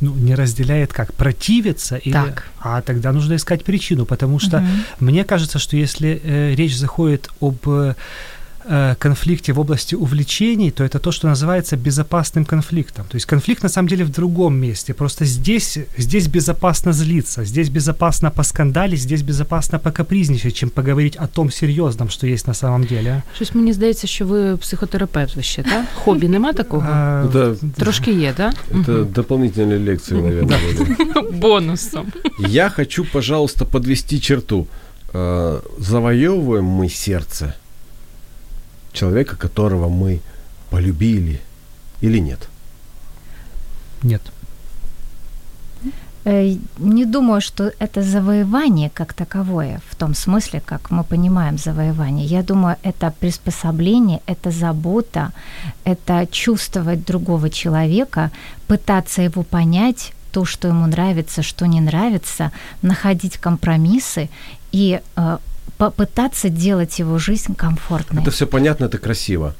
ну, 0.00 0.14
не 0.14 0.36
разделяет 0.36 0.92
как? 0.92 1.12
Противится? 1.12 1.96
Или... 1.96 2.12
Так. 2.12 2.44
А 2.58 2.80
тогда 2.80 3.12
нужно 3.12 3.34
искать 3.34 3.64
причину, 3.64 4.06
потому 4.06 4.38
что 4.40 4.64
мне 5.00 5.24
кажется, 5.24 5.58
что 5.58 5.76
если 5.76 6.20
э, 6.24 6.54
речь 6.54 6.76
заходит 6.76 7.28
об 7.40 7.56
э, 7.66 7.68
э, 7.68 7.94
конфликте 8.98 9.52
в 9.52 9.58
области 9.58 9.94
увлечений, 9.96 10.70
то 10.70 10.84
это 10.84 10.98
то, 10.98 11.12
что 11.12 11.28
называется 11.28 11.76
безопасным 11.76 12.44
конфликтом. 12.44 13.04
То 13.08 13.16
есть 13.16 13.26
конфликт 13.26 13.62
на 13.62 13.68
самом 13.68 13.88
деле 13.88 14.04
в 14.04 14.10
другом 14.10 14.54
месте. 14.60 14.92
Просто 14.92 15.24
здесь, 15.24 15.78
здесь 15.98 16.26
безопасно 16.26 16.92
злиться, 16.92 17.44
здесь 17.44 17.68
безопасно 17.70 18.30
поскандалить, 18.30 19.00
здесь 19.00 19.22
безопасно 19.22 19.78
покапризничать, 19.78 20.54
чем 20.54 20.68
поговорить 20.70 21.16
о 21.16 21.26
том 21.26 21.50
серьезном, 21.50 22.10
что 22.10 22.26
есть 22.26 22.46
на 22.46 22.54
самом 22.54 22.84
деле. 22.84 23.22
Щось 23.36 23.54
мені 23.54 23.72
здається, 23.72 24.06
що 24.06 24.26
ви 24.26 24.56
психотерапевт 24.56 25.36
ви 25.36 25.42
ще, 25.42 25.62
так? 25.62 25.84
Хобі 25.94 26.28
нема 26.28 26.52
такого? 26.52 26.86
А, 26.90 27.24
Это, 27.26 27.56
Трошки 27.76 28.12
є, 28.12 28.32
так? 28.36 28.54
это 28.74 29.04
дополнительные 29.12 29.78
лекции, 29.78 30.14
наверное. 30.14 30.58
были. 30.58 31.32
Бонусом. 31.40 32.06
Я 32.48 32.70
хочу, 32.70 33.06
пожалуйста, 33.12 33.64
подвести 33.64 34.20
черту. 34.20 34.66
Э, 35.14 35.60
Завоевываем 35.78 36.64
мы 36.64 36.88
сердце 36.88 37.54
человека, 38.95 39.35
которого 39.35 39.89
мы 39.89 40.19
полюбили 40.69 41.39
или 42.01 42.19
нет? 42.19 42.49
Нет. 44.03 44.21
Э, 46.25 46.57
Не 46.79 47.05
думаю, 47.05 47.41
что 47.41 47.71
это 47.79 48.01
завоевание 48.01 48.89
как 48.89 49.13
таковое, 49.13 49.79
в 49.89 49.95
том 49.95 50.15
смысле, 50.15 50.61
как 50.65 50.91
мы 50.91 51.03
понимаем 51.03 51.57
завоевание. 51.57 52.25
Я 52.25 52.41
думаю, 52.41 52.75
это 52.83 53.11
приспособление, 53.19 54.19
это 54.27 54.51
забота, 54.51 55.31
это 55.85 56.27
чувствовать 56.31 57.05
другого 57.05 57.49
человека, 57.49 58.31
пытаться 58.67 59.21
его 59.21 59.43
понять, 59.43 60.13
то, 60.31 60.45
что 60.45 60.67
ему 60.67 60.87
нравится, 60.87 61.43
что 61.43 61.67
не 61.67 61.79
нравится, 61.79 62.51
находить 62.81 63.37
компромиссы 63.37 64.29
и 64.71 64.99
э, 65.15 65.37
попытаться 65.77 66.49
делать 66.49 66.99
его 66.99 67.17
жизнь 67.17 67.55
комфортной. 67.55 68.21
Это 68.21 68.31
все 68.31 68.47
понятно, 68.47 68.85
это 68.85 68.97
красиво. 68.97 69.55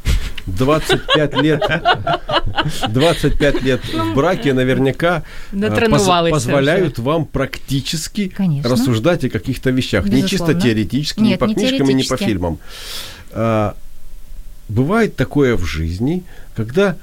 25 0.45 1.41
лет, 1.41 1.63
25 2.89 3.61
лет 3.63 3.81
в 3.93 4.13
браке 4.13 4.53
наверняка 4.53 5.23
э, 5.51 5.89
поз- 5.89 6.07
позволяют 6.29 6.99
вам 6.99 7.25
практически 7.25 8.27
Конечно. 8.29 8.69
рассуждать 8.69 9.25
о 9.25 9.29
каких-то 9.29 9.71
вещах. 9.71 10.05
Не 10.05 10.21
чисто 10.21 10.35
Безусловно. 10.35 10.61
теоретически, 10.61 11.19
не 11.19 11.29
Нет, 11.29 11.39
по 11.39 11.45
не 11.45 11.55
книжкам 11.55 11.89
и 11.89 11.93
не 11.93 12.03
по 12.03 12.17
фильмам. 12.17 12.59
А, 13.31 13.75
Бывает 14.67 15.15
такое 15.15 15.55
в 15.55 15.63
жизни, 15.63 16.23
когда 16.55 16.97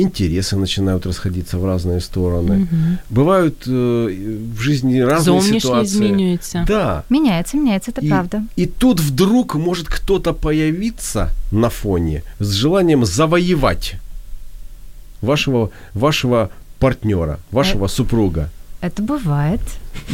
интересы 0.00 0.56
начинают 0.56 1.06
расходиться 1.06 1.58
в 1.58 1.64
разные 1.64 2.00
стороны. 2.00 2.66
Бывают 3.10 3.66
э, 3.66 4.08
в 4.56 4.60
жизни 4.60 5.04
разные 5.04 5.20
Зовнішній 5.22 5.60
ситуации. 5.60 5.96
змінюється. 5.98 6.64
Да. 6.66 7.02
Меняется, 7.10 7.56
меняется, 7.56 7.90
это 7.90 8.04
И- 8.04 8.08
правда. 8.08 8.42
И 8.58 8.66
тут 8.66 9.00
вдруг 9.00 9.56
может 9.56 9.88
кто-то 9.88 10.34
появиться 10.34 11.28
на 11.52 11.68
фоне 11.68 12.22
с 12.40 12.52
желанием 12.52 13.04
завоевать 13.04 13.94
вашего, 15.22 15.70
вашего 15.94 16.48
партнера, 16.78 17.38
вашего 17.50 17.88
супруга. 17.88 18.48
Это 18.80 19.02
бывает, 19.02 19.60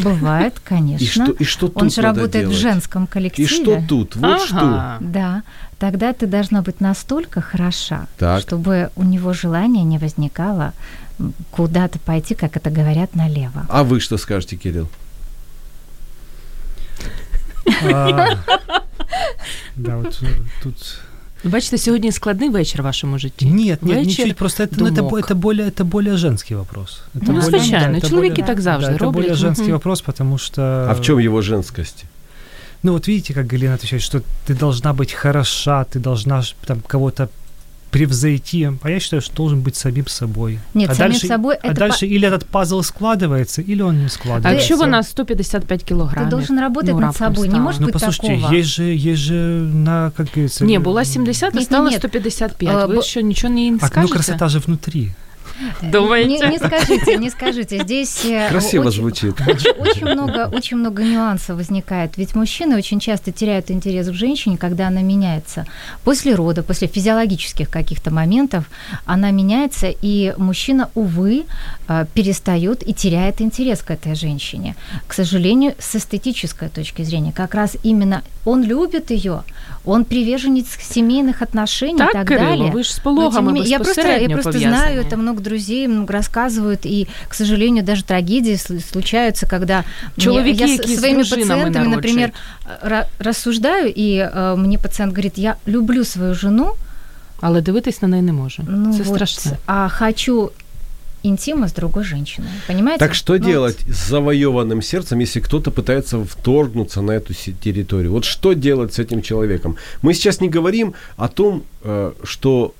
бывает, 0.04 0.54
конечно. 0.64 1.04
И 1.04 1.06
что, 1.06 1.32
и 1.32 1.44
что 1.44 1.68
тут 1.68 1.82
Он 1.82 1.90
же 1.90 2.00
надо 2.02 2.20
работает 2.20 2.46
в 2.46 2.48
делать? 2.48 2.62
женском 2.62 3.04
И 3.04 3.06
коллективе. 3.06 3.48
что 3.48 3.82
тут? 3.88 4.16
Вот 4.16 4.40
что. 4.42 4.56
Ага. 4.58 4.96
Да, 5.00 5.42
тогда 5.78 6.12
ты 6.12 6.26
должна 6.26 6.60
быть 6.62 6.80
настолько 6.80 7.40
хороша, 7.40 8.06
Так. 8.16 8.40
чтобы 8.40 8.88
у 8.96 9.02
него 9.04 9.32
желание 9.32 9.84
не 9.84 9.98
возникало 9.98 10.72
м, 11.20 11.32
куда-то 11.50 11.98
пойти, 11.98 12.34
как 12.34 12.56
это 12.56 12.70
говорят, 12.70 13.14
налево. 13.16 13.66
А 13.68 13.82
вы 13.82 14.00
что 14.00 14.18
скажете, 14.18 14.56
Кирилл? 14.56 14.88
А, 17.92 18.36
Да, 19.76 19.96
вот 19.96 20.22
э, 20.22 20.26
тут... 20.62 20.98
Бачите, 21.44 21.78
сьогодні 21.78 22.12
складний 22.12 22.48
вечір 22.48 22.80
в 22.82 22.84
вашому 22.84 23.18
житті. 23.18 23.46
Нет, 23.46 23.82
нет, 23.82 23.96
Вечір 23.96 24.24
ничуть, 24.24 24.36
просто 24.36 24.62
это, 24.64 24.74
ну, 24.78 24.86
это, 24.86 24.90
бо- 25.02 25.10
думок. 25.10 25.30
это, 25.30 25.34
более, 25.34 25.68
это 25.68 25.84
более 25.84 26.16
женский 26.16 26.56
вопрос. 26.56 27.00
Это 27.14 27.24
Ну, 27.28 27.32
более- 27.32 27.42
звичайно, 27.42 27.92
да, 27.92 28.06
это 28.06 28.08
чоловіки 28.10 28.42
более- 28.42 28.46
так 28.46 28.60
завжди 28.60 28.90
да, 28.90 28.96
это 28.96 28.98
роблять. 29.04 29.22
более 29.24 29.34
женский 29.34 29.64
Мгм. 29.64 29.72
вопрос, 29.72 30.00
потому 30.00 30.38
что... 30.38 30.62
А 30.62 30.92
в 30.94 31.00
чем 31.02 31.18
его 31.18 31.42
женскость? 31.42 32.04
Ну 32.82 32.92
вот 32.92 33.08
видите, 33.08 33.34
как 33.34 33.46
Галина 33.46 33.74
отвечает, 33.74 34.02
что 34.02 34.20
ты 34.46 34.54
должна 34.54 34.92
быть 34.92 35.12
хороша, 35.12 35.84
ты 35.84 35.98
должна 35.98 36.42
ж 36.42 36.54
там 36.66 36.80
кого-то 36.86 37.28
превзойти. 37.90 38.70
А 38.82 38.90
я 38.90 39.00
считаю, 39.00 39.20
что 39.22 39.36
должен 39.36 39.60
быть 39.60 39.76
самим 39.76 40.06
собой. 40.06 40.58
Нет, 40.74 40.90
а 40.90 40.94
самим 40.94 41.12
дальше, 41.12 41.26
собой 41.26 41.54
а 41.62 41.68
это 41.68 41.74
дальше 41.78 42.06
или 42.06 42.26
этот 42.28 42.44
пазл 42.44 42.80
складывается, 42.82 43.62
или 43.62 43.82
он 43.82 43.98
не 43.98 44.06
А 44.06 44.08
складывается. 44.08 44.52
якщо 44.52 44.76
вона 44.76 45.02
155 45.02 45.82
кілограмів? 45.82 46.26
Ты 46.28 46.30
должен 46.30 46.60
работать 46.60 46.90
ну, 46.94 47.00
над 47.00 47.04
раптом 47.04 47.34
собой. 47.34 47.48
Не 47.48 47.50
стала? 47.52 47.64
может 47.64 47.80
Ну 47.80 47.86
быть 47.86 47.92
послушайте, 47.92 48.36
такого. 48.36 48.54
есть 48.54 48.68
же, 48.68 48.84
есть 48.84 49.22
же 49.22 49.34
на, 49.74 50.10
как 50.16 50.26
говорится... 50.26 50.64
Ні, 50.64 50.78
була 50.78 51.04
70, 51.04 51.54
а 51.54 51.58
Ні, 51.58 51.64
стала 51.64 51.84
ні, 51.84 51.90
ні. 51.90 51.96
155. 51.96 52.76
Е, 52.76 52.86
Ви 52.86 52.94
бо- 52.94 53.02
що, 53.02 53.20
нічого 53.20 53.54
не 53.54 53.68
А, 53.68 53.70
ну 53.70 53.78
скажете? 53.86 54.12
красота 54.14 54.48
же 54.48 54.58
внутри. 54.58 55.08
Думаете? 55.81 56.45
Не, 56.45 56.51
не 56.51 56.57
скажите, 56.57 57.17
не 57.17 57.29
скажите. 57.29 57.83
Здесь 57.83 58.25
э, 58.25 58.49
Красиво 58.49 58.87
очень, 58.87 58.99
звучит. 58.99 59.41
очень, 59.41 59.71
очень 59.71 60.05
много, 60.05 60.49
очень 60.53 60.77
много 60.77 61.03
нюансов 61.03 61.57
возникает. 61.57 62.17
Ведь 62.17 62.35
мужчины 62.35 62.77
очень 62.77 62.99
часто 62.99 63.31
теряют 63.31 63.71
интерес 63.71 64.07
к 64.07 64.13
женщине, 64.13 64.57
когда 64.57 64.87
она 64.87 65.01
меняется. 65.01 65.65
После 66.03 66.35
рода, 66.35 66.63
после 66.63 66.87
физиологических 66.87 67.69
каких-то 67.69 68.11
моментов 68.11 68.69
она 69.05 69.31
меняется, 69.31 69.87
и 70.01 70.33
мужчина, 70.37 70.89
увы, 70.95 71.45
э, 71.87 72.05
перестает 72.13 72.87
и 72.87 72.93
теряет 72.93 73.41
интерес 73.41 73.81
к 73.81 73.91
этой 73.91 74.15
женщине. 74.15 74.75
К 75.07 75.13
сожалению, 75.13 75.75
с 75.79 75.95
эстетической 75.95 76.69
точки 76.69 77.03
зрения, 77.03 77.31
как 77.31 77.53
раз 77.53 77.75
именно 77.83 78.23
он 78.45 78.63
любит 78.63 79.11
ее, 79.11 79.43
он 79.84 80.04
приверженец 80.04 80.66
семейных 80.96 81.42
отношений 81.42 81.94
и 81.94 81.98
Так, 81.98 82.12
так 82.12 82.28
Кирило, 82.28 82.50
далее. 82.50 82.70
ви 82.74 82.82
ж 82.82 82.94
з 82.94 82.98
Но, 82.98 83.02
тем 83.04 83.14
не 83.14 83.20
пологами 83.20 83.52
менее, 83.52 83.70
я 83.70 83.78
просто, 83.78 84.00
я 84.00 84.06
безпосередньо 84.06 84.34
просто 84.34 84.52
пов'язані. 84.52 84.76
знаю, 84.76 85.02
это 85.02 85.16
много 85.16 85.40
друзей 85.40 85.88
много 85.88 86.12
рассказывают, 86.14 86.86
и, 86.86 87.06
к 87.28 87.34
сожалению, 87.34 87.82
даже 87.84 88.02
трагедии 88.04 88.52
сл- 88.54 88.80
случаются, 88.92 89.46
когда 89.46 89.84
мне- 90.16 90.24
Человеки, 90.24 90.58
я 90.60 90.66
с 90.68 90.70
які 90.72 90.94
з 90.96 90.98
своими 90.98 91.16
дружинами 91.24 91.46
пациентами, 91.64 91.88
например, 91.96 92.30
народжують. 92.66 92.92
ра- 92.92 93.24
рассуждаю, 93.24 93.88
и 93.98 94.30
э, 94.36 94.56
мне 94.56 94.78
пациент 94.78 95.12
говорит, 95.12 95.38
я 95.38 95.54
люблю 95.68 96.04
свою 96.04 96.34
жену, 96.34 96.70
Але 97.40 97.60
дивитись 97.60 98.02
на 98.02 98.08
неї 98.08 98.22
не 98.22 98.32
може. 98.32 98.62
ну 98.68 98.92
Це 98.92 99.02
вот, 99.02 99.14
страшно. 99.14 99.52
а 99.66 99.88
хочу 99.88 100.50
интима 101.29 101.67
с 101.67 101.73
другой 101.73 102.03
женщиной, 102.03 102.49
понимаете? 102.67 102.99
Так 102.99 103.13
что 103.13 103.37
Ну, 103.37 103.45
делать 103.45 103.77
с 103.87 104.09
завоеванным 104.09 104.81
сердцем, 104.81 105.19
если 105.19 105.39
кто-то 105.39 105.71
пытается 105.71 106.23
вторгнуться 106.23 107.01
на 107.01 107.11
эту 107.11 107.33
территорию? 107.33 108.11
Вот 108.11 108.25
что 108.25 108.53
делать 108.53 108.93
с 108.93 108.99
этим 108.99 109.21
человеком? 109.21 109.77
Мы 110.01 110.13
сейчас 110.13 110.41
не 110.41 110.49
говорим 110.49 110.93
о 111.17 111.27
том, 111.27 111.63
э, 111.83 112.13
что 112.23 112.73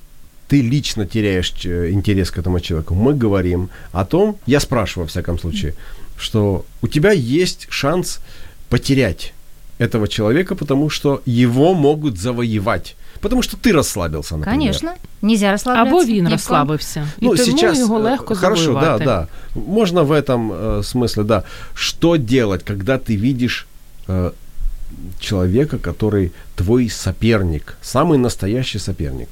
ты 0.49 0.61
лично 0.61 1.05
теряешь 1.05 1.53
э, 1.65 1.91
интерес 1.91 2.31
к 2.31 2.39
этому 2.39 2.59
человеку. 2.59 2.95
Мы 2.95 3.13
говорим 3.13 3.69
о 3.91 4.03
том, 4.03 4.37
я 4.47 4.59
спрашиваю, 4.59 5.05
во 5.05 5.09
всяком 5.09 5.39
случае, 5.39 5.75
что 6.17 6.65
у 6.81 6.87
тебя 6.87 7.11
есть 7.11 7.67
шанс 7.69 8.19
потерять 8.69 9.33
этого 9.78 10.08
человека, 10.08 10.54
потому 10.54 10.90
что 10.90 11.20
его 11.26 11.74
могут 11.74 12.18
завоевать. 12.18 12.96
Потому 13.20 13.42
что 13.42 13.56
ты 13.56 13.72
расслабился, 13.72 14.36
например. 14.36 14.58
Конечно, 14.58 14.94
нельзя 15.22 15.52
расслабляться. 15.52 15.90
Або 15.90 16.02
ни 16.04 16.04
в 16.04 16.08
він 16.08 16.24
коем- 16.26 16.32
розслабився. 16.32 17.00
І 17.20 17.24
Ну, 17.24 17.30
тому 17.36 17.44
сейчас 17.44 17.78
його 17.78 17.98
э, 17.98 18.02
легко 18.10 18.34
хорошо, 18.34 18.62
завоювати. 18.62 19.04
да, 19.04 19.28
да. 19.54 19.60
Можно 19.66 20.02
в 20.04 20.12
этом 20.12 20.52
э, 20.52 20.82
смысле, 20.82 21.24
да. 21.24 21.42
Что 21.74 22.16
делать, 22.16 22.62
когда 22.62 22.98
ты 22.98 23.16
видишь 23.16 23.66
э, 24.08 24.30
человека, 25.20 25.78
который 25.78 26.30
твой 26.54 26.88
соперник, 26.90 27.76
самый 27.82 28.18
настоящий 28.18 28.78
соперник? 28.80 29.28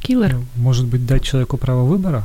Кілер. 0.00 0.32
Ну, 0.34 0.44
Может 0.56 0.84
быть, 0.86 1.06
дать 1.06 1.22
человеку 1.24 1.56
право 1.56 1.84
выбора? 1.84 2.22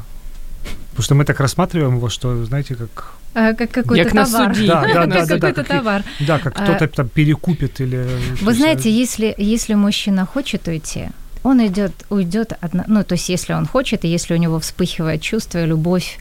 Потому 0.91 1.03
что 1.03 1.15
мы 1.15 1.25
так 1.25 1.39
рассматриваем 1.39 1.95
его, 1.97 2.09
что, 2.09 2.45
знаете, 2.45 2.75
как... 2.75 3.13
а, 3.34 3.52
как 3.52 3.70
какой-то 3.70 4.14
на 4.14 4.24
товар. 4.24 4.56
Да, 4.56 4.80
да, 4.80 4.82
Как 4.92 4.94
да, 4.94 5.06
да, 5.06 5.26
да, 5.26 5.26
какой-то 5.26 5.64
как- 5.64 5.66
товар. 5.66 6.04
Да, 6.20 6.38
как 6.38 6.54
кто-то 6.54 6.88
там 6.88 7.08
перекупит 7.08 7.80
или... 7.80 8.08
Вы 8.40 8.54
знаете, 8.54 8.88
э, 8.88 8.92
если, 8.92 9.34
если 9.36 9.74
мужчина 9.74 10.24
хочет 10.24 10.68
уйти, 10.68 11.08
он 11.44 11.64
идет, 11.66 11.92
уйдет, 12.08 12.54
одно, 12.60 12.84
ну, 12.86 13.04
то 13.04 13.14
есть 13.14 13.28
если 13.28 13.52
он 13.52 13.66
хочет, 13.66 14.04
и 14.04 14.08
если 14.08 14.34
у 14.34 14.38
него 14.38 14.58
вспыхивает 14.58 15.20
чувство 15.20 15.62
и 15.62 15.66
любовь 15.66 16.18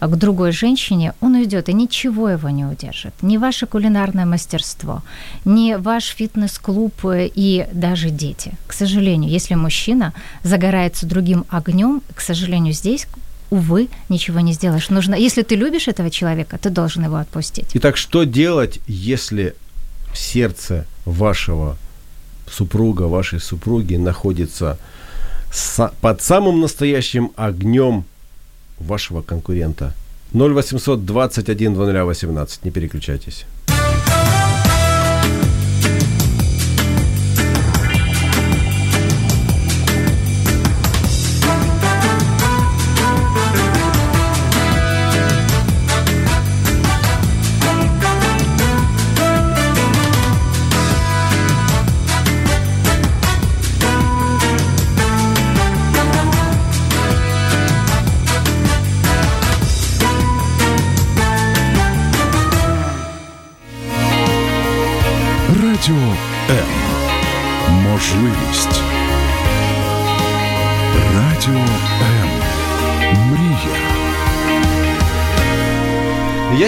а, 0.00 0.06
к 0.06 0.16
другой 0.16 0.52
женщине, 0.52 1.14
он 1.20 1.34
уйдет, 1.34 1.70
и 1.70 1.72
ничего 1.72 2.28
его 2.28 2.50
не 2.50 2.66
удержит. 2.66 3.14
Ни 3.22 3.38
ваше 3.38 3.66
кулинарное 3.66 4.26
мастерство, 4.26 5.02
ни 5.46 5.74
ваш 5.74 6.04
фитнес-клуб 6.04 7.06
э, 7.06 7.30
и 7.34 7.66
даже 7.72 8.10
дети. 8.10 8.52
К 8.66 8.74
сожалению, 8.74 9.30
если 9.30 9.54
мужчина 9.54 10.12
загорается 10.42 11.06
другим 11.06 11.46
огнем, 11.48 12.02
к 12.14 12.20
сожалению, 12.20 12.74
здесь 12.74 13.06
увы, 13.50 13.88
ничего 14.08 14.40
не 14.40 14.52
сделаешь. 14.52 14.90
Нужно, 14.90 15.14
если 15.14 15.42
ты 15.42 15.56
любишь 15.56 15.88
этого 15.88 16.10
человека, 16.10 16.58
ты 16.58 16.70
должен 16.70 17.04
его 17.04 17.16
отпустить. 17.16 17.66
Итак, 17.74 17.96
что 17.96 18.24
делать, 18.24 18.80
если 18.86 19.54
сердце 20.14 20.86
вашего 21.04 21.76
супруга, 22.50 23.02
вашей 23.02 23.40
супруги 23.40 23.96
находится 23.96 24.78
под 26.00 26.22
самым 26.22 26.60
настоящим 26.60 27.32
огнем 27.36 28.04
вашего 28.78 29.22
конкурента? 29.22 29.94
0800 30.32 31.04
21 31.04 31.74
2018. 31.74 32.64
Не 32.64 32.70
переключайтесь. 32.70 33.46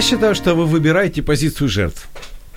Считаю, 0.09 0.35
что 0.35 0.55
вы 0.55 0.65
выбираете 0.67 1.23
позицию 1.23 1.69
жертв. 1.69 2.09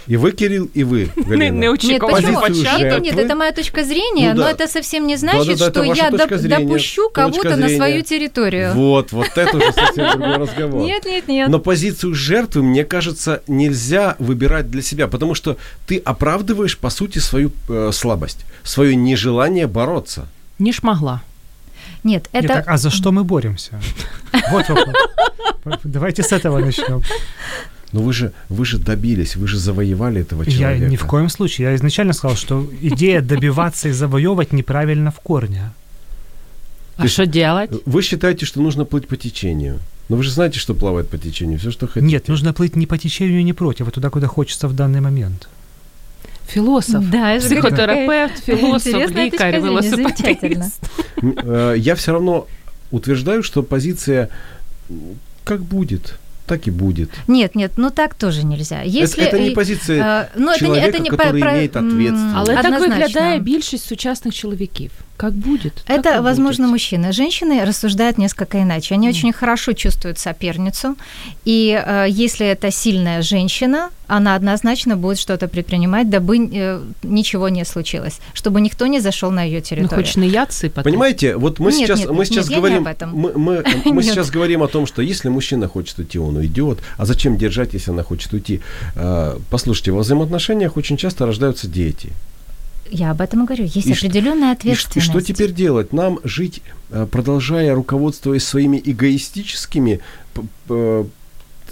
И 0.07 0.17
вы, 0.17 0.31
Кирилл, 0.31 0.69
и 0.73 0.83
вы, 0.83 1.11
Не, 1.15 1.23
Галина. 1.27 1.43
не 1.51 1.67
Нет, 1.67 1.73
очікував 1.73 2.11
почему? 2.15 2.47
Нет, 2.79 3.01
нет, 3.03 3.17
это 3.17 3.35
моя 3.35 3.51
точка 3.51 3.83
зрения, 3.83 4.33
Ну 4.33 4.41
но 4.41 4.43
да. 4.43 4.51
это 4.51 4.67
совсем 4.67 5.07
не 5.07 5.17
значит, 5.17 5.47
Да-да-да, 5.59 5.67
это 5.67 5.93
что 5.95 6.03
я 6.03 6.09
доп- 6.09 6.37
зрения, 6.37 6.65
допущу 6.65 7.09
кого-то 7.09 7.55
на 7.57 7.69
свою 7.69 8.01
территорию. 8.01 8.73
Вот, 8.73 9.11
вот 9.11 9.27
это 9.37 9.57
уже 9.57 9.71
совсем 9.73 10.11
другой 10.11 10.37
разговор. 10.37 10.81
Нет, 10.81 11.05
нет, 11.05 11.27
нет. 11.27 11.49
Но 11.49 11.59
позицию 11.59 12.15
жертвы, 12.15 12.63
мне 12.63 12.83
кажется, 12.83 13.41
нельзя 13.47 14.15
выбирать 14.19 14.71
для 14.71 14.81
себя, 14.81 15.07
потому 15.07 15.35
что 15.35 15.55
ты 15.87 16.01
оправдываешь, 16.05 16.77
по 16.77 16.89
сути, 16.89 17.19
свою 17.19 17.51
э, 17.69 17.91
слабость, 17.93 18.39
свое 18.63 18.95
нежелание 18.95 19.67
бороться. 19.67 20.21
Ніж 20.59 20.83
могла. 20.83 21.21
Нет, 22.03 22.29
Нет, 22.33 22.45
это... 22.45 22.47
так, 22.47 22.67
а 22.67 22.77
за 22.77 22.89
что 22.89 23.11
мы 23.11 23.23
боремся? 23.23 23.79
Вот 24.51 24.69
вопрос. 24.69 24.95
Давайте 25.83 26.23
с 26.23 26.31
этого 26.31 26.59
начнем. 26.59 27.01
Но 27.93 28.01
вы 28.01 28.13
же, 28.13 28.31
вы 28.49 28.65
же 28.65 28.77
добились, 28.77 29.35
вы 29.35 29.47
же 29.47 29.57
завоевали 29.57 30.21
этого 30.21 30.45
человека. 30.45 30.83
Я 30.83 30.89
ни 30.89 30.95
в 30.95 31.05
коем 31.05 31.29
случае. 31.29 31.69
Я 31.69 31.75
изначально 31.75 32.13
сказал, 32.13 32.37
что 32.37 32.65
идея 32.81 33.21
добиваться 33.21 33.89
и 33.89 33.91
завоевывать 33.91 34.53
неправильно 34.53 35.11
в 35.11 35.19
корне. 35.19 35.71
А 36.97 37.07
що 37.07 37.25
делать? 37.25 37.71
Вы 37.85 38.01
считаете, 38.01 38.45
что 38.45 38.61
нужно 38.61 38.85
плыть 38.85 39.07
по 39.07 39.15
течению. 39.15 39.79
Но 40.09 40.17
вы 40.17 40.23
же 40.23 40.31
знаете, 40.31 40.59
что 40.59 40.73
плавает 40.73 41.09
по 41.09 41.17
течению. 41.17 41.57
Все, 41.57 41.71
что 41.71 41.87
хотите. 41.87 42.05
Нет, 42.05 42.27
нужно 42.27 42.53
плыть 42.53 42.75
не 42.75 42.85
по 42.85 42.97
течению, 42.97 43.43
не 43.43 43.53
против, 43.53 43.87
а 43.87 43.91
туда, 43.91 44.09
куда 44.09 44.27
хочется 44.27 44.67
в 44.67 44.73
данный 44.73 45.01
момент. 45.01 45.47
Філософ, 46.50 47.04
Да, 47.04 47.32
я 47.32 47.40
же 47.40 47.48
говорю, 47.48 47.62
психотерапевт, 47.62 48.44
філософ, 48.44 48.86
Интересная 48.94 49.30
точка 49.30 49.48
лікар, 49.50 49.60
зрения, 49.60 49.82
замечательно. 49.82 50.30
велосипедист. 50.38 50.82
М, 51.22 51.30
э, 51.32 51.76
Я 51.78 51.94
все 51.94 52.12
равно 52.12 52.44
утверждаю, 52.90 53.42
что 53.42 53.62
позиция 53.62 54.28
м, 54.90 54.96
как 55.44 55.60
будет, 55.62 56.14
так 56.46 56.68
и 56.68 56.70
будет. 56.70 57.08
Нет, 57.28 57.54
нет, 57.56 57.70
ну 57.76 57.90
так 57.90 58.14
тоже 58.14 58.44
нельзя. 58.44 58.82
Если, 58.84 59.24
это, 59.24 59.36
это 59.36 59.40
не 59.40 59.48
э, 59.50 59.54
позиция 59.54 59.96
э, 60.02 60.38
ну, 60.40 60.50
это 60.50 60.52
не, 60.52 60.58
человека, 60.58 60.88
это 60.98 61.02
не 61.02 61.10
который 61.10 61.40
про- 61.40 61.50
имеет 61.50 61.76
м, 61.76 61.88
ответственность. 61.88 62.36
Але 62.36 62.54
так 62.54 62.64
однозначно. 62.64 62.96
виглядає 62.96 63.38
більшість 63.38 63.84
сучасних 63.86 64.34
чоловіків. 64.34 64.90
Як 65.23 65.33
буде? 65.33 65.71
так 65.85 65.99
Это, 66.05 66.17
і 66.17 66.19
возможно, 66.21 66.65
буде. 66.65 66.73
мужчины. 66.77 67.11
Женщины 67.11 67.65
рассуждают 67.65 68.17
несколько 68.17 68.57
иначе. 68.57 68.95
Они 68.95 69.09
очень 69.09 69.33
хорошо 69.33 69.73
чувствуют 69.73 70.17
соперницу. 70.19 70.95
И 71.47 71.83
э, 71.87 72.07
если 72.09 72.45
это 72.47 72.71
сильная 72.71 73.21
женщина, 73.21 73.89
она 74.07 74.35
однозначно 74.35 74.95
будет 74.97 75.19
что-то 75.19 75.47
предпринимать, 75.47 76.09
дабы 76.09 76.37
э, 76.37 76.79
ничего 77.03 77.49
не 77.49 77.65
случилось, 77.65 78.19
чтобы 78.33 78.61
никто 78.61 78.87
не 78.87 78.99
зашел 79.01 79.31
на 79.31 79.43
ее 79.43 79.57
Ну, 79.59 79.61
территорию. 79.65 80.05
хоч 80.05 80.15
не 80.17 80.27
я 80.27 80.45
ципати. 80.45 80.83
Понимаете, 80.89 81.35
вот 81.37 81.59
мы 81.59 81.71
Нет, 81.71 81.75
сейчас, 81.79 81.99
нет, 81.99 82.09
мы 82.09 82.15
нет, 82.17 82.27
сейчас 82.27 82.49
я 82.49 82.55
не 82.55 82.61
говорим, 82.61 82.77
об 82.81 82.87
этом. 82.87 83.09
мы, 83.13 83.31
мы, 83.35 83.63
мы 83.85 83.93
Нет. 84.03 84.05
сейчас 84.05 84.31
говорим 84.31 84.61
о 84.63 84.67
том, 84.67 84.85
что 84.87 85.01
если 85.01 85.29
мужчина 85.29 85.67
хочет 85.67 85.99
уйти, 85.99 86.19
он 86.19 86.35
уйдет. 86.37 86.77
А 86.97 87.05
зачем 87.05 87.37
держать, 87.37 87.73
если 87.73 87.91
она 87.93 88.03
хочет 88.03 88.33
уйти? 88.33 88.59
А, 88.95 89.37
Послушайте, 89.49 89.91
во 89.91 89.99
взаимоотношениях 89.99 90.77
очень 90.77 90.97
часто 90.97 91.25
рождаются 91.25 91.67
дети. 91.67 92.09
Я 92.91 93.11
об 93.11 93.21
этом 93.21 93.43
и 93.43 93.45
говорю. 93.47 93.63
Есть 93.63 93.87
И 93.87 93.93
определенная 93.93 94.51
И, 94.53 94.57
ш- 94.57 94.67
и 94.67 94.71
ответственность. 94.71 95.09
что 95.09 95.21
теперь 95.21 95.51
делать? 95.53 95.93
Нам 95.93 96.19
жить, 96.23 96.61
э, 96.91 97.07
продолжая 97.09 97.73
руководствуясь 97.73 98.43
своими 98.43 98.81
эгоистическими 98.83 99.99
п- 100.67 101.05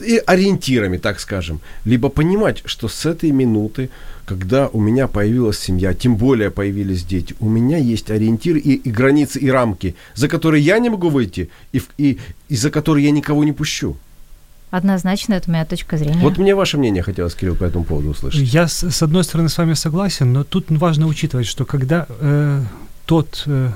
и 0.06 0.18
ориентирами, 0.26 0.98
так 0.98 1.20
скажем, 1.20 1.60
либо 1.84 2.08
понимать, 2.08 2.62
что 2.66 2.88
с 2.88 3.06
этой 3.06 3.32
минуты, 3.32 3.90
когда 4.26 4.70
у 4.70 4.80
меня 4.80 5.08
появилась 5.10 5.60
семья, 5.60 5.94
тем 5.94 6.16
более 6.16 6.52
появились 6.52 7.04
дети, 7.04 7.36
у 7.42 7.50
меня 7.50 7.78
есть 7.78 8.10
ориентир 8.10 8.56
и, 8.56 8.76
и 8.76 8.92
границы, 8.92 9.40
и 9.40 9.50
рамки, 9.52 9.96
за 10.16 10.30
которые 10.30 10.64
я 10.64 10.80
не 10.80 10.90
могу 10.90 11.10
выйти, 11.10 11.50
и, 11.74 11.82
и, 11.98 12.18
и 12.48 12.56
за 12.56 12.70
которые 12.72 13.06
я 13.08 13.12
никого 13.12 13.44
не 13.44 13.52
пущу. 13.52 13.98
Однозначно, 14.72 15.34
это 15.34 15.50
моя 15.50 15.66
точка 15.66 15.98
зрения. 15.98 16.22
Вот 16.22 16.38
мне 16.38 16.54
ваше 16.54 16.78
мнение 16.78 17.02
хотелось, 17.02 17.34
Кирилл, 17.34 17.56
по 17.56 17.64
этому 17.64 17.86
поводу 17.86 18.10
услышать. 18.10 18.42
Я, 18.42 18.68
с, 18.68 18.84
с 18.84 19.02
одной 19.02 19.24
стороны, 19.24 19.50
с 19.50 19.58
вами 19.58 19.74
согласен, 19.74 20.32
но 20.32 20.44
тут 20.44 20.66
важно 20.70 21.08
учитывать, 21.08 21.48
что 21.48 21.66
когда 21.66 22.06
э, 22.08 22.64
тот, 23.06 23.44
э, 23.48 23.72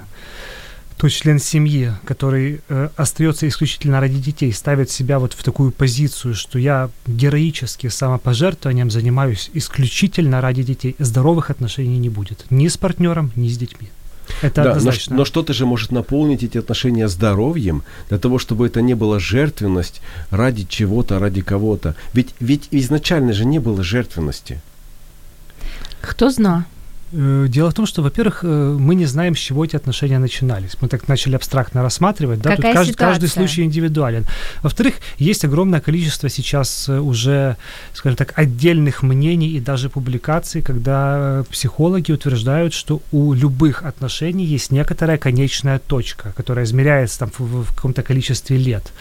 тот 0.97 1.11
член 1.11 1.39
семьи, 1.39 1.91
который 2.05 2.61
э, 2.69 2.89
остается 2.95 3.47
исключительно 3.47 3.99
ради 3.99 4.19
детей, 4.19 4.53
ставит 4.53 4.91
себя 4.91 5.17
вот 5.17 5.33
в 5.33 5.43
такую 5.43 5.71
позицию, 5.71 6.35
что 6.35 6.59
я 6.59 6.91
героически 7.07 7.87
самопожертвованием 7.87 8.91
занимаюсь 8.91 9.49
исключительно 9.55 10.41
ради 10.41 10.61
детей, 10.61 10.95
здоровых 10.99 11.49
отношений 11.49 11.97
не 11.97 12.09
будет. 12.09 12.45
Ни 12.51 12.67
с 12.67 12.77
партнером, 12.77 13.31
ни 13.35 13.47
с 13.47 13.57
детьми. 13.57 13.89
Это 14.41 14.55
Да, 14.55 14.63
но, 14.63 14.69
однозначно. 14.71 15.15
но 15.17 15.25
что-то 15.25 15.53
же 15.53 15.65
может 15.65 15.91
наполнить 15.91 16.43
эти 16.43 16.57
отношения 16.57 17.07
здоровьем, 17.07 17.83
для 18.09 18.17
того, 18.17 18.39
чтобы 18.39 18.67
это 18.67 18.81
не 18.81 18.93
была 18.93 19.19
жертвенность 19.19 20.01
ради 20.29 20.65
чего-то, 20.65 21.19
ради 21.19 21.41
кого-то. 21.41 21.95
Ведь, 22.13 22.35
ведь 22.39 22.67
изначально 22.71 23.33
же 23.33 23.45
не 23.45 23.59
было 23.59 23.83
жертвенности. 23.83 24.61
Хто 26.01 26.29
зна? 26.29 26.65
Э, 27.13 27.45
Дело 27.47 27.69
в 27.69 27.73
том, 27.73 27.85
что, 27.85 28.01
во-первых, 28.01 28.43
э, 28.43 28.77
мы 28.79 28.95
не 28.95 29.05
знаем, 29.05 29.35
с 29.35 29.39
чего 29.39 29.63
эти 29.63 29.75
отношения 29.75 30.19
начинались. 30.19 30.71
Мы 30.81 30.87
так 30.87 31.07
начали 31.07 31.35
абстрактно 31.35 31.83
рассматривать, 31.83 32.41
да, 32.41 32.55
Какая 32.55 32.73
тут 32.73 32.79
каждый, 32.79 32.93
каждый 32.93 33.29
случай 33.29 33.63
индивидуален. 33.63 34.25
Во-вторых, 34.63 34.95
есть 35.19 35.45
огромное 35.45 35.79
количество 35.79 36.29
сейчас 36.29 36.89
э, 36.89 36.99
уже, 36.99 37.55
скажем 37.93 38.17
так, 38.17 38.33
отдельных 38.35 39.03
мнений 39.03 39.49
и 39.49 39.59
даже 39.59 39.89
публикаций, 39.89 40.61
когда 40.61 41.43
психологи 41.51 42.11
утверждают, 42.11 42.73
что 42.73 43.01
у 43.11 43.33
любых 43.33 43.83
отношений 43.83 44.45
есть 44.45 44.71
некоторая 44.71 45.17
конечная 45.17 45.79
точка, 45.79 46.33
которая 46.35 46.65
измеряется 46.65 47.19
там 47.19 47.31
в, 47.37 47.63
в 47.63 47.75
каком-то 47.75 48.01
количестве 48.01 48.57
лет. 48.57 48.91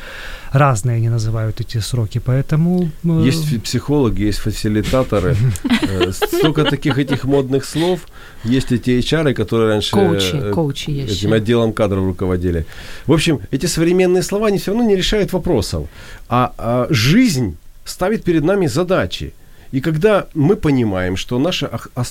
Разные 0.52 0.96
они 0.96 1.08
называют 1.08 1.60
эти 1.60 1.78
сроки, 1.78 2.18
поэтому... 2.18 2.90
э, 3.04 3.22
Есть 3.26 3.62
психологи, 3.62 4.22
есть 4.22 4.38
фасилитаторы, 4.38 5.34
э, 5.82 6.12
столько 6.12 6.64
таких 6.64 6.98
этих 6.98 7.24
модных 7.24 7.64
слов. 7.64 8.00
Есть 8.44 8.72
эти 8.72 8.90
HR, 8.90 9.32
которые 9.32 9.70
раньше 9.70 9.92
Коучи, 9.92 10.36
э, 10.36 10.52
коучи 10.52 10.90
этим 10.90 11.32
отделом 11.32 11.72
кадров 11.72 12.04
руководили. 12.04 12.66
В 13.06 13.12
общем, 13.12 13.40
эти 13.50 13.66
современные 13.66 14.22
слова, 14.22 14.48
они 14.48 14.58
все 14.58 14.72
равно 14.72 14.86
не 14.86 14.96
решают 14.96 15.32
вопросов. 15.32 15.88
А, 16.28 16.52
а 16.58 16.86
жизнь 16.90 17.56
ставит 17.84 18.24
перед 18.24 18.44
нами 18.44 18.66
задачи. 18.66 19.32
И 19.72 19.80
когда 19.80 20.26
мы 20.34 20.56
понимаем, 20.56 21.16
что 21.16 21.38
наши 21.38 21.70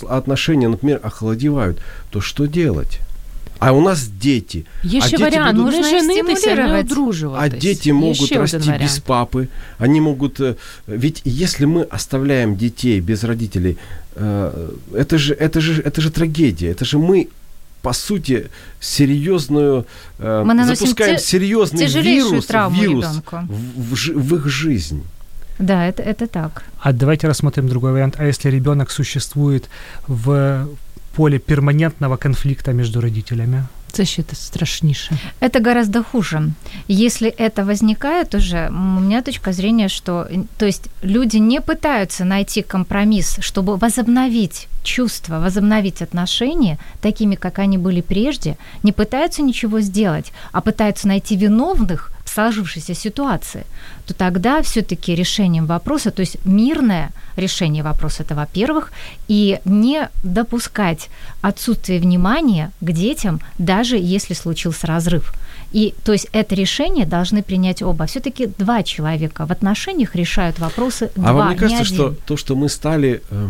отношения, 0.10 0.68
например, 0.68 1.00
охладевают, 1.04 1.78
то 2.10 2.20
что 2.22 2.48
делать? 2.48 3.00
А 3.61 3.73
у 3.73 3.81
нас 3.81 4.09
дети. 4.09 4.63
Є 4.83 4.99
А 5.03 5.07
ще 5.07 5.11
діти 5.17 5.23
варіант, 5.23 5.57
будуть- 5.57 5.73
не 5.73 5.79
Нужно 5.81 5.97
їх 5.97 6.01
женитися, 6.03 6.33
не 6.33 6.37
стимулювати. 6.41 6.77
А 6.77 6.81
одружуватись. 6.81 7.63
дети 7.63 7.89
Є 7.89 7.93
могут 7.93 8.17
ще 8.17 8.25
один 8.27 8.41
расти 8.41 8.59
без 8.59 8.67
варіант. 8.69 9.03
папы, 9.07 9.47
они 9.81 10.01
могут... 10.01 10.41
э, 10.41 10.55
Ведь 10.89 11.23
если 11.27 11.67
мы 11.67 11.87
оставляем 11.97 12.57
детей 12.57 13.01
без 13.01 13.25
родителей, 13.25 13.77
э, 14.21 14.51
это 14.95 15.19
же, 15.19 15.35
это 15.35 15.61
же, 15.61 15.83
это 15.83 16.01
же 16.01 16.11
трагедия, 16.11 16.73
это 16.73 16.85
же 16.85 16.99
мы 16.99 17.27
по 17.83 17.93
сути, 17.95 18.47
серьезную, 18.81 19.85
э, 20.21 20.43
Мы 20.45 20.55
наносим 20.55 20.77
запускаем 20.77 21.17
те- 21.17 21.23
серьезный 21.39 21.79
тяжелейшую 21.79 22.31
вирус, 22.31 22.47
травму 22.47 22.83
вирус 22.83 23.05
ребёнку. 23.05 23.49
в, 23.77 23.93
в 23.93 23.97
жи- 23.97 24.15
в 24.15 24.35
их 24.35 24.49
жизнь. 24.49 25.01
Да, 25.59 25.87
это, 25.89 26.03
это 26.03 26.27
так. 26.27 26.63
А 26.81 26.93
давайте 26.93 27.29
рассмотрим 27.29 27.69
другой 27.69 27.93
вариант. 27.93 28.15
А 28.19 28.25
если 28.27 28.51
ребенок 28.51 28.91
существует 28.91 29.65
в 30.09 30.67
поле 31.16 31.40
перманентного 31.40 32.18
конфликта 32.18 32.72
между 32.72 33.02
родителями? 33.02 33.66
Це 33.92 34.06
ще 34.06 34.24
те 34.24 34.36
страшніше. 34.36 35.18
Это 35.42 35.62
гораздо 35.64 36.04
хуже. 36.04 36.52
Если 36.88 37.30
это 37.40 37.66
возникает 37.66 38.36
уже, 38.36 38.68
у 38.70 39.00
меня 39.00 39.22
точка 39.22 39.54
зрения, 39.54 39.90
что, 39.90 40.28
м, 40.34 40.48
то 40.58 40.66
есть 40.66 40.90
люди 41.04 41.40
не 41.40 41.60
пытаются 41.60 42.24
найти 42.24 42.62
компромисс, 42.62 43.38
чтобы 43.40 43.78
возобновить 43.78 44.68
чувства, 44.84 45.40
возобновить 45.40 46.02
отношения 46.02 46.78
такими, 47.02 47.36
как 47.36 47.60
они 47.60 47.78
были 47.78 48.02
прежде, 48.02 48.56
не 48.84 48.92
пытаются 48.92 49.42
ничего 49.42 49.82
сделать, 49.82 50.32
а 50.52 50.62
пытаются 50.62 51.08
найти 51.08 51.36
виновных 51.38 52.12
сложившейся 52.34 52.94
ситуации, 52.94 53.66
то 54.06 54.14
тогда 54.14 54.62
все-таки 54.62 55.16
решением 55.16 55.66
вопроса, 55.66 56.12
то 56.12 56.22
есть 56.22 56.38
мирное 56.46 57.12
решение 57.36 57.84
вопроса, 57.84 58.24
это 58.24 58.36
во-первых, 58.36 58.92
и 59.28 59.60
не 59.66 60.10
допускать 60.24 61.10
отсутствие 61.42 62.00
внимания 62.00 62.72
к 62.82 62.92
детям, 62.92 63.42
даже 63.58 63.98
если 63.98 64.34
случился 64.34 64.88
разрыв. 64.88 65.34
И 65.72 65.94
то 66.04 66.12
есть 66.12 66.28
это 66.34 66.56
решение 66.56 67.06
должны 67.06 67.44
принять 67.44 67.82
оба. 67.82 68.06
Все-таки 68.06 68.48
два 68.48 68.84
человека 68.84 69.46
в 69.46 69.52
отношениях 69.52 70.16
решают 70.16 70.60
вопросы 70.60 71.12
два, 71.16 71.30
А 71.30 71.34
вам 71.34 71.50
не 71.52 71.56
кажется, 71.56 71.84
один. 71.84 71.96
что 71.96 72.16
то, 72.26 72.38
что 72.38 72.56
мы 72.56 72.68
стали 72.70 73.22
э, 73.30 73.48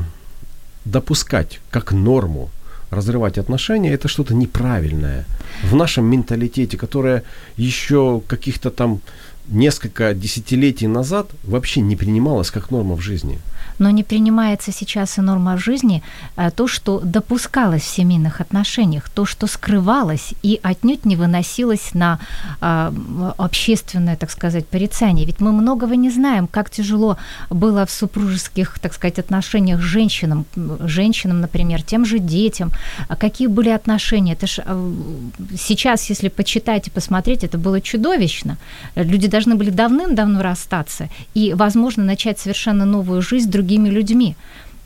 допускать 0.86 1.60
как 1.72 1.92
норму 1.92 2.50
разрывать 2.92 3.38
отношения, 3.38 3.94
это 3.94 4.08
что-то 4.08 4.36
неправильное 4.36 5.26
в 5.64 5.76
нашем 5.76 6.06
менталитете, 6.06 6.78
которое 6.78 7.24
еще 7.58 8.22
каких-то 8.28 8.70
там 8.70 9.00
несколько 9.48 10.14
десятилетий 10.14 10.88
назад 10.88 11.32
вообще 11.44 11.82
не 11.82 11.96
принималось 11.96 12.52
как 12.52 12.70
норма 12.72 12.96
в 12.96 13.02
жизни. 13.02 13.40
Но 13.82 13.90
не 13.90 14.04
принимается 14.04 14.72
сейчас 14.72 15.18
и 15.18 15.22
норма 15.22 15.58
жизни 15.58 16.04
а, 16.36 16.52
то, 16.52 16.68
что 16.68 17.00
допускалось 17.00 17.82
в 17.82 17.88
семейных 17.88 18.40
отношениях, 18.40 19.10
то, 19.10 19.26
что 19.26 19.48
скрывалось 19.48 20.36
и 20.44 20.60
отнюдь 20.62 21.04
не 21.04 21.16
выносилось 21.16 21.96
на 21.96 22.20
а, 22.62 22.94
общественное, 23.38 24.16
так 24.16 24.30
сказать, 24.30 24.68
порицание. 24.68 25.26
Ведь 25.26 25.40
мы 25.40 25.52
многого 25.52 25.96
не 25.96 26.12
знаем, 26.12 26.48
как 26.48 26.70
тяжело 26.70 27.18
было 27.50 27.88
в 27.88 27.92
супружеских, 27.92 28.78
так 28.80 28.94
сказать, 28.94 29.18
отношениях 29.18 29.82
женщинам, 29.82 30.46
женщинам, 30.82 31.42
например, 31.42 31.82
тем 31.82 32.06
же 32.06 32.20
детям, 32.20 32.70
а 33.10 33.16
какие 33.16 33.48
были 33.48 33.70
отношения. 33.70 34.34
Это 34.34 34.46
ж, 34.46 34.60
а, 34.64 34.94
сейчас, 35.60 36.08
если 36.08 36.30
почитать 36.30 36.88
и 36.88 36.92
посмотреть, 36.92 37.44
это 37.44 37.58
было 37.58 37.82
чудовищно. 37.82 38.58
Люди 38.94 39.28
должны 39.28 39.56
были 39.56 39.72
давным-давно 39.72 40.44
расстаться 40.44 41.10
и, 41.34 41.56
возможно, 41.56 42.04
начать 42.04 42.38
совершенно 42.38 42.86
новую 42.86 43.24
жизнь 43.24 43.50
с 43.50 43.52
другими 43.72 43.90
людьми. 43.90 44.36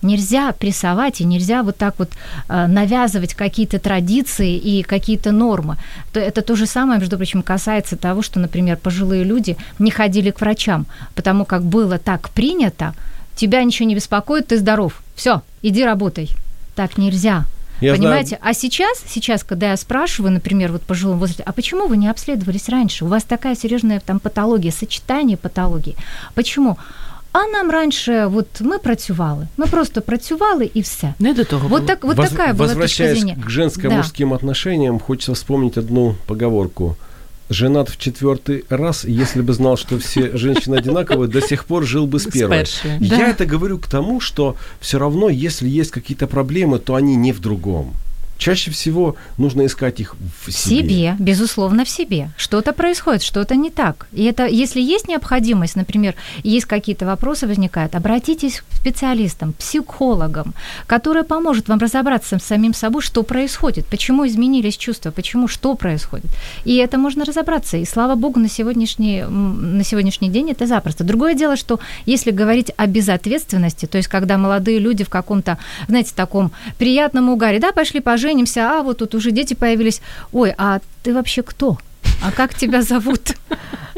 Нельзя 0.02 0.52
прессовать 0.52 1.22
и 1.22 1.26
нельзя 1.26 1.64
вот 1.64 1.78
так 1.78 1.96
вот 1.98 2.10
э, 2.48 2.68
навязывать 2.68 3.34
какие-то 3.34 3.80
традиции 3.80 4.56
и 4.56 4.84
какие-то 4.84 5.32
нормы. 5.32 5.78
То 6.14 6.20
это 6.20 6.42
то 6.44 6.56
же 6.56 6.68
самое, 6.68 7.00
между 7.00 7.16
прочим, 7.18 7.42
касается 7.42 7.96
того, 7.96 8.22
что, 8.22 8.40
например, 8.40 8.78
пожилые 8.78 9.24
люди 9.24 9.58
не 9.80 9.90
ходили 9.90 10.30
к 10.32 10.42
врачам, 10.42 10.86
потому 11.16 11.46
как 11.46 11.64
было 11.64 11.98
так 11.98 12.30
принято, 12.30 12.94
тебя 13.36 13.64
ничего 13.64 13.90
не 13.90 13.96
беспокоит, 13.96 14.48
ты 14.48 14.58
здоров, 14.60 15.02
все, 15.16 15.42
иди 15.64 15.84
работай. 15.84 16.30
Так 16.76 16.98
нельзя. 17.00 17.46
Я 17.82 17.96
Понимаете? 17.96 18.38
знаю- 18.38 18.42
А 18.44 18.54
сейчас, 18.54 19.04
сейчас, 19.08 19.44
когда 19.44 19.72
я 19.72 19.78
спрашиваю, 19.78 20.32
например, 20.32 20.72
вот 20.72 20.82
пожилом 20.84 21.18
возрасте, 21.20 21.44
а 21.46 21.52
почему 21.52 21.88
вы 21.88 21.98
не 21.98 22.08
обследовались 22.10 22.70
раньше? 22.70 23.06
У 23.06 23.08
вас 23.08 23.24
такая 23.24 23.56
серьезная 23.56 24.00
там 24.00 24.20
патология, 24.20 24.72
сочетание 24.72 25.36
патологий. 25.38 25.96
Почему? 26.36 26.78
А 27.38 27.48
нам 27.48 27.72
раньше, 27.72 28.26
от 28.26 28.62
ми 28.62 28.78
працювали. 28.78 29.48
Ми 29.58 29.66
просто 29.66 30.02
працювали 30.02 30.72
і 30.74 30.82
все. 30.82 31.14
Не 31.20 31.34
до 31.34 31.44
того. 31.44 31.68
Вот, 31.68 31.86
так, 31.86 32.04
вот 32.04 32.18
Воз- 32.18 32.30
такая 32.30 32.48
была 32.48 32.58
точка 32.58 32.64
Возвращаясь 32.64 33.20
зрения. 33.20 33.38
к 33.46 33.50
женско-мужским 33.50 34.34
отношениям, 34.34 35.00
хочется 35.00 35.34
вспомнить 35.34 35.78
одну 35.78 36.16
поговорку. 36.26 36.96
Женат 37.50 37.90
в 37.90 37.98
четвертый 37.98 38.64
раз, 38.70 39.06
если 39.06 39.42
бы 39.42 39.54
знал, 39.54 39.78
что 39.78 39.98
все 39.98 40.38
женщины 40.38 40.78
одинаковые, 40.78 41.28
до 41.28 41.42
сих 41.42 41.66
пор 41.66 41.84
жил 41.84 42.08
бы 42.08 42.20
с 42.20 42.26
первой. 42.26 42.64
Да. 42.84 43.16
Я 43.18 43.30
это 43.30 43.46
говорю 43.46 43.80
к 43.80 43.88
тому, 43.88 44.22
что 44.22 44.56
все 44.80 44.98
равно, 44.98 45.30
если 45.30 45.80
есть 45.82 45.92
какие-то 45.92 46.28
проблемы, 46.28 46.80
то 46.80 46.94
они 46.96 47.16
не 47.18 47.34
в 47.34 47.40
другом. 47.40 47.94
Чаще 48.38 48.72
всего 48.72 49.16
нужно 49.38 49.66
искать 49.66 50.00
их 50.00 50.16
в 50.16 50.50
В 50.50 50.52
себе. 50.52 50.82
себе, 50.82 51.16
безусловно, 51.20 51.86
в 51.86 51.90
себе. 51.90 52.30
Что-то 52.38 52.74
происходит, 52.74 53.24
что-то 53.24 53.56
не 53.56 53.70
так. 53.70 54.08
И 54.12 54.24
это, 54.24 54.46
если 54.46 54.82
есть 54.82 55.08
необходимость, 55.08 55.76
например, 55.76 56.16
есть 56.44 56.66
какие-то 56.66 57.06
вопросы 57.06 57.48
возникают, 57.48 57.96
обратитесь 57.96 58.62
к 58.62 58.76
специалистам, 58.76 59.54
психологам, 59.54 60.54
которые 60.86 61.24
поможет 61.24 61.70
вам 61.70 61.80
разобраться 61.80 62.38
с 62.38 62.44
самим 62.44 62.74
собой, 62.74 63.02
что 63.02 63.24
происходит, 63.24 63.86
почему 63.86 64.28
изменились 64.28 64.78
чувства, 64.78 65.12
почему, 65.12 65.48
что 65.48 65.76
происходит. 65.76 66.32
И 66.66 66.76
это 66.76 66.98
можно 66.98 67.26
разобраться. 67.26 67.78
И 67.78 67.86
слава 67.86 68.16
богу, 68.16 68.40
на 68.40 68.50
сегодняшний, 68.50 69.24
на 69.24 69.84
сегодняшний 69.84 70.30
день 70.30 70.52
это 70.52 70.68
запросто. 70.68 71.04
Другое 71.04 71.36
дело, 71.36 71.56
что 71.56 71.80
если 72.06 72.32
говорить 72.32 72.72
о 72.78 72.88
безответственности, 72.88 73.86
то 73.86 73.98
есть 73.98 74.10
когда 74.10 74.38
молодые 74.38 74.80
люди 74.80 75.04
в 75.04 75.10
каком-то, 75.10 75.58
знаете, 75.88 76.12
таком 76.16 76.52
приятном 76.78 77.30
угаре, 77.30 77.60
да, 77.60 77.72
пошли 77.72 78.00
поженимся, 78.25 78.61
а 78.61 78.83
вот 78.83 78.99
тут 78.99 79.15
уже 79.15 79.31
дети 79.31 79.55
появились, 79.55 80.01
ой, 80.33 80.55
а 80.59 80.81
ты 81.03 81.15
вообще 81.15 81.43
кто? 81.43 81.79
А 82.23 82.33
как 82.33 82.55
тебя 82.55 82.83
зовут? 82.83 83.35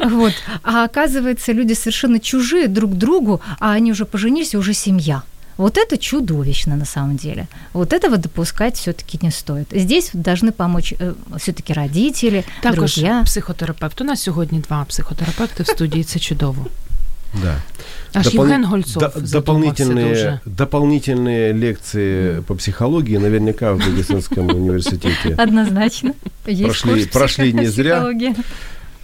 Вот. 0.03 0.33
А 0.63 0.83
оказывается, 0.85 1.53
люди 1.53 1.73
совершенно 1.73 2.19
чужие 2.19 2.67
друг 2.67 2.93
другу, 2.93 3.41
а 3.59 3.71
они 3.71 3.91
уже 3.91 4.05
поженились, 4.05 4.53
и 4.53 4.57
уже 4.57 4.73
семья. 4.73 5.23
Вот 5.57 5.77
это 5.77 5.97
чудовищно 5.97 6.75
на 6.75 6.85
самом 6.85 7.15
деле. 7.15 7.47
Вот 7.73 7.93
этого 7.93 8.17
допускать 8.17 8.75
все-таки 8.77 9.19
не 9.21 9.31
стоит. 9.31 9.67
Здесь 9.71 10.09
должны 10.13 10.51
помочь 10.51 10.93
все-таки 11.37 11.73
родители, 11.73 12.43
Також 12.61 12.77
друзья. 12.77 13.21
психотерапевт. 13.25 14.01
У 14.01 14.03
нас 14.03 14.21
сьогодні 14.21 14.59
два 14.59 14.83
психотерапевти 14.85 15.63
в 15.63 15.67
студії. 15.67 16.03
Це 16.03 16.19
чудово. 16.19 16.67
Да. 17.34 17.60
Аж 18.14 18.26
Допол- 18.26 18.68
Гольцов 18.70 19.02
до- 19.14 19.20
дополнительные, 19.20 20.08
дуже. 20.08 20.40
дополнительные 20.46 21.52
лекции 21.52 22.40
по 22.40 22.54
психологии 22.54 23.16
наверняка 23.18 23.74
в 23.74 23.78
медицинском 23.86 24.46
университете. 24.54 25.34
Однозначно. 25.36 26.14
Есть 26.46 26.62
Прошли- 26.84 26.94
курс 26.94 27.06
прошли 27.08 27.52
не 27.52 27.66
зря. 27.66 28.08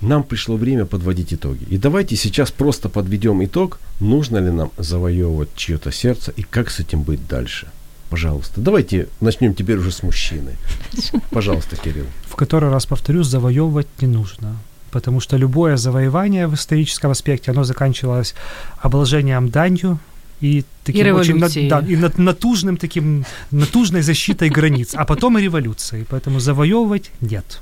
Нам 0.01 0.23
пришло 0.23 0.57
время 0.57 0.85
подводить 0.87 1.33
итоги. 1.33 1.65
И 1.71 1.79
давайте 1.79 2.17
сейчас 2.17 2.51
просто 2.51 2.89
подведем 2.89 3.43
итог, 3.45 3.79
нужно 4.01 4.39
ли 4.39 4.51
нам 4.51 4.71
завоевывать 4.77 5.49
чье-то 5.57 5.93
сердце 5.93 6.33
и 6.37 6.43
как 6.43 6.71
с 6.71 6.81
этим 6.81 7.03
быть 7.03 7.27
дальше. 7.29 7.69
Пожалуйста, 8.11 8.61
давайте 8.61 9.09
начнем 9.21 9.55
теперь 9.55 9.77
уже 9.79 9.91
с 9.91 10.03
мужчины. 10.03 10.53
Пожалуйста, 11.31 11.77
Кирилл. 11.77 12.05
В 12.29 12.37
который 12.37 12.71
раз 12.71 12.87
повторюсь, 12.87 13.27
завоевывать 13.27 13.87
не 14.01 14.07
нужно. 14.09 14.57
Потому 14.95 15.21
что 15.21 15.37
любое 15.37 15.77
завоевание 15.77 16.47
в 16.47 16.55
историческом 16.55 17.11
аспекте, 17.11 17.51
оно 17.51 17.65
заканчивалось 17.65 18.35
обложением 18.79 19.49
данью 19.49 19.99
и 20.41 20.65
таким 20.85 21.07
И 21.07 21.11
очень 21.11 21.37
на- 21.39 21.49
да, 21.69 21.81
и 21.81 21.97
нат- 21.97 22.19
натужным 22.19 22.77
таким 22.77 23.25
натужной 23.51 24.03
защитой 24.03 24.51
границ, 24.51 24.95
а 24.95 25.05
потом 25.05 25.37
и 25.39 25.43
революцией. 25.43 26.05
Поэтому 26.09 26.39
завоевывать 26.41 27.11
нет. 27.21 27.61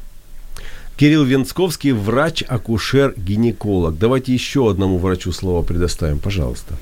Кирилл 0.99 1.25
Венцковский, 1.25 1.93
врач-акушер-гинеколог. 1.93 3.99
Давайте 3.99 4.35
еще 4.35 4.71
одному 4.71 4.99
врачу 4.99 5.33
слово 5.33 5.63
предоставим, 5.63 6.19
пожалуйста. 6.19 6.75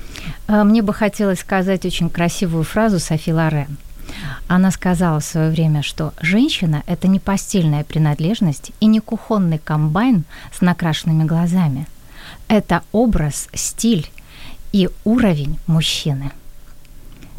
А, 0.47 0.63
Мне 0.65 0.81
бы 0.81 0.93
хотелось 0.93 1.39
сказать 1.39 1.85
очень 1.85 2.09
красивую 2.09 2.63
фразу 2.63 2.99
Софи 2.99 3.31
Лорен. 3.33 3.77
Она 4.47 4.71
сказала 4.71 5.19
в 5.19 5.23
свое 5.23 5.49
время, 5.49 5.81
что 5.81 6.13
женщина– 6.21 6.83
это 6.87 7.07
не 7.07 7.19
постельная 7.19 7.83
принадлежность 7.83 8.71
и 8.79 8.85
не 8.87 8.99
кухонный 8.99 9.59
комбайн 9.59 10.23
с 10.57 10.61
накрашенными 10.61 11.23
глазами. 11.27 11.85
Это 12.47 12.81
образ, 12.91 13.49
стиль 13.53 14.09
и 14.73 14.89
уровень 15.03 15.57
мужчины. 15.67 16.31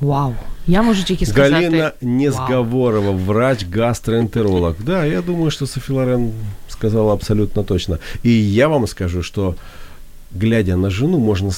Вау. 0.00 0.34
Я 0.66 0.82
можу 0.82 1.04
тільки 1.04 1.26
сказати. 1.26 1.54
Галина 1.54 1.92
Несговорова, 2.02 3.10
врач-гастроэнтеролог. 3.12 4.74
Да, 4.84 5.04
я 5.04 5.22
думаю, 5.22 5.50
что 5.50 5.66
Софи 5.66 5.92
Лорен 5.92 6.32
сказала 6.68 7.12
абсолютно 7.12 7.62
точно. 7.62 7.98
И 8.24 8.30
я 8.30 8.68
вам 8.68 8.86
скажу, 8.86 9.22
что 9.22 9.54
глядя 10.32 10.76
на 10.76 10.90
жену, 10.90 11.18
можно 11.18 11.50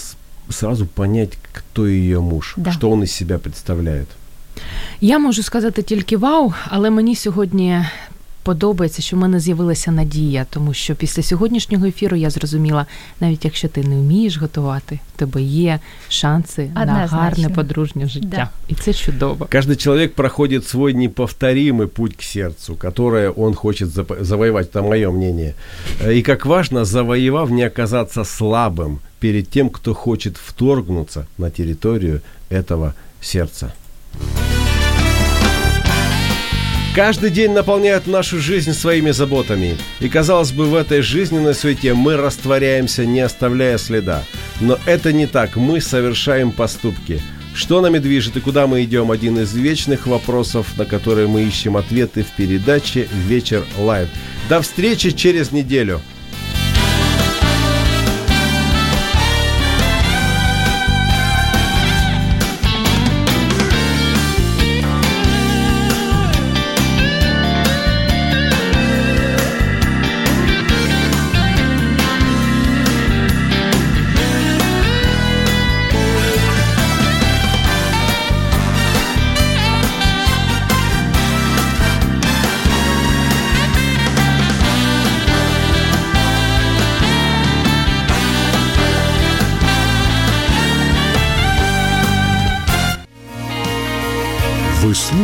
сразу 0.51 0.87
понять, 0.87 1.39
кто 1.53 1.87
ее 1.87 2.21
муж, 2.21 2.55
Да. 2.57 2.73
что 2.73 2.91
он 2.91 3.03
из 3.03 3.13
себя 3.13 3.39
представляет. 3.39 4.09
Я 5.02 5.20
можу 5.20 5.44
сказати 5.44 5.82
тільки 5.84 6.18
вау, 6.18 6.54
але 6.70 6.90
мені 6.90 7.16
сьогодні 7.16 7.86
подобається, 8.44 9.02
що 9.02 9.16
в 9.16 9.20
мене 9.20 9.40
з'явилася 9.40 9.92
надія, 9.92 10.46
тому 10.50 10.74
що 10.74 10.96
після 10.96 11.24
сьогоднішнього 11.24 11.86
ефіру 11.86 12.18
я 12.18 12.30
зрозуміла, 12.30 12.86
навіть 13.20 13.46
якщо 13.46 13.68
ти 13.68 13.84
не 13.84 13.96
вмієш 13.96 14.38
готувати, 14.38 15.00
в 15.16 15.20
тебе 15.20 15.42
є 15.42 15.80
шанси 16.10 16.72
на 16.76 16.82
Однозначно. 16.82 17.18
гарне 17.18 17.50
подружнє 17.50 18.08
життя. 18.08 18.28
Да. 18.30 18.50
І 18.68 18.76
це 18.76 18.94
чудово. 18.94 19.46
Каждый 19.52 19.76
человек 19.76 20.14
проходит 20.16 20.68
свой 20.68 20.94
неповторимый 20.94 21.88
путь 21.88 22.16
к 22.16 22.24
сердцу, 22.24 22.76
которое 22.76 23.34
он 23.38 23.54
хочет 23.54 23.90
зап- 23.90 24.24
завоевать, 24.24 24.76
это 24.76 24.82
мое 24.90 25.12
мнение. 25.12 25.54
Э, 26.06 26.12
И 26.18 26.22
как 26.22 26.46
важно, 26.46 26.86
завоевав, 26.86 27.52
не 27.52 27.68
оказаться 27.68 28.22
слабым 28.22 28.98
перед 29.20 29.50
тем, 29.50 29.70
кто 29.70 29.94
хочет 29.94 30.38
вторгнуться 30.38 31.26
на 31.38 31.50
территорию 31.50 32.22
этого 32.52 32.94
сердца. 33.22 33.72
Каждый 36.95 37.31
день 37.31 37.51
наполняет 37.51 38.07
нашу 38.07 38.39
жизнь 38.39 38.73
своими 38.73 39.11
заботами. 39.11 39.77
И, 39.99 40.09
казалось 40.09 40.53
бы, 40.53 40.67
в 40.67 40.77
этой 40.77 41.01
жизненной 41.03 41.53
суете 41.53 41.93
мы 41.93 42.17
растворяемся, 42.17 43.05
не 43.05 43.19
оставляя 43.19 43.79
следа. 43.79 44.23
Но 44.61 44.79
это 44.87 45.13
не 45.13 45.27
так. 45.27 45.57
Мы 45.57 45.81
совершаем 45.81 46.53
поступки. 46.53 47.21
Что 47.53 47.81
нами 47.81 47.99
движет 47.99 48.37
и 48.37 48.41
куда 48.41 48.69
мы 48.69 48.85
идем? 48.85 49.11
Один 49.11 49.41
из 49.41 49.53
вечных 49.55 50.07
вопросов, 50.07 50.69
на 50.77 50.85
которые 50.85 51.27
мы 51.27 51.43
ищем 51.43 51.77
ответы 51.77 52.23
в 52.23 52.31
передаче 52.37 53.09
«Вечер 53.27 53.65
Live». 53.77 54.09
До 54.49 54.63
встречи 54.63 55.11
через 55.11 55.51
неделю. 55.51 56.01